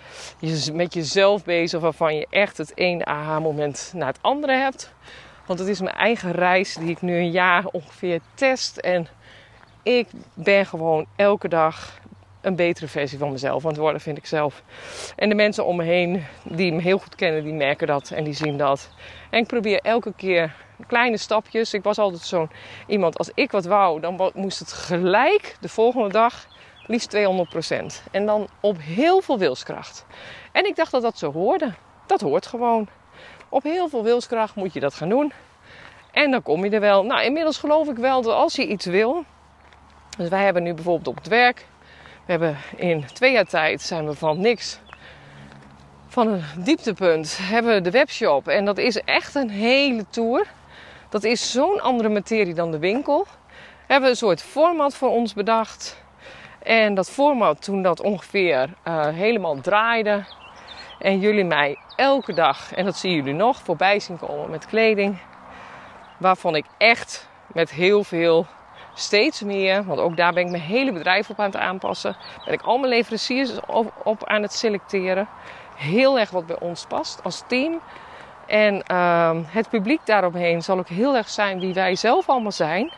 met 0.73 0.93
jezelf 0.93 1.43
bezig. 1.43 1.79
Waarvan 1.79 2.15
je 2.15 2.27
echt 2.29 2.57
het 2.57 2.77
ene 2.77 3.05
aha-moment 3.05 3.91
naar 3.95 4.07
het 4.07 4.19
andere 4.21 4.53
hebt. 4.53 4.93
Want 5.45 5.59
het 5.59 5.67
is 5.67 5.79
mijn 5.79 5.95
eigen 5.95 6.31
reis 6.31 6.73
die 6.73 6.89
ik 6.89 7.01
nu 7.01 7.17
een 7.17 7.31
jaar 7.31 7.65
ongeveer 7.65 8.19
test. 8.33 8.77
En 8.77 9.07
ik 9.83 10.07
ben 10.33 10.65
gewoon 10.65 11.05
elke 11.15 11.47
dag 11.47 11.99
een 12.41 12.55
betere 12.55 12.87
versie 12.87 13.17
van 13.17 13.31
mezelf 13.31 13.63
aan 13.63 13.69
het 13.69 13.79
worden, 13.79 14.01
vind 14.01 14.17
ik 14.17 14.25
zelf. 14.25 14.63
En 15.15 15.29
de 15.29 15.35
mensen 15.35 15.65
om 15.65 15.75
me 15.75 15.83
heen 15.83 16.25
die 16.43 16.73
me 16.73 16.81
heel 16.81 16.97
goed 16.97 17.15
kennen, 17.15 17.43
die 17.43 17.53
merken 17.53 17.87
dat 17.87 18.11
en 18.11 18.23
die 18.23 18.33
zien 18.33 18.57
dat. 18.57 18.89
En 19.29 19.39
ik 19.39 19.47
probeer 19.47 19.79
elke 19.81 20.13
keer 20.15 20.55
kleine 20.87 21.17
stapjes. 21.17 21.73
Ik 21.73 21.83
was 21.83 21.97
altijd 21.97 22.21
zo'n 22.21 22.49
iemand, 22.87 23.17
als 23.17 23.31
ik 23.33 23.51
wat 23.51 23.65
wou, 23.65 23.99
dan 23.99 24.31
moest 24.33 24.59
het 24.59 24.73
gelijk 24.73 25.57
de 25.59 25.69
volgende 25.69 26.09
dag 26.09 26.47
liefst 26.87 27.15
200%. 27.15 28.11
En 28.11 28.25
dan 28.25 28.47
op 28.59 28.77
heel 28.79 29.21
veel 29.21 29.37
wilskracht. 29.37 30.05
En 30.51 30.65
ik 30.65 30.75
dacht 30.75 30.91
dat 30.91 31.01
dat 31.01 31.17
zo 31.17 31.31
hoorde. 31.31 31.73
Dat 32.05 32.21
hoort 32.21 32.47
gewoon 32.47 32.87
Op 33.55 33.63
heel 33.63 33.89
veel 33.89 34.03
wilskracht 34.03 34.55
moet 34.55 34.73
je 34.73 34.79
dat 34.79 34.93
gaan 34.93 35.09
doen. 35.09 35.33
En 36.11 36.31
dan 36.31 36.41
kom 36.41 36.63
je 36.63 36.69
er 36.69 36.79
wel. 36.79 37.03
Nou, 37.05 37.23
inmiddels 37.23 37.57
geloof 37.57 37.87
ik 37.87 37.97
wel 37.97 38.21
dat 38.21 38.33
als 38.33 38.55
je 38.55 38.67
iets 38.67 38.85
wil. 38.85 39.23
Dus 40.17 40.29
wij 40.29 40.43
hebben 40.43 40.63
nu 40.63 40.73
bijvoorbeeld 40.73 41.07
op 41.07 41.15
het 41.15 41.27
werk. 41.27 41.65
We 42.25 42.31
hebben 42.31 42.57
in 42.75 43.05
twee 43.13 43.31
jaar 43.31 43.45
tijd 43.45 43.81
zijn 43.81 44.05
we 44.05 44.13
van 44.13 44.41
niks. 44.41 44.79
Van 46.07 46.27
een 46.27 46.43
dieptepunt 46.57 47.37
hebben 47.41 47.73
we 47.73 47.81
de 47.81 47.91
webshop. 47.91 48.47
En 48.47 48.65
dat 48.65 48.77
is 48.77 49.01
echt 49.01 49.35
een 49.35 49.49
hele 49.49 50.05
tour. 50.09 50.47
Dat 51.09 51.23
is 51.23 51.51
zo'n 51.51 51.81
andere 51.81 52.09
materie 52.09 52.53
dan 52.53 52.71
de 52.71 52.79
winkel. 52.79 53.27
We 53.87 53.93
hebben 53.93 54.09
een 54.09 54.15
soort 54.15 54.41
format 54.41 54.95
voor 54.95 55.09
ons 55.09 55.33
bedacht. 55.33 56.03
En 56.63 56.93
dat 56.93 57.09
format, 57.09 57.63
toen 57.63 57.81
dat 57.81 58.01
ongeveer 58.01 58.69
uh, 58.87 59.07
helemaal 59.07 59.61
draaide. 59.61 60.23
En 61.05 61.19
jullie 61.19 61.43
mij 61.43 61.77
elke 61.95 62.33
dag, 62.33 62.73
en 62.73 62.85
dat 62.85 62.97
zien 62.97 63.11
jullie 63.11 63.33
nog, 63.33 63.57
voorbij 63.57 63.99
zien 63.99 64.17
komen 64.17 64.49
met 64.49 64.65
kleding. 64.65 65.17
Waarvan 66.17 66.55
ik 66.55 66.65
echt 66.77 67.29
met 67.47 67.71
heel 67.71 68.03
veel, 68.03 68.45
steeds 68.93 69.41
meer, 69.41 69.83
want 69.83 69.99
ook 69.99 70.17
daar 70.17 70.33
ben 70.33 70.43
ik 70.43 70.49
mijn 70.49 70.63
hele 70.63 70.91
bedrijf 70.91 71.29
op 71.29 71.39
aan 71.39 71.45
het 71.45 71.55
aanpassen. 71.55 72.15
Ben 72.45 72.53
ik 72.53 72.61
al 72.61 72.77
mijn 72.77 72.89
leveranciers 72.89 73.59
op, 73.67 73.93
op 74.03 74.25
aan 74.25 74.41
het 74.41 74.53
selecteren. 74.53 75.27
Heel 75.75 76.19
erg 76.19 76.29
wat 76.29 76.45
bij 76.45 76.59
ons 76.59 76.85
past 76.85 77.23
als 77.23 77.43
team. 77.47 77.79
En 78.47 78.83
uh, 78.91 79.31
het 79.45 79.69
publiek 79.69 80.05
daaromheen 80.05 80.61
zal 80.61 80.77
ook 80.77 80.87
heel 80.87 81.15
erg 81.15 81.29
zijn 81.29 81.59
wie 81.59 81.73
wij 81.73 81.95
zelf 81.95 82.29
allemaal 82.29 82.51
zijn. 82.51 82.93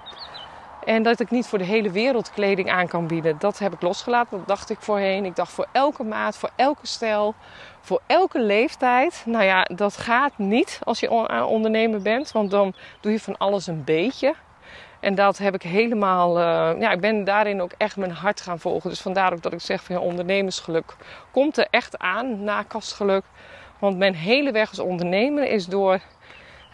En 0.88 1.04
dat 1.04 1.20
ik 1.20 1.32
niet 1.32 1.48
voor 1.48 1.58
de 1.58 1.64
hele 1.66 1.92
wereld 1.92 2.32
kleding 2.32 2.72
aan 2.72 2.88
kan 2.88 3.08
bieden, 3.08 3.36
dat 3.40 3.60
heb 3.60 3.74
ik 3.74 3.82
losgelaten. 3.82 4.38
Dat 4.38 4.48
dacht 4.48 4.70
ik 4.70 4.78
voorheen. 4.80 5.26
Ik 5.26 5.36
dacht 5.36 5.52
voor 5.52 5.68
elke 5.72 6.04
maat, 6.04 6.38
voor 6.38 6.50
elke 6.56 6.88
stijl, 6.88 7.36
voor 7.82 8.02
elke 8.06 8.42
leeftijd. 8.42 9.24
Nou 9.26 9.44
ja, 9.44 9.64
dat 9.64 9.98
gaat 9.98 10.38
niet 10.38 10.80
als 10.84 11.00
je 11.00 11.12
ondernemer 11.46 12.02
bent, 12.02 12.32
want 12.32 12.52
dan 12.52 12.74
doe 13.02 13.12
je 13.12 13.20
van 13.20 13.38
alles 13.38 13.68
een 13.68 13.84
beetje. 13.84 14.34
En 15.00 15.16
dat 15.16 15.38
heb 15.38 15.54
ik 15.54 15.62
helemaal, 15.62 16.38
uh, 16.38 16.80
ja, 16.80 16.92
ik 16.92 17.00
ben 17.00 17.24
daarin 17.24 17.62
ook 17.62 17.72
echt 17.78 17.98
mijn 17.98 18.12
hart 18.12 18.42
gaan 18.42 18.60
volgen. 18.60 18.90
Dus 18.90 19.02
vandaar 19.02 19.34
ook 19.34 19.42
dat 19.42 19.54
ik 19.54 19.62
zeg 19.62 19.84
van 19.84 19.96
ja, 19.96 20.02
ondernemersgeluk 20.02 20.96
komt 21.32 21.58
er 21.58 21.68
echt 21.70 21.98
aan 21.98 22.44
na 22.44 22.64
kastgeluk. 22.64 23.24
Want 23.80 23.98
mijn 23.98 24.16
hele 24.16 24.52
weg 24.52 24.70
als 24.70 24.80
ondernemer 24.80 25.44
is 25.44 25.66
door 25.66 26.00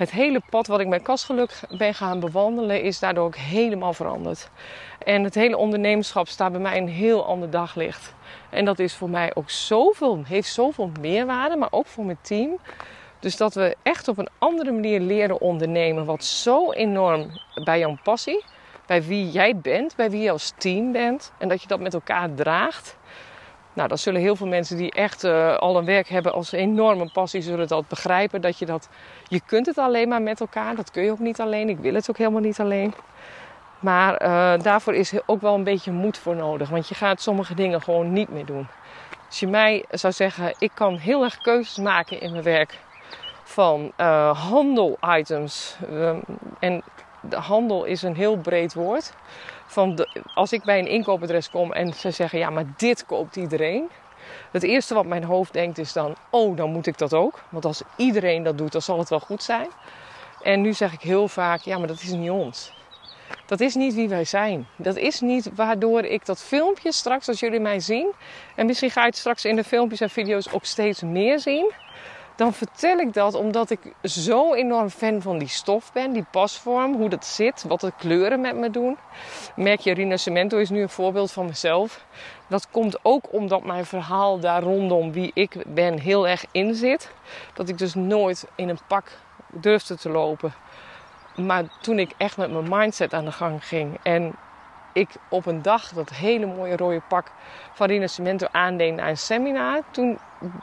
het 0.04 0.12
hele 0.12 0.42
pad 0.50 0.68
wat 0.68 0.80
ik 0.80 0.88
met 0.88 1.02
kastgeluk 1.02 1.60
ben 1.78 1.94
gaan 1.94 2.20
bewandelen, 2.20 2.82
is 2.82 3.00
daardoor 3.00 3.26
ook 3.26 3.36
helemaal 3.36 3.94
veranderd. 3.94 4.50
En 5.06 5.24
het 5.24 5.36
hele 5.36 5.58
ondernemerschap 5.58 6.28
staat 6.28 6.52
bij 6.52 6.62
mij 6.62 6.78
een 6.78 6.88
heel 6.88 7.26
ander 7.26 7.50
daglicht. 7.50 8.14
En 8.50 8.66
dat 8.66 8.80
is 8.80 8.94
voor 8.94 9.10
mij 9.10 9.32
ook 9.36 9.50
zoveel, 9.50 10.22
heeft 10.26 10.54
zoveel 10.54 10.92
meerwaarde, 11.00 11.56
maar 11.56 11.72
ook 11.72 11.88
voor 11.88 12.06
mijn 12.06 12.18
team. 12.22 12.58
Dus 13.20 13.38
dat 13.38 13.54
we 13.54 13.76
echt 13.84 14.08
op 14.08 14.18
een 14.18 14.30
andere 14.38 14.72
manier 14.72 15.00
leren 15.00 15.42
ondernemen, 15.42 16.06
wat 16.06 16.24
zo 16.24 16.72
enorm 16.72 17.40
bij 17.64 17.80
jouw 17.80 17.98
passie, 18.04 18.44
bij 18.86 19.04
wie 19.04 19.32
jij 19.32 19.58
bent, 19.58 19.96
bij 19.96 20.10
wie 20.10 20.22
je 20.22 20.32
als 20.32 20.54
team 20.58 20.92
bent, 20.92 21.32
en 21.38 21.48
dat 21.48 21.62
je 21.62 21.68
dat 21.68 21.80
met 21.80 21.94
elkaar 21.94 22.34
draagt. 22.34 22.98
Nou, 23.74 23.88
dat 23.88 24.00
zullen 24.00 24.22
heel 24.22 24.36
veel 24.36 24.48
mensen 24.48 24.78
die 24.78 24.92
echt 24.92 25.24
uh, 25.24 25.58
al 25.58 25.78
een 25.78 25.86
werk 25.86 26.08
hebben 26.08 26.34
als 26.34 26.52
enorme 26.52 27.10
passie, 27.14 27.42
zullen 27.42 27.68
dat 27.68 27.88
begrijpen. 27.88 28.42
Dat 28.42 28.60
je 28.60 28.66
dat, 28.66 28.90
je 29.28 29.42
kunt 29.46 29.66
het 29.66 29.78
alleen 29.78 30.08
maar 30.08 30.22
met 30.22 30.40
elkaar. 30.40 30.76
Dat 30.76 30.92
kun 30.92 31.04
je 31.04 31.12
ook 31.12 31.20
niet 31.20 31.42
alleen. 31.42 31.70
Ik 31.70 31.80
wil 31.80 31.94
het 31.94 32.10
ook 32.10 32.18
helemaal 32.18 32.42
niet 32.42 32.60
alleen. 32.60 32.94
Maar 33.80 34.22
uh, 34.22 34.64
daarvoor 34.64 34.94
is 34.94 35.14
ook 35.26 35.42
wel 35.42 35.54
een 35.54 35.64
beetje 35.64 35.92
moed 35.92 36.18
voor 36.18 36.36
nodig. 36.36 36.70
Want 36.70 36.88
je 36.88 36.96
gaat 36.96 37.22
sommige 37.22 37.56
dingen 37.56 37.82
gewoon 37.82 38.14
niet 38.14 38.30
meer 38.30 38.46
doen. 38.46 38.68
Als 39.28 39.40
je 39.40 39.48
mij 39.48 39.86
zou 39.90 40.14
zeggen, 40.14 40.56
ik 40.58 40.72
kan 40.74 40.98
heel 40.98 41.24
erg 41.24 41.38
keuzes 41.38 41.78
maken 41.78 42.22
in 42.22 42.32
mijn 42.32 42.44
werk 42.44 42.80
van 43.44 43.92
uh, 43.98 44.50
handel-items. 44.50 45.78
Um, 45.92 46.22
en 46.60 46.84
de 47.22 47.36
handel 47.36 47.84
is 47.84 48.02
een 48.02 48.16
heel 48.16 48.38
breed 48.38 48.74
woord 48.74 49.14
van 49.74 50.08
als 50.34 50.54
ik 50.54 50.64
bij 50.64 50.80
een 50.80 50.88
inkoopadres 50.88 51.50
kom 51.50 51.74
en 51.74 51.94
ze 51.94 52.12
zeggen: 52.12 52.40
ja, 52.40 52.50
maar 52.50 52.66
dit 52.78 53.06
koopt 53.06 53.36
iedereen. 53.36 53.90
Het 54.52 54.64
eerste 54.64 54.94
wat 54.94 55.06
mijn 55.06 55.24
hoofd 55.24 55.54
denkt 55.54 55.78
is 55.78 55.94
dan: 55.94 56.16
oh, 56.30 56.58
dan 56.58 56.72
moet 56.72 56.88
ik 56.88 56.98
dat 56.98 57.14
ook. 57.14 57.44
Want 57.50 57.66
als 57.66 57.82
iedereen 57.96 58.44
dat 58.44 58.58
doet, 58.58 58.72
dan 58.72 58.82
zal 58.82 59.00
het 59.00 59.10
wel 59.10 59.20
goed 59.20 59.44
zijn. 59.44 59.68
En 60.42 60.62
nu 60.62 60.74
zeg 60.74 60.94
ik 60.94 61.02
heel 61.02 61.28
vaak: 61.28 61.62
ja, 61.62 61.78
maar 61.78 61.88
dat 61.88 62.02
is 62.02 62.12
niet 62.12 62.30
ons. 62.30 62.74
Dat 63.46 63.60
is 63.60 63.76
niet 63.76 63.94
wie 63.94 64.10
wij 64.10 64.26
zijn. 64.26 64.68
Dat 64.76 64.96
is 64.96 65.20
niet 65.20 65.50
waardoor 65.56 66.04
ik 66.04 66.26
dat 66.26 66.44
filmpje 66.44 66.92
straks, 66.92 67.28
als 67.28 67.40
jullie 67.40 67.60
mij 67.60 67.80
zien, 67.80 68.12
en 68.56 68.66
misschien 68.66 68.92
ga 68.92 69.02
je 69.02 69.08
het 69.08 69.18
straks 69.18 69.46
in 69.46 69.56
de 69.56 69.64
filmpjes 69.64 70.02
en 70.02 70.10
video's 70.10 70.52
ook 70.52 70.66
steeds 70.66 71.02
meer 71.02 71.40
zien 71.40 71.72
dan 72.36 72.54
vertel 72.54 72.98
ik 72.98 73.14
dat 73.14 73.34
omdat 73.34 73.70
ik 73.70 73.80
zo 74.04 74.54
enorm 74.54 74.90
fan 74.90 75.22
van 75.22 75.38
die 75.38 75.48
stof 75.48 75.92
ben, 75.94 76.14
die 76.14 76.26
pasvorm, 76.32 76.96
hoe 76.96 77.10
dat 77.10 77.26
zit, 77.26 77.64
wat 77.68 77.80
de 77.80 77.92
kleuren 77.98 78.42
met 78.42 78.56
me 78.56 78.70
doen. 78.70 78.98
Merk 79.56 79.80
je, 79.80 79.94
Rinascimento 79.94 80.58
is 80.58 80.70
nu 80.70 80.82
een 80.82 80.90
voorbeeld 80.90 81.32
van 81.32 81.46
mezelf. 81.46 82.06
Dat 82.48 82.70
komt 82.72 83.00
ook 83.02 83.34
omdat 83.34 83.64
mijn 83.64 83.86
verhaal 83.86 84.40
daar 84.40 84.62
rondom 84.62 85.12
wie 85.12 85.32
ik 85.34 85.56
ben 85.68 86.00
heel 86.00 86.28
erg 86.28 86.46
in 86.52 86.76
zit. 86.76 87.12
Dat 87.54 87.70
ik 87.70 87.78
dus 87.78 87.94
nooit 87.94 88.48
in 88.56 88.70
een 88.70 88.80
pak 88.88 89.12
durfde 89.48 89.98
te 89.98 90.10
lopen. 90.10 90.54
Maar 91.36 91.64
toen 91.82 92.00
ik 92.00 92.12
echt 92.18 92.38
met 92.38 92.52
mijn 92.52 92.70
mindset 92.70 93.14
aan 93.14 93.26
de 93.26 93.32
gang 93.32 93.68
ging 93.68 93.98
en 94.04 94.36
ik 94.94 95.10
op 95.30 95.46
een 95.46 95.62
dag 95.62 95.90
dat 95.90 96.10
hele 96.10 96.46
mooie 96.46 96.78
rode 96.78 97.02
pak 97.08 97.32
van 97.74 97.88
Rina 97.88 98.08
Cemento 98.08 98.48
aandeed 98.52 98.96
naar 98.96 99.10
een 99.10 99.18
seminar. 99.18 99.82
Toen 99.92 100.20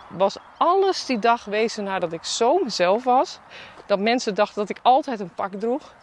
was 0.09 0.37
alles 0.57 1.07
die 1.07 1.19
dag 1.19 1.45
wezen 1.45 1.85
naar 1.85 2.01
dat 2.01 2.13
ik 2.13 2.25
zo 2.25 2.59
mezelf 2.59 3.05
was. 3.05 3.39
Dat 3.87 3.99
mensen 3.99 4.35
dachten 4.35 4.61
dat 4.61 4.71
ik 4.71 4.79
altijd 4.83 5.21
een 5.21 5.35
pak 5.35 5.55
droeg. 5.55 5.95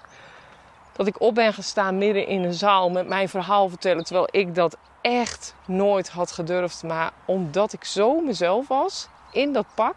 Dat 0.93 1.07
ik 1.07 1.21
op 1.21 1.35
ben 1.35 1.53
gestaan 1.53 1.97
midden 1.97 2.27
in 2.27 2.43
een 2.43 2.53
zaal 2.53 2.89
met 2.89 3.07
mijn 3.07 3.29
verhaal 3.29 3.69
vertellen. 3.69 4.03
Terwijl 4.03 4.27
ik 4.31 4.55
dat 4.55 4.77
echt 5.01 5.55
nooit 5.65 6.09
had 6.09 6.31
gedurfd. 6.31 6.83
Maar 6.83 7.11
omdat 7.25 7.73
ik 7.73 7.83
zo 7.83 8.21
mezelf 8.21 8.67
was 8.67 9.07
in 9.31 9.53
dat 9.53 9.65
pak. 9.75 9.95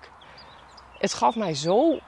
Het 0.98 1.14
gaf 1.14 1.36
mij 1.36 1.54
zo 1.54 1.98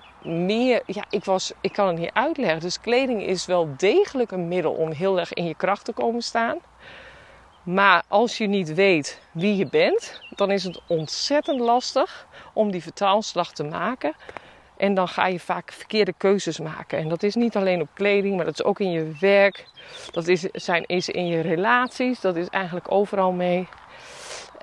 Ja, 0.87 1.05
ik, 1.11 1.25
was, 1.25 1.53
ik 1.61 1.73
kan 1.73 1.87
het 1.87 1.99
niet 1.99 2.11
uitleggen. 2.13 2.61
Dus 2.61 2.81
kleding 2.81 3.27
is 3.27 3.47
wel 3.47 3.69
degelijk 3.77 4.31
een 4.31 4.49
middel 4.49 4.73
om 4.73 4.91
heel 4.91 5.19
erg 5.19 5.33
in 5.33 5.45
je 5.45 5.55
kracht 5.55 5.85
te 5.85 5.93
komen 5.93 6.23
staan. 6.23 6.59
Maar 7.63 8.03
als 8.09 8.39
je 8.39 8.47
niet 8.47 8.75
weet 8.75 9.21
wie 9.33 9.57
je 9.57 9.67
bent, 9.67 10.21
dan 10.31 10.51
is 10.51 10.65
het 10.65 10.81
ontzettend 10.89 11.61
lastig 11.61 12.27
om 12.53 12.71
die 12.71 12.83
vertaalslag 12.83 13.53
te 13.53 13.65
maken. 13.65 14.15
En 14.77 14.95
dan 14.95 15.09
ga 15.09 15.27
je 15.27 15.41
vaak 15.41 15.73
verkeerde 15.73 16.13
keuzes 16.17 16.59
maken. 16.59 16.99
En 16.99 17.09
dat 17.09 17.23
is 17.23 17.35
niet 17.35 17.57
alleen 17.57 17.81
op 17.81 17.89
kleding, 17.95 18.37
maar 18.37 18.45
dat 18.45 18.55
is 18.55 18.65
ook 18.65 18.81
in 18.81 18.91
je 18.91 19.13
werk. 19.21 19.67
Dat 20.11 20.29
is, 20.29 20.41
zijn, 20.41 20.85
is 20.87 21.09
in 21.09 21.27
je 21.27 21.41
relaties. 21.41 22.21
Dat 22.21 22.37
is 22.37 22.49
eigenlijk 22.49 22.93
overal 22.93 23.33
mee. 23.33 23.69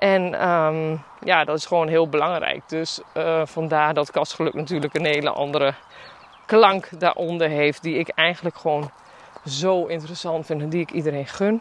En 0.00 0.48
um, 0.48 1.02
ja, 1.24 1.44
dat 1.44 1.56
is 1.56 1.66
gewoon 1.66 1.88
heel 1.88 2.08
belangrijk. 2.08 2.68
Dus 2.68 3.00
uh, 3.16 3.42
vandaar 3.44 3.94
dat 3.94 4.10
kastgeluk 4.10 4.54
natuurlijk 4.54 4.94
een 4.94 5.04
hele 5.04 5.30
andere 5.30 5.74
klank 6.46 7.00
daaronder 7.00 7.48
heeft. 7.48 7.82
Die 7.82 7.98
ik 7.98 8.08
eigenlijk 8.08 8.56
gewoon 8.56 8.90
zo 9.46 9.86
interessant 9.86 10.46
vind 10.46 10.62
en 10.62 10.68
die 10.68 10.80
ik 10.80 10.90
iedereen 10.90 11.26
gun. 11.26 11.60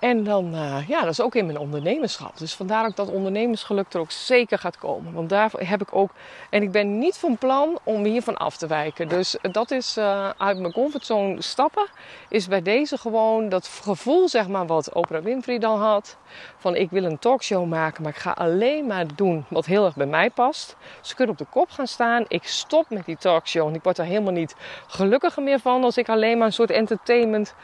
En 0.00 0.24
dan, 0.24 0.54
uh, 0.54 0.88
ja, 0.88 1.00
dat 1.00 1.10
is 1.10 1.20
ook 1.20 1.34
in 1.34 1.46
mijn 1.46 1.58
ondernemerschap. 1.58 2.38
Dus 2.38 2.54
vandaar 2.54 2.86
ook 2.86 2.96
dat 2.96 3.08
ondernemersgeluk 3.08 3.92
er 3.92 4.00
ook 4.00 4.10
zeker 4.10 4.58
gaat 4.58 4.78
komen. 4.78 5.12
Want 5.12 5.28
daar 5.28 5.50
heb 5.56 5.80
ik 5.80 5.94
ook, 5.94 6.10
en 6.50 6.62
ik 6.62 6.70
ben 6.70 6.98
niet 6.98 7.18
van 7.18 7.38
plan 7.38 7.78
om 7.82 8.04
hiervan 8.04 8.36
af 8.36 8.56
te 8.56 8.66
wijken. 8.66 9.08
Dus 9.08 9.36
dat 9.52 9.70
is 9.70 9.98
uh, 9.98 10.30
uit 10.36 10.58
mijn 10.58 10.72
comfortzone 10.72 11.42
stappen. 11.42 11.86
Is 12.28 12.48
bij 12.48 12.62
deze 12.62 12.98
gewoon 12.98 13.48
dat 13.48 13.66
gevoel, 13.66 14.28
zeg 14.28 14.48
maar, 14.48 14.66
wat 14.66 14.92
Oprah 14.92 15.22
Winfrey 15.22 15.58
dan 15.58 15.78
had. 15.78 16.16
Van 16.56 16.76
ik 16.76 16.90
wil 16.90 17.04
een 17.04 17.18
talkshow 17.18 17.66
maken, 17.66 18.02
maar 18.02 18.12
ik 18.12 18.18
ga 18.18 18.30
alleen 18.30 18.86
maar 18.86 19.06
doen 19.14 19.44
wat 19.48 19.66
heel 19.66 19.84
erg 19.84 19.94
bij 19.96 20.06
mij 20.06 20.30
past. 20.30 20.76
Ze 21.00 21.14
kunnen 21.14 21.32
op 21.32 21.38
de 21.38 21.50
kop 21.50 21.70
gaan 21.70 21.86
staan. 21.86 22.24
Ik 22.28 22.44
stop 22.44 22.90
met 22.90 23.04
die 23.04 23.16
talkshow. 23.16 23.68
En 23.68 23.74
ik 23.74 23.82
word 23.82 23.98
er 23.98 24.04
helemaal 24.04 24.32
niet 24.32 24.54
gelukkiger 24.86 25.42
meer 25.42 25.60
van 25.60 25.84
als 25.84 25.96
ik 25.96 26.08
alleen 26.08 26.38
maar 26.38 26.46
een 26.46 26.52
soort 26.52 26.70
entertainment 26.70 27.54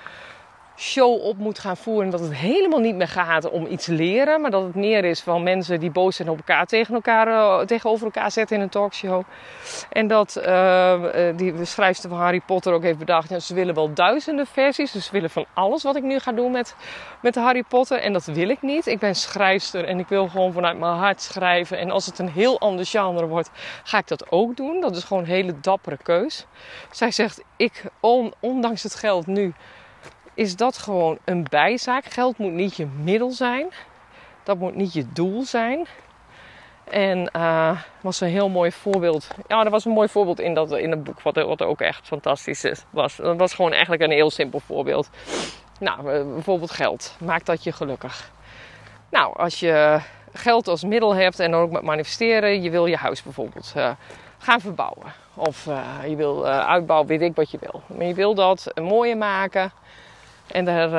show 0.77 1.25
op 1.25 1.37
moet 1.39 1.59
gaan 1.59 1.77
voeren. 1.77 2.11
Dat 2.11 2.21
het 2.21 2.35
helemaal 2.35 2.79
niet 2.79 2.95
meer 2.95 3.09
gaat 3.09 3.51
om 3.51 3.67
iets 3.67 3.87
leren. 3.87 4.41
Maar 4.41 4.51
dat 4.51 4.63
het 4.63 4.75
meer 4.75 5.05
is 5.05 5.21
van 5.21 5.43
mensen 5.43 5.81
die 5.81 5.91
boos 5.91 6.17
zijn 6.17 6.29
op 6.29 6.37
elkaar 6.37 6.67
tegen 6.67 6.95
elkaar, 6.95 7.29
uh, 7.29 7.61
tegenover 7.61 8.05
elkaar 8.05 8.31
zetten 8.31 8.57
in 8.57 8.63
een 8.63 8.69
talkshow. 8.69 9.23
En 9.91 10.07
dat 10.07 10.43
uh, 10.47 11.03
die 11.37 11.65
schrijfster 11.65 12.11
van 12.11 12.19
Harry 12.19 12.41
Potter 12.41 12.73
ook 12.73 12.83
heeft 12.83 12.99
bedacht. 12.99 13.29
Ja, 13.29 13.39
ze 13.39 13.55
willen 13.55 13.75
wel 13.75 13.95
duizenden 13.95 14.47
versies. 14.47 14.93
Dus 14.93 15.05
ze 15.05 15.13
willen 15.13 15.31
van 15.31 15.47
alles 15.55 15.83
wat 15.83 15.97
ik 15.97 16.03
nu 16.03 16.19
ga 16.19 16.33
doen 16.33 16.51
met, 16.51 16.77
met 17.23 17.35
Harry 17.35 17.63
Potter. 17.63 17.99
En 17.99 18.13
dat 18.13 18.25
wil 18.25 18.49
ik 18.49 18.63
niet. 18.63 18.87
Ik 18.87 18.99
ben 18.99 19.15
schrijfster 19.15 19.85
en 19.85 19.99
ik 19.99 20.09
wil 20.09 20.29
gewoon 20.29 20.53
vanuit 20.53 20.79
mijn 20.79 20.97
hart 20.97 21.23
schrijven. 21.23 21.79
En 21.79 21.91
als 21.91 22.07
het 22.07 22.19
een 22.19 22.31
heel 22.31 22.61
ander 22.61 22.87
genre 22.87 23.27
wordt, 23.27 23.51
ga 23.83 23.99
ik 23.99 24.09
dat 24.09 24.31
ook 24.31 24.57
doen. 24.57 24.81
Dat 24.81 24.97
is 24.97 25.05
gewoon 25.05 25.23
een 25.23 25.29
hele 25.29 25.61
dappere 25.61 25.99
keus. 26.03 26.47
Zij 26.91 27.11
zegt, 27.11 27.43
ik, 27.57 27.85
on, 28.01 28.35
ondanks 28.41 28.83
het 28.83 28.95
geld 28.95 29.27
nu 29.27 29.55
is 30.37 30.57
dat 30.57 30.79
gewoon 30.79 31.19
een 31.25 31.47
bijzaak. 31.51 32.05
Geld 32.05 32.39
moet 32.39 32.53
niet 32.53 32.77
je 32.77 32.87
middel 33.03 33.31
zijn. 33.31 33.67
Dat 34.43 34.59
moet 34.59 34.75
niet 34.75 34.93
je 34.93 35.13
doel 35.13 35.43
zijn. 35.43 35.87
En 36.85 37.31
uh, 37.37 37.81
was 38.01 38.21
een 38.21 38.29
heel 38.29 38.49
mooi 38.49 38.73
voorbeeld. 38.73 39.29
Ja, 39.47 39.65
er 39.65 39.71
was 39.71 39.85
een 39.85 39.93
mooi 39.93 40.09
voorbeeld 40.09 40.41
in, 40.41 40.55
dat, 40.55 40.73
in 40.73 40.91
het 40.91 41.05
boek, 41.05 41.21
wat, 41.21 41.35
wat 41.35 41.63
ook 41.63 41.81
echt 41.81 42.07
fantastisch 42.07 42.65
is, 42.65 42.85
was. 42.91 43.17
Dat 43.17 43.37
was 43.37 43.55
gewoon 43.55 43.73
eigenlijk 43.73 44.03
een 44.03 44.11
heel 44.11 44.31
simpel 44.31 44.61
voorbeeld. 44.61 45.11
Nou, 45.81 46.25
bijvoorbeeld 46.33 46.71
geld. 46.71 47.17
Maakt 47.19 47.47
dat 47.47 47.65
je 47.65 47.73
gelukkig? 47.73 48.31
Nou, 49.11 49.37
als 49.37 49.61
je 49.61 50.01
geld 50.33 50.69
als 50.69 50.85
middel 50.85 51.15
hebt 51.15 51.41
en 51.41 51.51
dan 51.51 51.61
ook 51.61 51.71
met 51.71 51.83
manifesteren, 51.83 52.63
je 52.63 52.71
wil 52.71 52.87
je 52.87 52.97
huis 52.97 53.23
bijvoorbeeld 53.23 53.73
uh, 53.77 53.91
gaan 54.39 54.61
verbouwen. 54.61 55.13
Of 55.35 55.65
je 56.09 56.17
wil 56.17 56.47
uitbouwen, 56.47 57.09
weet 57.09 57.21
ik 57.21 57.35
wat 57.35 57.51
je 57.51 57.59
wil. 57.61 57.83
Maar 57.87 58.07
je 58.07 58.15
wil 58.15 58.35
dat 58.35 58.73
mooier 58.75 59.17
maken. 59.17 59.73
En 60.47 60.65
daar, 60.65 60.91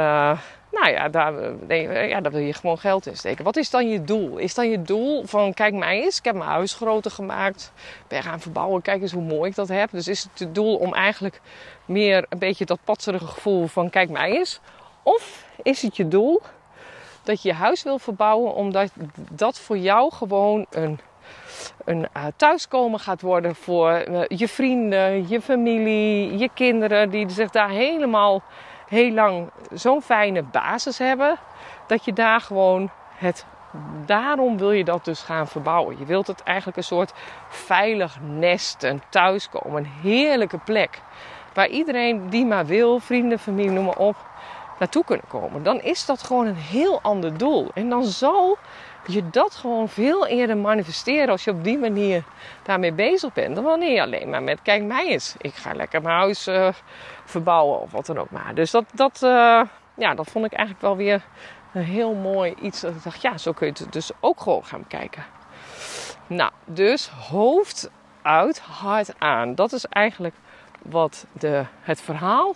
nou 0.71 0.89
ja 0.89 1.10
daar, 1.10 1.33
nee, 1.67 2.07
ja, 2.07 2.21
daar 2.21 2.31
wil 2.31 2.41
je 2.41 2.53
gewoon 2.53 2.77
geld 2.77 3.05
in 3.05 3.17
steken. 3.17 3.43
Wat 3.43 3.57
is 3.57 3.69
dan 3.69 3.89
je 3.89 4.03
doel? 4.03 4.38
Is 4.38 4.53
dan 4.53 4.69
je 4.69 4.81
doel 4.81 5.25
van, 5.25 5.53
kijk 5.53 5.73
mij 5.73 6.01
eens, 6.01 6.17
ik 6.17 6.25
heb 6.25 6.36
mijn 6.36 6.49
huis 6.49 6.73
groter 6.73 7.12
gemaakt. 7.12 7.71
Ben 8.07 8.23
gaan 8.23 8.39
verbouwen, 8.39 8.81
kijk 8.81 9.01
eens 9.01 9.12
hoe 9.12 9.23
mooi 9.23 9.49
ik 9.49 9.55
dat 9.55 9.67
heb. 9.67 9.89
Dus 9.91 10.07
is 10.07 10.23
het 10.23 10.39
het 10.39 10.55
doel 10.55 10.75
om 10.75 10.93
eigenlijk 10.93 11.41
meer 11.86 12.25
een 12.29 12.39
beetje 12.39 12.65
dat 12.65 12.79
patserige 12.83 13.27
gevoel 13.27 13.67
van, 13.67 13.89
kijk 13.89 14.10
mij 14.10 14.31
eens. 14.31 14.60
Of 15.03 15.45
is 15.63 15.81
het 15.81 15.97
je 15.97 16.07
doel 16.07 16.41
dat 17.23 17.41
je 17.41 17.47
je 17.47 17.55
huis 17.55 17.83
wil 17.83 17.99
verbouwen, 17.99 18.53
omdat 18.53 18.91
dat 19.31 19.60
voor 19.60 19.77
jou 19.77 20.13
gewoon 20.13 20.65
een, 20.69 20.99
een 21.86 22.07
uh, 22.17 22.25
thuiskomen 22.36 22.99
gaat 22.99 23.21
worden 23.21 23.55
voor 23.55 24.05
uh, 24.10 24.21
je 24.27 24.47
vrienden, 24.47 25.27
je 25.27 25.41
familie, 25.41 26.38
je 26.38 26.49
kinderen, 26.53 27.10
die 27.10 27.29
zich 27.29 27.49
daar 27.49 27.69
helemaal 27.69 28.43
heel 28.88 29.12
lang 29.12 29.50
zo'n 29.73 30.02
fijne 30.02 30.43
basis 30.43 30.97
hebben, 30.97 31.38
dat 31.88 32.06
je 32.06 32.13
daar 32.13 32.41
gewoon 32.41 32.89
het. 33.15 33.45
Daarom 34.06 34.58
wil 34.58 34.71
je 34.71 34.84
dat 34.84 35.06
dus 35.06 35.21
gaan 35.21 35.47
verbouwen. 35.47 36.00
Je 36.00 36.06
wilt 36.06 36.28
het 36.28 36.43
eigenlijk 36.43 36.78
een 36.78 36.84
soort 36.84 37.13
veilig 37.50 38.17
nest, 38.21 38.84
een 38.84 39.02
thuiskomen, 39.10 39.78
een 39.84 39.91
heerlijke 40.02 40.58
plek. 40.58 41.02
Waar 41.54 41.67
iedereen 41.67 42.30
die 42.30 42.45
maar 42.45 42.65
wil, 42.65 43.00
vrienden, 43.00 43.39
familie, 43.39 43.71
noem 43.71 43.86
maar 43.86 43.97
op, 43.97 44.15
naartoe 44.80 45.04
kunnen 45.04 45.28
komen. 45.28 45.63
Dan 45.63 45.82
is 45.82 46.06
dat 46.06 46.23
gewoon 46.23 46.45
een 46.45 46.56
heel 46.56 47.00
ander 47.02 47.38
doel. 47.38 47.71
En 47.73 47.89
dan 47.89 48.04
zal 48.04 48.58
je 49.13 49.30
dat 49.30 49.56
gewoon 49.56 49.89
veel 49.89 50.28
eerder 50.28 50.58
manifesteren 50.58 51.30
als 51.30 51.43
je 51.43 51.52
op 51.52 51.63
die 51.63 51.78
manier 51.78 52.24
daarmee 52.63 52.93
bezig 52.93 53.34
bent. 53.34 53.56
Dan 53.56 53.63
wanneer 53.63 53.93
je 53.93 54.02
alleen 54.02 54.30
maar 54.30 54.43
met, 54.43 54.62
kijk 54.62 54.84
mij 54.84 55.08
eens, 55.08 55.36
ik 55.38 55.54
ga 55.54 55.74
lekker 55.74 56.02
mijn 56.02 56.15
huis 56.15 56.48
uh, 56.48 56.70
verbouwen 57.26 57.82
of 57.82 57.91
wat 57.91 58.06
dan 58.06 58.17
ook 58.17 58.30
maar. 58.30 58.56
Dus 58.56 58.72
dat, 58.72 58.86
dat, 58.93 59.22
uh, 59.24 59.62
ja, 59.96 60.13
dat 60.15 60.28
vond 60.28 60.46
ik 60.46 60.54
eigenlijk 60.54 60.82
wel 60.82 60.96
weer 60.96 61.26
een 61.74 61.84
heel 61.84 62.13
mooi 62.13 62.54
iets. 62.62 62.82
Dat 62.82 62.91
ik 62.91 63.04
dacht, 63.04 63.22
ja, 63.22 63.38
zo 63.38 63.52
kun 63.52 63.67
je 63.67 63.74
het 63.84 63.93
dus 63.93 64.12
ook 64.20 64.41
gewoon 64.41 64.65
gaan 64.65 64.88
kijken. 64.88 65.26
Nou, 66.28 66.52
dus 66.65 67.08
hoofd 67.08 67.89
uit, 68.22 68.60
hart 68.60 69.13
aan. 69.17 69.56
Dat 69.56 69.72
is 69.72 69.86
eigenlijk 69.86 70.36
wat 70.82 71.26
de, 71.32 71.65
het 71.82 72.02
verhaal 72.02 72.56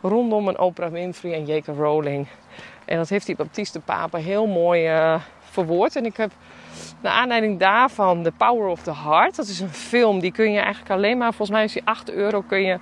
rondom 0.00 0.48
een 0.48 0.58
Oprah 0.58 0.90
Winfrey 0.90 1.32
en 1.32 1.46
J.K. 1.46 1.66
Rowling. 1.66 2.26
En 2.84 2.96
dat 2.96 3.08
heeft 3.08 3.26
die 3.26 3.36
Baptiste 3.36 3.80
Papa 3.80 4.18
heel 4.18 4.46
mooi 4.46 4.94
uh, 4.94 5.20
verwoord. 5.64 5.96
En 5.96 6.04
ik 6.04 6.16
heb 6.16 6.32
naar 7.02 7.12
aanleiding 7.12 7.58
daarvan 7.58 8.22
The 8.22 8.32
Power 8.36 8.66
of 8.66 8.82
the 8.82 8.94
Heart. 8.94 9.36
Dat 9.36 9.46
is 9.46 9.60
een 9.60 9.68
film 9.68 10.20
die 10.20 10.32
kun 10.32 10.52
je 10.52 10.60
eigenlijk 10.60 10.90
alleen 10.90 11.18
maar, 11.18 11.28
volgens 11.28 11.50
mij 11.50 11.64
is 11.64 11.72
die 11.72 11.82
8 11.84 12.10
euro, 12.10 12.40
kun 12.40 12.62
je 12.62 12.78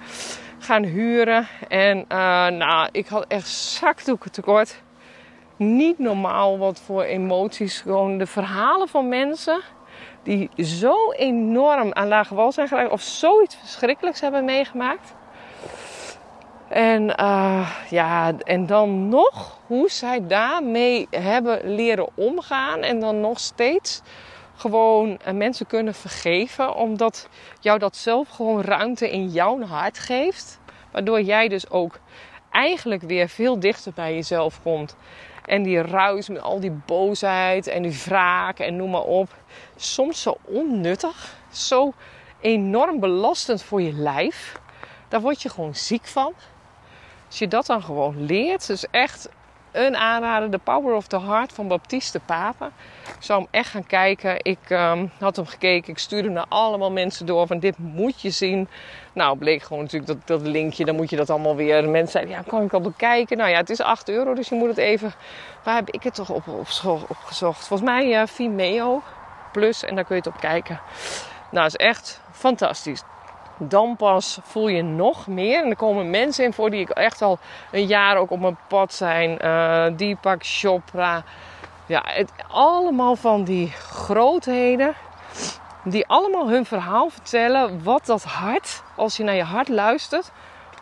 gaan 0.59 0.83
huren. 0.83 1.47
En 1.69 1.99
uh, 1.99 2.47
nou, 2.47 2.89
ik 2.93 3.07
had 3.07 3.25
echt 3.29 3.49
zakdoeken 3.49 4.33
tekort. 4.33 4.83
Niet 5.57 5.99
normaal 5.99 6.59
wat 6.59 6.81
voor 6.81 7.03
emoties. 7.03 7.81
Gewoon 7.81 8.19
de 8.19 8.27
verhalen 8.27 8.89
van 8.89 9.09
mensen 9.09 9.61
die 10.23 10.51
zo 10.57 11.13
enorm 11.13 11.93
aan 11.93 12.09
lage 12.09 12.35
wal 12.35 12.53
zijn 12.53 12.69
geraakt. 12.69 12.91
Of 12.91 13.03
zoiets 13.03 13.57
verschrikkelijks 13.57 14.21
hebben 14.21 14.45
meegemaakt. 14.45 15.16
En 16.69 17.03
uh, 17.21 17.71
ja, 17.91 18.33
en 18.39 18.67
dan 18.67 19.09
nog 19.09 19.59
hoe 19.67 19.91
zij 19.91 20.27
daarmee 20.27 21.07
hebben 21.11 21.75
leren 21.75 22.09
omgaan. 22.15 22.81
En 22.81 23.01
dan 23.01 23.21
nog 23.21 23.41
steeds 23.41 24.03
gewoon 24.55 25.19
uh, 25.27 25.33
mensen 25.33 25.67
kunnen 25.67 25.95
vergeven. 25.95 26.75
Omdat 26.75 27.29
jou 27.61 27.79
dat 27.79 27.97
zelf 27.97 28.29
gewoon 28.29 28.61
ruimte 28.61 29.11
in 29.11 29.29
jouw 29.29 29.63
hart 29.63 29.99
geeft. 29.99 30.61
Waardoor 30.93 31.21
jij 31.21 31.49
dus 31.49 31.71
ook 31.71 31.99
eigenlijk 32.51 33.03
weer 33.03 33.29
veel 33.29 33.61
dichter 33.61 33.93
bij 33.95 34.15
jezelf 34.15 34.63
komt. 34.63 34.97
En 35.45 35.63
die 35.63 35.83
ruis 35.83 36.29
met 36.29 36.43
al 36.43 36.61
die 36.61 36.81
boosheid 36.87 37.67
en 37.67 37.83
die 37.83 38.03
wraak 38.05 38.59
en 38.59 38.77
noem 38.77 38.91
maar 38.91 39.05
op. 39.05 39.29
Soms 39.77 40.23
zo 40.23 40.37
onnuttig. 40.45 41.37
Zo 41.51 41.93
enorm 42.41 43.01
belastend 43.01 43.63
voor 43.63 43.83
je 43.83 43.93
lijf. 43.93 44.61
Daar 45.09 45.21
word 45.21 45.43
je 45.43 45.49
gewoon 45.49 45.75
ziek 45.75 46.07
van. 46.07 46.35
Als 47.37 47.45
je 47.45 47.51
dat 47.51 47.67
dan 47.67 47.83
gewoon 47.83 48.27
leert, 48.27 48.67
dus 48.67 48.87
echt 48.91 49.29
een 49.73 49.97
aanrader, 49.97 50.51
The 50.51 50.59
Power 50.59 50.95
of 50.95 51.07
the 51.07 51.21
Heart 51.21 51.53
van 51.53 51.69
Baptiste 51.69 52.21
Papen. 52.21 52.73
Ik 53.03 53.23
zou 53.23 53.41
hem 53.41 53.49
echt 53.51 53.71
gaan 53.71 53.87
kijken. 53.87 54.45
Ik 54.45 54.59
um, 54.69 55.11
had 55.19 55.37
hem 55.37 55.47
gekeken, 55.47 55.93
ik 55.93 55.99
stuurde 55.99 56.29
naar 56.29 56.45
allemaal 56.49 56.93
mensen 56.93 57.27
door 57.27 57.47
van 57.47 57.59
dit 57.59 57.79
moet 57.79 58.21
je 58.21 58.31
zien. 58.31 58.69
Nou, 59.13 59.39
bleek 59.39 59.63
gewoon 59.63 59.83
natuurlijk 59.83 60.13
dat, 60.13 60.27
dat 60.27 60.41
linkje, 60.49 60.85
dan 60.85 60.97
moet 60.97 61.11
je 61.11 61.17
dat 61.17 61.31
allemaal 61.31 61.57
weer. 61.57 61.89
Mensen 61.89 62.11
zeiden, 62.11 62.35
ja, 62.35 62.43
kan 62.47 62.63
ik 62.63 62.73
al 62.73 62.81
bekijken? 62.81 63.37
Nou 63.37 63.51
ja, 63.51 63.57
het 63.57 63.71
is 63.71 63.81
8 63.81 64.09
euro, 64.09 64.35
dus 64.35 64.49
je 64.49 64.55
moet 64.55 64.69
het 64.69 64.79
even... 64.79 65.15
Waar 65.63 65.75
heb 65.75 65.91
ik 65.91 66.03
het 66.03 66.15
toch 66.15 66.31
op, 66.31 66.49
op, 66.49 66.67
opgezocht? 67.09 67.67
Volgens 67.67 67.89
mij 67.91 68.21
uh, 68.21 68.27
Vimeo 68.27 69.03
Plus 69.53 69.85
en 69.85 69.95
daar 69.95 70.05
kun 70.05 70.17
je 70.17 70.23
het 70.23 70.35
op 70.35 70.41
kijken. 70.41 70.81
Nou, 71.51 71.67
is 71.67 71.77
echt 71.77 72.21
fantastisch 72.33 73.03
dan 73.59 73.97
pas 73.97 74.39
voel 74.43 74.69
je 74.69 74.83
nog 74.83 75.27
meer. 75.27 75.63
En 75.63 75.71
er 75.71 75.77
komen 75.77 76.11
mensen 76.11 76.45
in 76.45 76.53
voor 76.53 76.71
die 76.71 76.81
ik 76.81 76.91
echt 76.91 77.23
al 77.23 77.39
een 77.71 77.87
jaar 77.87 78.17
ook 78.17 78.31
op 78.31 78.41
mijn 78.41 78.59
pad 78.69 78.93
zijn. 78.93 79.39
Uh, 79.45 79.87
Deepak 79.97 80.39
Chopra. 80.45 81.23
Ja, 81.87 82.03
het, 82.05 82.33
allemaal 82.49 83.17
van 83.17 83.45
die 83.45 83.71
grootheden. 83.71 84.95
Die 85.85 86.07
allemaal 86.07 86.49
hun 86.49 86.65
verhaal 86.65 87.09
vertellen. 87.09 87.83
Wat 87.83 88.07
dat 88.07 88.23
hart, 88.23 88.83
als 88.97 89.17
je 89.17 89.25
naar 89.25 89.35
je 89.35 89.43
hart 89.43 89.69
luistert. 89.69 90.31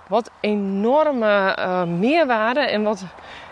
Wat 0.09 0.31
enorme 0.41 1.57
uh, 1.59 1.83
meerwaarde 1.83 2.61
en 2.61 2.83
wat 2.83 3.05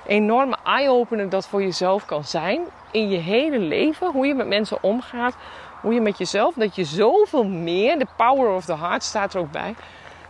enorme 0.07 0.57
eye-opener 0.65 1.29
dat 1.29 1.47
voor 1.47 1.63
jezelf 1.63 2.05
kan 2.05 2.25
zijn. 2.25 2.61
In 2.91 3.09
je 3.09 3.19
hele 3.19 3.59
leven. 3.59 4.11
Hoe 4.13 4.27
je 4.27 4.35
met 4.35 4.47
mensen 4.47 4.83
omgaat 4.83 5.37
hoe 5.83 5.95
je 5.95 6.01
met 6.01 6.19
jezelf, 6.19 6.55
dat 6.55 6.77
je 6.77 6.85
zoveel 6.85 7.45
meer, 7.45 7.99
de 7.99 8.07
power 8.17 8.55
of 8.55 8.65
the 8.65 8.77
heart 8.77 9.03
staat 9.03 9.35
er 9.35 9.41
ook 9.41 9.51
bij, 9.51 9.75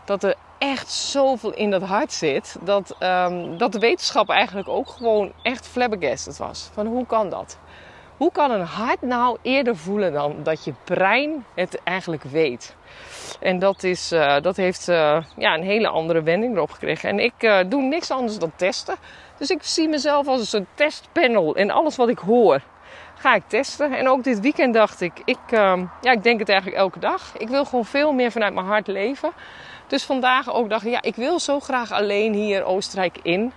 dat 0.04 0.22
er 0.22 0.34
echt 0.58 0.90
zoveel 0.90 1.52
in 1.52 1.70
dat 1.70 1.82
hart 1.82 2.12
zit, 2.12 2.56
dat, 2.60 2.96
um, 3.00 3.58
dat 3.58 3.72
de 3.72 3.78
wetenschap 3.78 4.28
eigenlijk 4.28 4.68
ook 4.68 4.88
gewoon 4.88 5.32
echt 5.42 5.68
flabbergasted 5.68 6.36
was. 6.36 6.70
Van 6.72 6.86
hoe 6.86 7.06
kan 7.06 7.30
dat? 7.30 7.58
Hoe 8.16 8.32
kan 8.32 8.50
een 8.50 8.66
hart 8.66 9.02
nou 9.02 9.38
eerder 9.42 9.76
voelen 9.76 10.12
dan 10.12 10.36
dat 10.42 10.64
je 10.64 10.74
brein 10.84 11.44
het 11.54 11.80
eigenlijk 11.84 12.22
weet? 12.22 12.76
En 13.40 13.58
dat, 13.58 13.82
is, 13.82 14.12
uh, 14.12 14.40
dat 14.40 14.56
heeft 14.56 14.88
uh, 14.88 15.22
ja, 15.36 15.54
een 15.54 15.62
hele 15.62 15.88
andere 15.88 16.22
wending 16.22 16.56
erop 16.56 16.70
gekregen. 16.70 17.08
En 17.08 17.18
ik 17.18 17.32
uh, 17.38 17.58
doe 17.66 17.82
niks 17.82 18.10
anders 18.10 18.38
dan 18.38 18.52
testen. 18.56 18.96
Dus 19.38 19.50
ik 19.50 19.62
zie 19.62 19.88
mezelf 19.88 20.26
als 20.26 20.52
een 20.52 20.66
testpanel 20.74 21.54
in 21.56 21.70
alles 21.70 21.96
wat 21.96 22.08
ik 22.08 22.18
hoor 22.18 22.62
ga 23.22 23.34
ik 23.34 23.42
testen. 23.46 23.92
En 23.92 24.08
ook 24.08 24.24
dit 24.24 24.40
weekend 24.40 24.74
dacht 24.74 25.00
ik, 25.00 25.12
ik, 25.24 25.38
uh, 25.50 25.82
ja, 26.00 26.12
ik 26.12 26.22
denk 26.22 26.38
het 26.38 26.48
eigenlijk 26.48 26.80
elke 26.80 26.98
dag. 26.98 27.32
Ik 27.38 27.48
wil 27.48 27.64
gewoon 27.64 27.84
veel 27.84 28.12
meer 28.12 28.30
vanuit 28.30 28.54
mijn 28.54 28.66
hart 28.66 28.86
leven. 28.86 29.30
Dus 29.86 30.04
vandaag 30.04 30.52
ook 30.54 30.68
dacht 30.68 30.84
ik, 30.84 30.92
ja, 30.92 31.02
ik 31.02 31.14
wil 31.14 31.40
zo 31.40 31.60
graag 31.60 31.92
alleen 31.92 32.32
hier 32.32 32.64
Oostenrijk 32.64 33.18
in. 33.22 33.52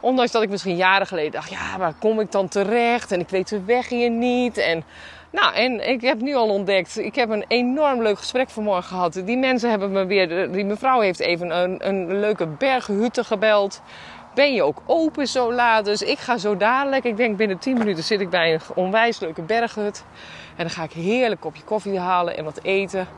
Ondanks 0.00 0.32
dat 0.32 0.42
ik 0.42 0.50
misschien 0.50 0.76
jaren 0.76 1.06
geleden 1.06 1.32
dacht, 1.32 1.50
ja, 1.50 1.78
waar 1.78 1.94
kom 1.98 2.20
ik 2.20 2.32
dan 2.32 2.48
terecht? 2.48 3.12
En 3.12 3.20
ik 3.20 3.28
weet 3.28 3.48
de 3.48 3.64
weg 3.64 3.88
hier 3.88 4.10
niet. 4.10 4.58
En, 4.58 4.84
nou, 5.30 5.54
en 5.54 5.88
ik 5.88 6.00
heb 6.00 6.20
nu 6.20 6.34
al 6.34 6.48
ontdekt, 6.48 6.98
ik 6.98 7.14
heb 7.14 7.30
een 7.30 7.44
enorm 7.48 8.02
leuk 8.02 8.18
gesprek 8.18 8.50
vanmorgen 8.50 8.84
gehad. 8.84 9.20
Die 9.24 9.36
mensen 9.36 9.70
hebben 9.70 9.92
me 9.92 10.06
weer, 10.06 10.52
die 10.52 10.64
mevrouw 10.64 11.00
heeft 11.00 11.20
even 11.20 11.50
een, 11.50 11.88
een 11.88 12.20
leuke 12.20 12.46
berghutte 12.46 13.24
gebeld 13.24 13.82
ben 14.36 14.54
je 14.54 14.62
ook 14.62 14.82
open 14.86 15.26
zo 15.26 15.52
laat. 15.52 15.84
Dus 15.84 16.02
ik 16.02 16.18
ga 16.18 16.38
zo 16.38 16.56
dadelijk, 16.56 17.04
ik 17.04 17.16
denk 17.16 17.36
binnen 17.36 17.58
10 17.58 17.78
minuten 17.78 18.04
zit 18.04 18.20
ik 18.20 18.30
bij 18.30 18.54
een 18.54 18.60
onwijs 18.74 19.20
leuke 19.20 19.42
berghut. 19.42 20.04
En 20.56 20.64
dan 20.64 20.70
ga 20.70 20.82
ik 20.82 20.92
heerlijk 20.92 21.40
kopje 21.40 21.62
koffie 21.62 21.98
halen 21.98 22.36
en 22.36 22.44
wat 22.44 22.60
eten. 22.62 23.08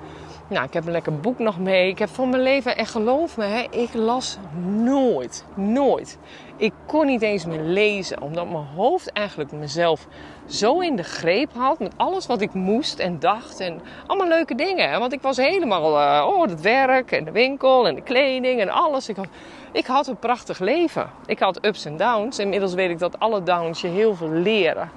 Nou, 0.49 0.65
ik 0.65 0.73
heb 0.73 0.87
een 0.87 0.93
lekker 0.93 1.21
boek 1.21 1.39
nog 1.39 1.59
mee. 1.59 1.89
Ik 1.89 1.99
heb 1.99 2.09
van 2.09 2.29
mijn 2.29 2.43
leven, 2.43 2.77
en 2.77 2.87
geloof 2.87 3.37
me, 3.37 3.45
hè, 3.45 3.67
ik 3.71 3.95
las 3.95 4.39
nooit, 4.65 5.45
nooit. 5.55 6.19
Ik 6.61 6.73
kon 6.87 7.07
niet 7.07 7.23
eens 7.23 7.45
meer 7.45 7.61
lezen, 7.61 8.23
omdat 8.23 8.51
mijn 8.51 8.67
hoofd 8.75 9.13
eigenlijk 9.13 9.53
mezelf 9.53 10.07
zo 10.47 10.81
in 10.81 10.97
de 10.97 11.03
greep 11.03 11.53
had 11.55 11.79
met 11.79 11.93
alles 11.97 12.27
wat 12.27 12.41
ik 12.41 12.55
moest 12.55 12.99
en 12.99 13.19
dacht. 13.19 13.61
En 13.61 13.81
allemaal 14.07 14.29
leuke 14.29 14.55
dingen. 14.55 15.01
Want 15.01 15.13
ik 15.13 15.23
was 15.23 15.37
helemaal, 15.37 16.01
uh, 16.01 16.27
oh, 16.29 16.43
het 16.43 16.61
werk 16.61 17.13
en 17.13 17.25
de 17.25 17.31
winkel 17.31 17.87
en 17.87 17.95
de 17.95 18.03
kleding 18.03 18.61
en 18.61 18.69
alles. 18.69 19.09
Ik 19.09 19.17
had, 19.17 19.27
ik 19.73 19.87
had 19.87 20.07
een 20.07 20.17
prachtig 20.17 20.59
leven. 20.59 21.11
Ik 21.27 21.39
had 21.39 21.65
ups 21.65 21.85
en 21.85 21.97
downs. 21.97 22.39
Inmiddels 22.39 22.75
weet 22.75 22.91
ik 22.91 22.99
dat 22.99 23.19
alle 23.19 23.43
downs 23.43 23.81
je 23.81 23.89
heel 23.89 24.15
veel 24.15 24.31
leren. 24.31 24.91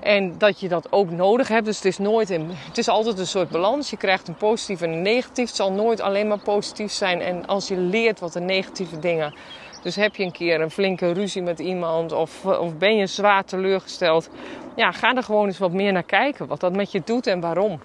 En 0.00 0.38
dat 0.38 0.60
je 0.60 0.68
dat 0.68 0.92
ook 0.92 1.10
nodig 1.10 1.48
hebt. 1.48 1.64
Dus 1.64 1.76
het 1.76 1.84
is 1.84 1.98
nooit 1.98 2.30
in, 2.30 2.50
het 2.50 2.78
is 2.78 2.88
altijd 2.88 3.18
een 3.18 3.26
soort 3.26 3.48
balans. 3.48 3.90
Je 3.90 3.96
krijgt 3.96 4.28
een 4.28 4.34
positief 4.34 4.82
en 4.82 4.90
een 4.90 5.02
negatief. 5.02 5.46
Het 5.46 5.56
zal 5.56 5.72
nooit 5.72 6.00
alleen 6.00 6.28
maar 6.28 6.38
positief 6.38 6.92
zijn. 6.92 7.20
En 7.20 7.46
als 7.46 7.68
je 7.68 7.76
leert 7.76 8.20
wat 8.20 8.32
de 8.32 8.40
negatieve 8.40 8.98
dingen. 8.98 9.34
Dus 9.82 9.96
heb 9.96 10.16
je 10.16 10.24
een 10.24 10.32
keer 10.32 10.60
een 10.60 10.70
flinke 10.70 11.12
ruzie 11.12 11.42
met 11.42 11.58
iemand 11.58 12.12
of, 12.12 12.44
of 12.44 12.76
ben 12.76 12.96
je 12.96 13.06
zwaar 13.06 13.44
teleurgesteld. 13.44 14.28
Ja, 14.76 14.92
ga 14.92 15.14
er 15.14 15.22
gewoon 15.22 15.46
eens 15.46 15.58
wat 15.58 15.72
meer 15.72 15.92
naar 15.92 16.02
kijken. 16.02 16.46
Wat 16.46 16.60
dat 16.60 16.72
met 16.72 16.92
je 16.92 17.02
doet 17.04 17.26
en 17.26 17.40
waarom. 17.40 17.80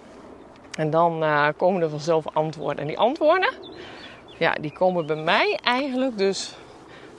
En 0.78 0.90
dan 0.90 1.24
uh, 1.24 1.48
komen 1.58 1.82
er 1.82 1.90
vanzelf 1.90 2.26
antwoorden. 2.34 2.78
En 2.78 2.88
die 2.88 2.98
antwoorden, 2.98 3.54
ja, 4.38 4.54
die 4.54 4.72
komen 4.72 5.06
bij 5.06 5.16
mij 5.16 5.60
eigenlijk 5.64 6.18
dus 6.18 6.54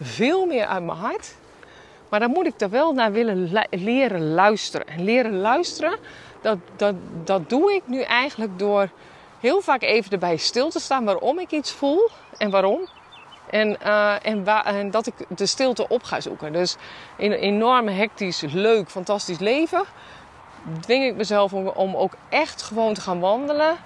veel 0.01 0.47
meer 0.47 0.67
uit 0.67 0.85
mijn 0.85 0.99
hart. 0.99 1.35
Maar 2.09 2.21
dan 2.21 2.31
moet 2.31 2.47
ik 2.47 2.61
er 2.61 2.71
wel 2.71 2.93
naar 2.93 3.13
willen 3.13 3.67
leren 3.71 4.35
luisteren. 4.35 4.87
En 4.87 5.05
leren 5.05 5.41
luisteren, 5.41 5.97
dat, 6.43 6.59
dat, 6.77 6.95
dat 7.25 7.49
doe 7.49 7.73
ik 7.73 7.83
nu 7.87 8.01
eigenlijk 8.01 8.59
door 8.59 8.89
heel 9.41 9.61
vaak 9.61 9.83
even 9.83 10.11
erbij 10.11 10.37
stil 10.37 10.71
te 10.71 10.81
staan 10.81 11.05
waarom 11.05 11.39
ik 11.39 11.51
iets 11.51 11.73
voel 11.73 12.09
en 12.39 12.51
waarom. 12.51 12.89
En, 13.51 13.77
uh, 13.87 14.27
en, 14.27 14.47
en, 14.47 14.91
dat 14.91 15.07
ik 15.07 15.15
de 15.29 15.47
stilte 15.47 15.89
op 15.89 16.03
ga 16.03 16.21
zoeken. 16.21 16.53
Dus 16.53 16.77
in 17.17 17.33
een 17.33 17.39
enorm 17.39 17.89
hectisch, 17.89 18.41
leuk, 18.41 18.91
fantastisch 18.91 19.39
leven 19.39 19.85
dwing 20.81 21.05
ik 21.05 21.17
mezelf 21.17 21.53
om, 21.53 21.67
om 21.67 21.97
ook 21.97 22.13
echt 22.29 22.63
gewoon 22.63 22.95
te 22.95 23.01
gaan 23.01 23.21
wandelen 23.21 23.77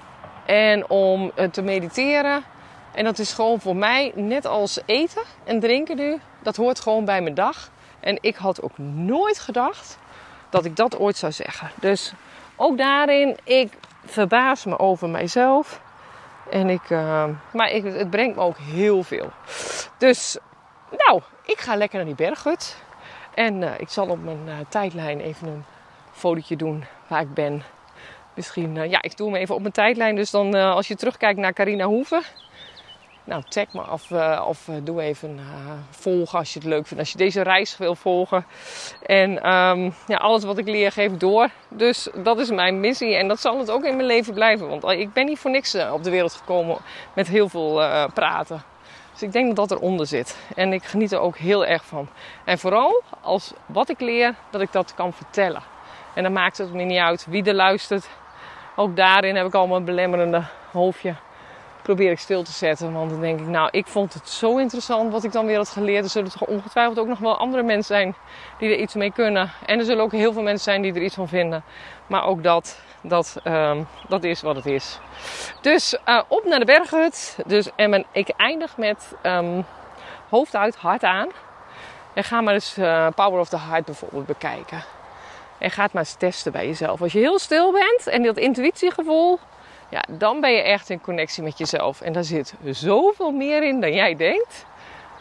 en 0.46 0.90
om 0.90 1.32
uh, 1.36 1.48
te 1.48 1.62
mediteren. 1.62 2.44
En 2.92 3.04
dat 3.04 3.18
is 3.18 3.32
gewoon 3.32 3.60
voor 3.60 3.76
mij 3.76 4.12
net 4.14 4.44
als 4.44 4.80
eten 4.86 5.22
en 5.44 5.60
drinken 5.60 5.96
nu. 5.96 6.20
Dat 6.42 6.56
hoort 6.56 6.80
gewoon 6.80 7.04
bij 7.04 7.22
mijn 7.22 7.34
dag. 7.34 7.70
En 8.00 8.18
ik 8.20 8.36
had 8.36 8.62
ook 8.62 8.78
nooit 8.78 9.38
gedacht 9.38 9.98
dat 10.50 10.64
ik 10.64 10.76
dat 10.76 10.98
ooit 10.98 11.16
zou 11.16 11.32
zeggen. 11.32 11.70
Dus 11.80 12.12
ook 12.56 12.78
daarin, 12.78 13.36
ik 13.44 13.72
verbaas 14.04 14.64
me 14.64 14.78
over 14.78 15.08
mijzelf. 15.08 15.80
En 16.50 16.68
ik, 16.68 16.90
uh, 16.90 17.24
maar 17.52 17.70
ik, 17.70 17.84
het 17.84 18.10
brengt 18.10 18.36
me 18.36 18.42
ook 18.42 18.56
heel 18.56 19.02
veel. 19.02 19.30
Dus, 19.98 20.38
nou, 20.90 21.20
ik 21.44 21.60
ga 21.60 21.76
lekker 21.76 21.96
naar 21.96 22.06
die 22.06 22.26
berghut. 22.26 22.82
En 23.34 23.62
uh, 23.62 23.70
ik 23.78 23.88
zal 23.88 24.08
op 24.08 24.22
mijn 24.24 24.42
uh, 24.46 24.54
tijdlijn 24.68 25.20
even 25.20 25.48
een 25.48 25.64
fotootje 26.12 26.56
doen 26.56 26.84
waar 27.06 27.20
ik 27.20 27.34
ben. 27.34 27.62
Misschien, 28.34 28.88
ja, 28.88 29.02
ik 29.02 29.16
doe 29.16 29.30
hem 29.30 29.36
even 29.36 29.54
op 29.54 29.60
mijn 29.60 29.72
tijdlijn. 29.72 30.16
Dus 30.16 30.30
dan, 30.30 30.54
als 30.54 30.88
je 30.88 30.96
terugkijkt 30.96 31.38
naar 31.38 31.52
Carina 31.52 31.84
Hoeven, 31.84 32.22
nou, 33.24 33.42
tag 33.48 33.72
me 33.72 33.90
of, 33.90 34.10
uh, 34.10 34.44
of 34.48 34.68
uh, 34.68 34.76
doe 34.82 35.02
even 35.02 35.36
uh, 35.36 35.72
volgen 35.90 36.38
als 36.38 36.52
je 36.52 36.58
het 36.58 36.68
leuk 36.68 36.86
vindt. 36.86 37.02
Als 37.02 37.12
je 37.12 37.18
deze 37.18 37.42
reis 37.42 37.78
wil 37.78 37.94
volgen. 37.94 38.46
En 39.06 39.50
um, 39.50 39.94
ja, 40.06 40.16
alles 40.16 40.44
wat 40.44 40.58
ik 40.58 40.66
leer 40.66 40.92
geef 40.92 41.16
door. 41.16 41.48
Dus 41.68 42.08
dat 42.14 42.38
is 42.38 42.50
mijn 42.50 42.80
missie. 42.80 43.14
En 43.14 43.28
dat 43.28 43.40
zal 43.40 43.58
het 43.58 43.70
ook 43.70 43.84
in 43.84 43.96
mijn 43.96 44.08
leven 44.08 44.34
blijven. 44.34 44.68
Want 44.68 44.84
ik 44.84 45.12
ben 45.12 45.26
niet 45.26 45.38
voor 45.38 45.50
niks 45.50 45.74
op 45.74 46.02
de 46.02 46.10
wereld 46.10 46.34
gekomen 46.34 46.78
met 47.12 47.28
heel 47.28 47.48
veel 47.48 47.74
praten. 48.14 48.62
Dus 49.12 49.22
ik 49.22 49.32
denk 49.32 49.56
dat 49.56 49.68
dat 49.68 49.78
eronder 49.78 50.06
zit. 50.06 50.38
En 50.54 50.72
ik 50.72 50.84
geniet 50.84 51.12
er 51.12 51.20
ook 51.20 51.36
heel 51.36 51.66
erg 51.66 51.84
van. 51.84 52.08
En 52.44 52.58
vooral 52.58 53.02
als 53.20 53.52
wat 53.66 53.88
ik 53.88 54.00
leer, 54.00 54.34
dat 54.50 54.60
ik 54.60 54.72
dat 54.72 54.94
kan 54.94 55.12
vertellen. 55.12 55.62
En 56.14 56.22
dan 56.22 56.32
maakt 56.32 56.58
het 56.58 56.72
me 56.72 56.82
niet 56.82 56.98
uit 56.98 57.26
wie 57.28 57.44
er 57.44 57.54
luistert. 57.54 58.08
Ook 58.76 58.96
daarin 58.96 59.36
heb 59.36 59.46
ik 59.46 59.54
allemaal 59.54 59.76
een 59.76 59.84
belemmerende 59.84 60.42
hoofdje 60.72 61.14
probeer 61.82 62.10
ik 62.10 62.18
stil 62.18 62.42
te 62.42 62.52
zetten. 62.52 62.92
Want 62.92 63.10
dan 63.10 63.20
denk 63.20 63.40
ik, 63.40 63.46
nou, 63.46 63.68
ik 63.70 63.86
vond 63.86 64.14
het 64.14 64.28
zo 64.28 64.56
interessant 64.56 65.12
wat 65.12 65.24
ik 65.24 65.32
dan 65.32 65.46
weer 65.46 65.56
had 65.56 65.68
geleerd. 65.68 66.04
Er 66.04 66.10
zullen 66.10 66.30
toch 66.30 66.48
ongetwijfeld 66.48 66.98
ook 66.98 67.06
nog 67.06 67.18
wel 67.18 67.36
andere 67.36 67.62
mensen 67.62 67.94
zijn 67.94 68.14
die 68.58 68.72
er 68.72 68.78
iets 68.78 68.94
mee 68.94 69.12
kunnen. 69.12 69.52
En 69.66 69.78
er 69.78 69.84
zullen 69.84 70.04
ook 70.04 70.12
heel 70.12 70.32
veel 70.32 70.42
mensen 70.42 70.64
zijn 70.64 70.82
die 70.82 70.94
er 70.94 71.02
iets 71.02 71.14
van 71.14 71.28
vinden. 71.28 71.64
Maar 72.06 72.24
ook 72.24 72.42
dat, 72.42 72.80
dat, 73.00 73.36
um, 73.44 73.86
dat 74.08 74.24
is 74.24 74.42
wat 74.42 74.56
het 74.56 74.66
is. 74.66 74.98
Dus 75.60 75.98
uh, 76.06 76.22
op 76.28 76.44
naar 76.44 76.58
de 76.58 76.64
berghut. 76.64 77.38
Dus, 77.46 77.68
en 77.76 78.06
ik 78.12 78.28
eindig 78.28 78.76
met 78.76 79.14
um, 79.22 79.64
hoofd 80.28 80.56
uit, 80.56 80.76
hart 80.76 81.04
aan. 81.04 81.28
En 82.14 82.24
ga 82.24 82.40
maar 82.40 82.54
eens 82.54 82.78
uh, 82.78 83.06
Power 83.14 83.40
of 83.40 83.48
the 83.48 83.58
Heart 83.58 83.84
bijvoorbeeld 83.84 84.26
bekijken. 84.26 84.84
En 85.58 85.70
ga 85.70 85.82
het 85.82 85.92
maar 85.92 86.02
eens 86.02 86.14
testen 86.14 86.52
bij 86.52 86.66
jezelf. 86.66 87.02
Als 87.02 87.12
je 87.12 87.18
heel 87.18 87.38
stil 87.38 87.72
bent 87.72 88.06
en 88.06 88.22
dat 88.22 88.36
intuïtiegevoel 88.36 89.38
ja, 89.92 90.04
dan 90.08 90.40
ben 90.40 90.52
je 90.52 90.62
echt 90.62 90.90
in 90.90 91.00
connectie 91.00 91.42
met 91.42 91.58
jezelf. 91.58 92.00
En 92.00 92.12
daar 92.12 92.24
zit 92.24 92.54
zoveel 92.64 93.30
meer 93.30 93.62
in 93.62 93.80
dan 93.80 93.94
jij 93.94 94.16
denkt. 94.16 94.66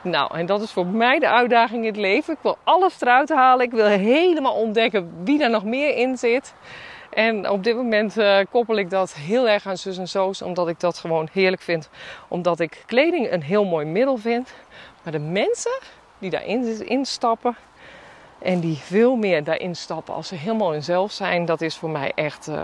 Nou, 0.01 0.37
en 0.37 0.45
dat 0.45 0.61
is 0.61 0.71
voor 0.71 0.85
mij 0.85 1.19
de 1.19 1.29
uitdaging 1.29 1.81
in 1.81 1.87
het 1.87 1.97
leven. 1.97 2.33
Ik 2.33 2.39
wil 2.41 2.57
alles 2.63 3.01
eruit 3.01 3.29
halen. 3.29 3.65
Ik 3.65 3.71
wil 3.71 3.85
helemaal 3.85 4.53
ontdekken 4.53 5.11
wie 5.23 5.37
daar 5.37 5.49
nog 5.49 5.63
meer 5.63 5.95
in 5.95 6.17
zit. 6.17 6.53
En 7.09 7.49
op 7.49 7.63
dit 7.63 7.75
moment 7.75 8.17
uh, 8.17 8.39
koppel 8.51 8.77
ik 8.77 8.89
dat 8.89 9.13
heel 9.13 9.49
erg 9.49 9.67
aan 9.67 9.77
zus 9.77 9.97
en 9.97 10.07
zo's. 10.07 10.41
Omdat 10.41 10.67
ik 10.67 10.79
dat 10.79 10.97
gewoon 10.97 11.27
heerlijk 11.31 11.61
vind. 11.61 11.89
Omdat 12.27 12.59
ik 12.59 12.83
kleding 12.85 13.31
een 13.31 13.43
heel 13.43 13.65
mooi 13.65 13.85
middel 13.85 14.17
vind. 14.17 14.53
Maar 15.03 15.11
de 15.11 15.19
mensen 15.19 15.79
die 16.19 16.29
daarin 16.29 16.87
instappen. 16.87 17.55
En 18.39 18.59
die 18.59 18.77
veel 18.77 19.15
meer 19.15 19.43
daarin 19.43 19.75
stappen 19.75 20.13
als 20.13 20.27
ze 20.27 20.35
helemaal 20.35 20.81
zelf 20.81 21.11
zijn. 21.11 21.45
Dat 21.45 21.61
is 21.61 21.77
voor 21.77 21.89
mij 21.89 22.11
echt... 22.15 22.47
Uh, 22.47 22.61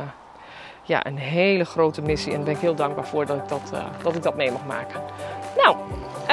ja, 0.87 1.05
een 1.05 1.17
hele 1.17 1.63
grote 1.63 2.01
missie. 2.01 2.31
En 2.31 2.37
daar 2.37 2.45
ben 2.45 2.55
ik 2.55 2.61
heel 2.61 2.75
dankbaar 2.75 3.07
voor 3.07 3.25
dat 3.25 3.37
ik 3.37 3.47
dat, 3.47 3.71
uh, 3.73 3.79
dat, 4.03 4.15
ik 4.15 4.23
dat 4.23 4.35
mee 4.35 4.51
mag 4.51 4.65
maken. 4.65 5.01
Nou, 5.57 5.75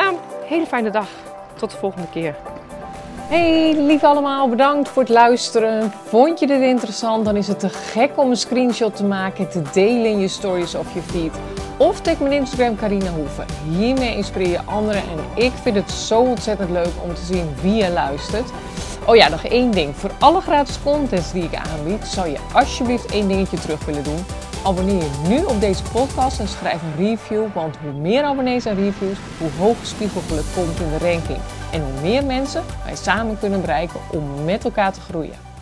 um, 0.09 0.19
hele 0.45 0.67
fijne 0.67 0.91
dag. 0.91 1.09
Tot 1.55 1.71
de 1.71 1.77
volgende 1.77 2.09
keer. 2.09 2.35
Hey, 3.17 3.75
lief 3.77 4.05
allemaal, 4.05 4.49
bedankt 4.49 4.89
voor 4.89 5.03
het 5.03 5.11
luisteren. 5.11 5.93
Vond 6.05 6.41
je 6.41 6.47
dit 6.47 6.61
interessant? 6.61 7.25
Dan 7.25 7.37
is 7.37 7.49
het 7.49 7.61
te 7.61 7.69
gek 7.69 8.11
om 8.19 8.31
een 8.31 8.37
screenshot 8.37 8.97
te 8.97 9.05
maken, 9.05 9.51
te 9.51 9.63
delen 9.73 10.11
in 10.11 10.19
je 10.19 10.29
stories 10.29 10.75
of 10.75 10.95
je 10.95 11.01
feed. 11.01 11.33
Of 11.77 12.01
tag 12.01 12.19
mijn 12.19 12.33
Instagram 12.33 12.77
Carina 12.77 13.11
Hoeven. 13.11 13.47
Hiermee 13.69 14.17
inspireer 14.17 14.51
je 14.51 14.65
anderen 14.65 15.03
en 15.03 15.45
ik 15.45 15.53
vind 15.53 15.77
het 15.77 15.91
zo 15.91 16.21
ontzettend 16.21 16.71
leuk 16.71 16.93
om 17.03 17.15
te 17.15 17.25
zien 17.25 17.55
wie 17.63 17.75
je 17.75 17.91
luistert. 17.91 18.51
Oh 19.07 19.17
ja, 19.17 19.29
nog 19.29 19.45
één 19.45 19.71
ding. 19.71 19.97
Voor 19.97 20.11
alle 20.19 20.41
gratis 20.41 20.83
contents 20.83 21.33
die 21.33 21.43
ik 21.43 21.55
aanbied, 21.55 22.05
zou 22.07 22.29
je 22.29 22.39
alsjeblieft 22.53 23.11
één 23.11 23.29
dingetje 23.29 23.59
terug 23.59 23.85
willen 23.85 24.05
doen. 24.05 24.25
Abonneer 24.65 25.03
je 25.03 25.29
nu 25.29 25.45
op 25.45 25.61
deze 25.61 25.83
podcast 25.83 26.41
en 26.41 26.49
schrijf 26.49 26.83
een 26.83 27.07
review, 27.07 27.45
want 27.55 27.77
hoe 27.77 27.93
meer 27.93 28.23
abonnees 28.23 28.65
en 28.65 28.75
reviews, 28.75 29.19
hoe 29.39 29.51
hoger 29.59 29.87
spiegelgeluk 29.87 30.45
komt 30.55 30.81
in 30.81 30.91
de 30.91 30.99
ranking. 30.99 31.39
En 31.73 31.83
hoe 31.83 32.01
meer 32.03 32.25
mensen 32.25 32.63
wij 32.85 32.97
samen 32.97 33.39
kunnen 33.39 33.61
bereiken 33.61 34.01
om 34.13 34.45
met 34.45 34.65
elkaar 34.65 34.93
te 34.93 35.01
groeien. 35.01 35.54